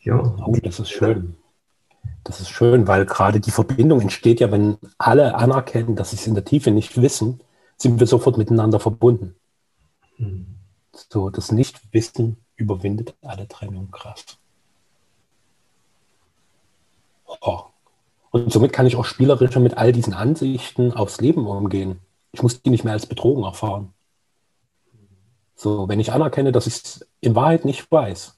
Ja. 0.00 0.18
Oh, 0.44 0.56
das 0.60 0.80
ist 0.80 0.90
schön. 0.90 1.36
Das 2.26 2.40
ist 2.40 2.50
schön, 2.50 2.88
weil 2.88 3.06
gerade 3.06 3.38
die 3.38 3.52
Verbindung 3.52 4.00
entsteht 4.00 4.40
ja, 4.40 4.50
wenn 4.50 4.78
alle 4.98 5.36
anerkennen, 5.36 5.94
dass 5.94 6.10
sie 6.10 6.16
es 6.16 6.26
in 6.26 6.34
der 6.34 6.44
Tiefe 6.44 6.72
nicht 6.72 7.00
wissen, 7.00 7.40
sind 7.76 8.00
wir 8.00 8.08
sofort 8.08 8.36
miteinander 8.36 8.80
verbunden. 8.80 9.36
Hm. 10.16 10.56
So, 10.92 11.30
das 11.30 11.52
Nichtwissen 11.52 12.38
überwindet 12.56 13.14
alle 13.22 13.46
Trennung 13.46 13.92
krass. 13.92 14.24
Oh. 17.40 17.60
Und 18.32 18.52
somit 18.52 18.72
kann 18.72 18.86
ich 18.86 18.96
auch 18.96 19.04
spielerischer 19.04 19.60
mit 19.60 19.76
all 19.76 19.92
diesen 19.92 20.12
Ansichten 20.12 20.92
aufs 20.92 21.20
Leben 21.20 21.46
umgehen. 21.46 22.00
Ich 22.32 22.42
muss 22.42 22.60
die 22.60 22.70
nicht 22.70 22.82
mehr 22.82 22.94
als 22.94 23.06
Bedrohung 23.06 23.44
erfahren. 23.44 23.92
So, 25.54 25.88
wenn 25.88 26.00
ich 26.00 26.10
anerkenne, 26.10 26.50
dass 26.50 26.66
ich 26.66 26.74
es 26.74 27.06
in 27.20 27.36
Wahrheit 27.36 27.64
nicht 27.64 27.88
weiß 27.92 28.36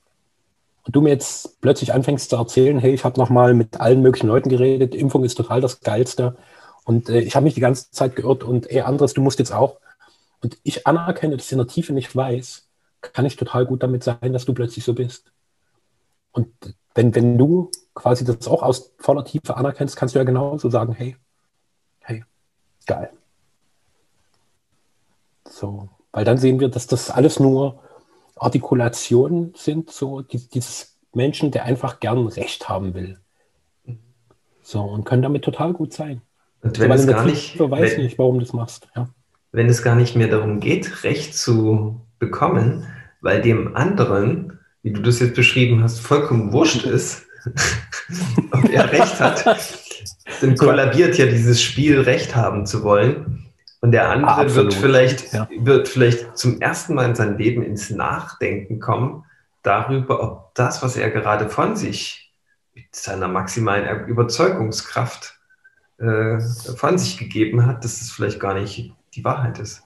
du 0.93 1.01
mir 1.01 1.11
jetzt 1.11 1.61
plötzlich 1.61 1.93
anfängst 1.93 2.31
zu 2.31 2.37
erzählen, 2.37 2.79
hey, 2.79 2.95
ich 2.95 3.05
habe 3.05 3.19
nochmal 3.21 3.55
mit 3.55 3.81
allen 3.81 4.03
möglichen 4.03 4.29
Leuten 4.29 4.49
geredet, 4.49 4.95
Impfung 4.95 5.25
ist 5.25 5.35
total 5.35 5.61
das 5.61 5.81
Geilste 5.81 6.37
und 6.85 7.09
äh, 7.09 7.21
ich 7.21 7.37
habe 7.37 7.45
mich 7.45 7.55
die 7.55 7.61
ganze 7.61 7.91
Zeit 7.91 8.17
geirrt 8.17 8.45
und 8.45 8.71
ey, 8.71 8.81
anderes, 8.81 9.15
du 9.15 9.21
musst 9.21 9.39
jetzt 9.39 9.53
auch. 9.53 9.79
Und 10.41 10.57
ich 10.63 10.87
anerkenne, 10.87 11.37
dass 11.37 11.47
ich 11.47 11.53
in 11.53 11.59
der 11.59 11.67
Tiefe 11.67 11.93
nicht 11.93 12.15
weiß, 12.15 12.69
kann 13.01 13.27
ich 13.27 13.37
total 13.37 13.67
gut 13.67 13.83
damit 13.83 14.05
sein, 14.05 14.33
dass 14.33 14.45
du 14.45 14.55
plötzlich 14.55 14.85
so 14.85 14.95
bist. 14.95 15.33
Und 16.33 16.49
wenn, 16.95 17.15
wenn 17.15 17.37
du 17.37 17.71
quasi 17.95 18.25
das 18.25 18.49
auch 18.49 18.63
aus 18.63 18.93
voller 18.99 19.25
Tiefe 19.25 19.57
anerkennst, 19.57 19.97
kannst 19.97 20.15
du 20.15 20.19
ja 20.19 20.25
genauso 20.25 20.71
sagen, 20.71 20.93
hey, 20.93 21.17
hey, 22.01 22.25
geil. 22.87 23.11
So, 25.49 25.89
weil 26.13 26.25
dann 26.25 26.39
sehen 26.39 26.61
wir, 26.61 26.69
dass 26.69 26.87
das 26.87 27.11
alles 27.11 27.41
nur 27.41 27.83
Artikulationen 28.41 29.53
sind, 29.57 29.91
so 29.91 30.23
die, 30.23 30.49
dieses 30.49 30.99
Menschen, 31.15 31.51
der 31.51 31.65
einfach 31.65 32.01
gern 32.01 32.27
Recht 32.27 32.69
haben 32.69 32.95
will. 32.95 33.19
So, 34.63 34.83
und 34.83 35.05
können 35.05 35.23
damit 35.23 35.45
total 35.45 35.73
gut 35.73 35.93
sein. 35.93 36.21
Und 36.63 36.79
wenn 36.79 36.97
so, 36.99 37.05
es 37.05 37.07
gar 37.07 37.25
nicht, 37.25 37.59
weiß 37.59 37.93
wenn, 37.93 38.03
nicht, 38.03 38.19
warum 38.19 38.39
du 38.39 38.45
das 38.45 38.53
machst. 38.53 38.89
Ja. 38.95 39.09
Wenn 39.53 39.69
es 39.69 39.83
gar 39.83 39.95
nicht 39.95 40.17
mehr 40.17 40.29
darum 40.29 40.61
geht, 40.61 41.05
Recht 41.05 41.35
zu 41.35 42.03
bekommen, 42.19 42.87
weil 43.21 43.41
dem 43.41 43.77
anderen, 43.77 44.59
wie 44.83 44.93
du 44.93 45.01
das 45.01 45.21
jetzt 45.21 45.35
beschrieben 45.35 45.83
hast, 45.83 46.01
vollkommen 46.01 46.53
wurscht 46.53 46.85
ist, 46.85 47.27
ob 48.53 48.69
er 48.69 48.93
recht 48.93 49.21
hat, 49.21 49.47
dann 50.41 50.57
kollabiert 50.57 51.17
ja 51.17 51.27
dieses 51.27 51.63
Spiel, 51.63 52.01
Recht 52.01 52.37
haben 52.37 52.67
zu 52.67 52.83
wollen. 52.83 53.38
Und 53.81 53.93
der 53.93 54.11
andere 54.11 54.33
ah, 54.33 54.55
wird, 54.55 54.75
vielleicht, 54.75 55.33
ja. 55.33 55.49
wird 55.57 55.89
vielleicht 55.89 56.37
zum 56.37 56.61
ersten 56.61 56.95
Mal 56.95 57.07
in 57.11 57.15
seinem 57.15 57.37
Leben 57.37 57.63
ins 57.63 57.91
Nachdenken 57.91 58.81
kommen 58.81 59.25
darüber, 59.63 60.23
ob 60.23 60.55
das, 60.55 60.83
was 60.83 60.97
er 60.97 61.11
gerade 61.11 61.49
von 61.49 61.77
sich 61.77 62.33
mit 62.75 62.95
seiner 62.95 63.29
maximalen 63.29 64.07
Überzeugungskraft 64.07 65.39
äh, 65.99 66.41
von 66.41 66.99
sich 66.99 67.19
gegeben 67.19 67.67
hat, 67.67 67.85
dass 67.85 68.01
es 68.01 68.11
vielleicht 68.11 68.41
gar 68.41 68.55
nicht 68.55 68.93
die 69.15 69.25
Wahrheit 69.25 69.59
ist. 69.59 69.83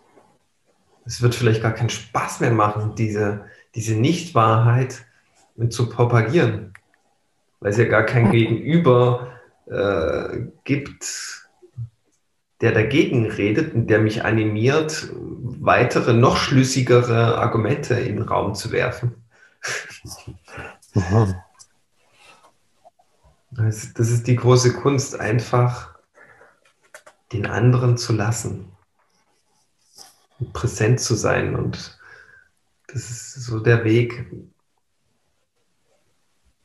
Es 1.05 1.21
wird 1.21 1.35
vielleicht 1.35 1.63
gar 1.63 1.73
keinen 1.73 1.91
Spaß 1.91 2.41
mehr 2.41 2.53
machen, 2.53 2.95
diese, 2.95 3.45
diese 3.75 3.95
Nicht-Wahrheit 3.95 5.05
zu 5.69 5.91
propagieren 5.91 6.73
weil 7.63 7.71
es 7.71 7.79
ja 7.79 7.85
gar 7.85 8.03
kein 8.03 8.33
Gegenüber 8.33 9.39
äh, 9.67 10.41
gibt, 10.65 11.42
der 12.63 12.73
dagegen 12.73 13.27
redet 13.27 13.75
und 13.75 13.89
der 13.89 13.99
mich 13.99 14.25
animiert, 14.25 15.11
weitere, 15.13 16.15
noch 16.15 16.37
schlüssigere 16.37 17.39
Argumente 17.39 17.95
in 17.95 18.17
den 18.17 18.23
Raum 18.23 18.55
zu 18.55 18.71
werfen. 18.71 19.17
Das, 23.51 23.93
das 23.93 24.11
ist 24.11 24.27
die 24.29 24.37
große 24.37 24.73
Kunst, 24.75 25.19
einfach 25.21 25.99
den 27.33 27.47
anderen 27.47 27.99
zu 27.99 28.13
lassen, 28.13 28.73
präsent 30.53 31.01
zu 31.01 31.15
sein. 31.15 31.55
Und 31.55 31.99
das 32.87 33.11
ist 33.11 33.35
so 33.45 33.61
der 33.61 33.85
Weg, 33.85 34.27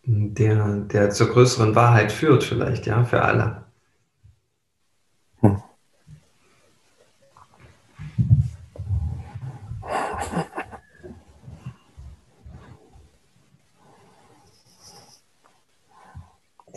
der, 0.03 0.77
der 0.77 1.09
zur 1.09 1.29
größeren 1.29 1.75
Wahrheit 1.75 2.11
führt, 2.11 2.43
vielleicht, 2.43 2.85
ja, 2.85 3.03
für 3.03 3.21
alle. 3.21 3.66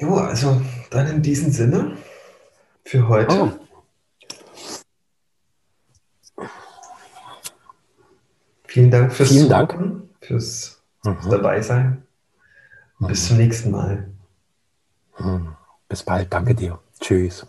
Jo, 0.01 0.16
also 0.16 0.61
dann 0.90 1.07
in 1.09 1.22
diesem 1.22 1.51
Sinne 1.53 1.96
für 2.84 3.07
heute. 3.07 3.34
Oh. 3.34 3.53
Vielen 8.64 8.90
Dank 8.90 9.12
fürs 9.12 9.28
Vielen 9.28 9.48
Dank. 9.48 9.76
fürs 10.20 10.80
mhm. 11.05 11.18
dabei 11.28 11.61
sein. 11.61 12.07
Mhm. 12.98 13.07
Bis 13.09 13.26
zum 13.26 13.36
nächsten 13.36 13.70
Mal. 13.72 14.09
Mhm. 15.18 15.57
Bis 15.88 16.03
bald. 16.03 16.32
Danke 16.32 16.55
dir. 16.55 16.78
Tschüss. 17.01 17.46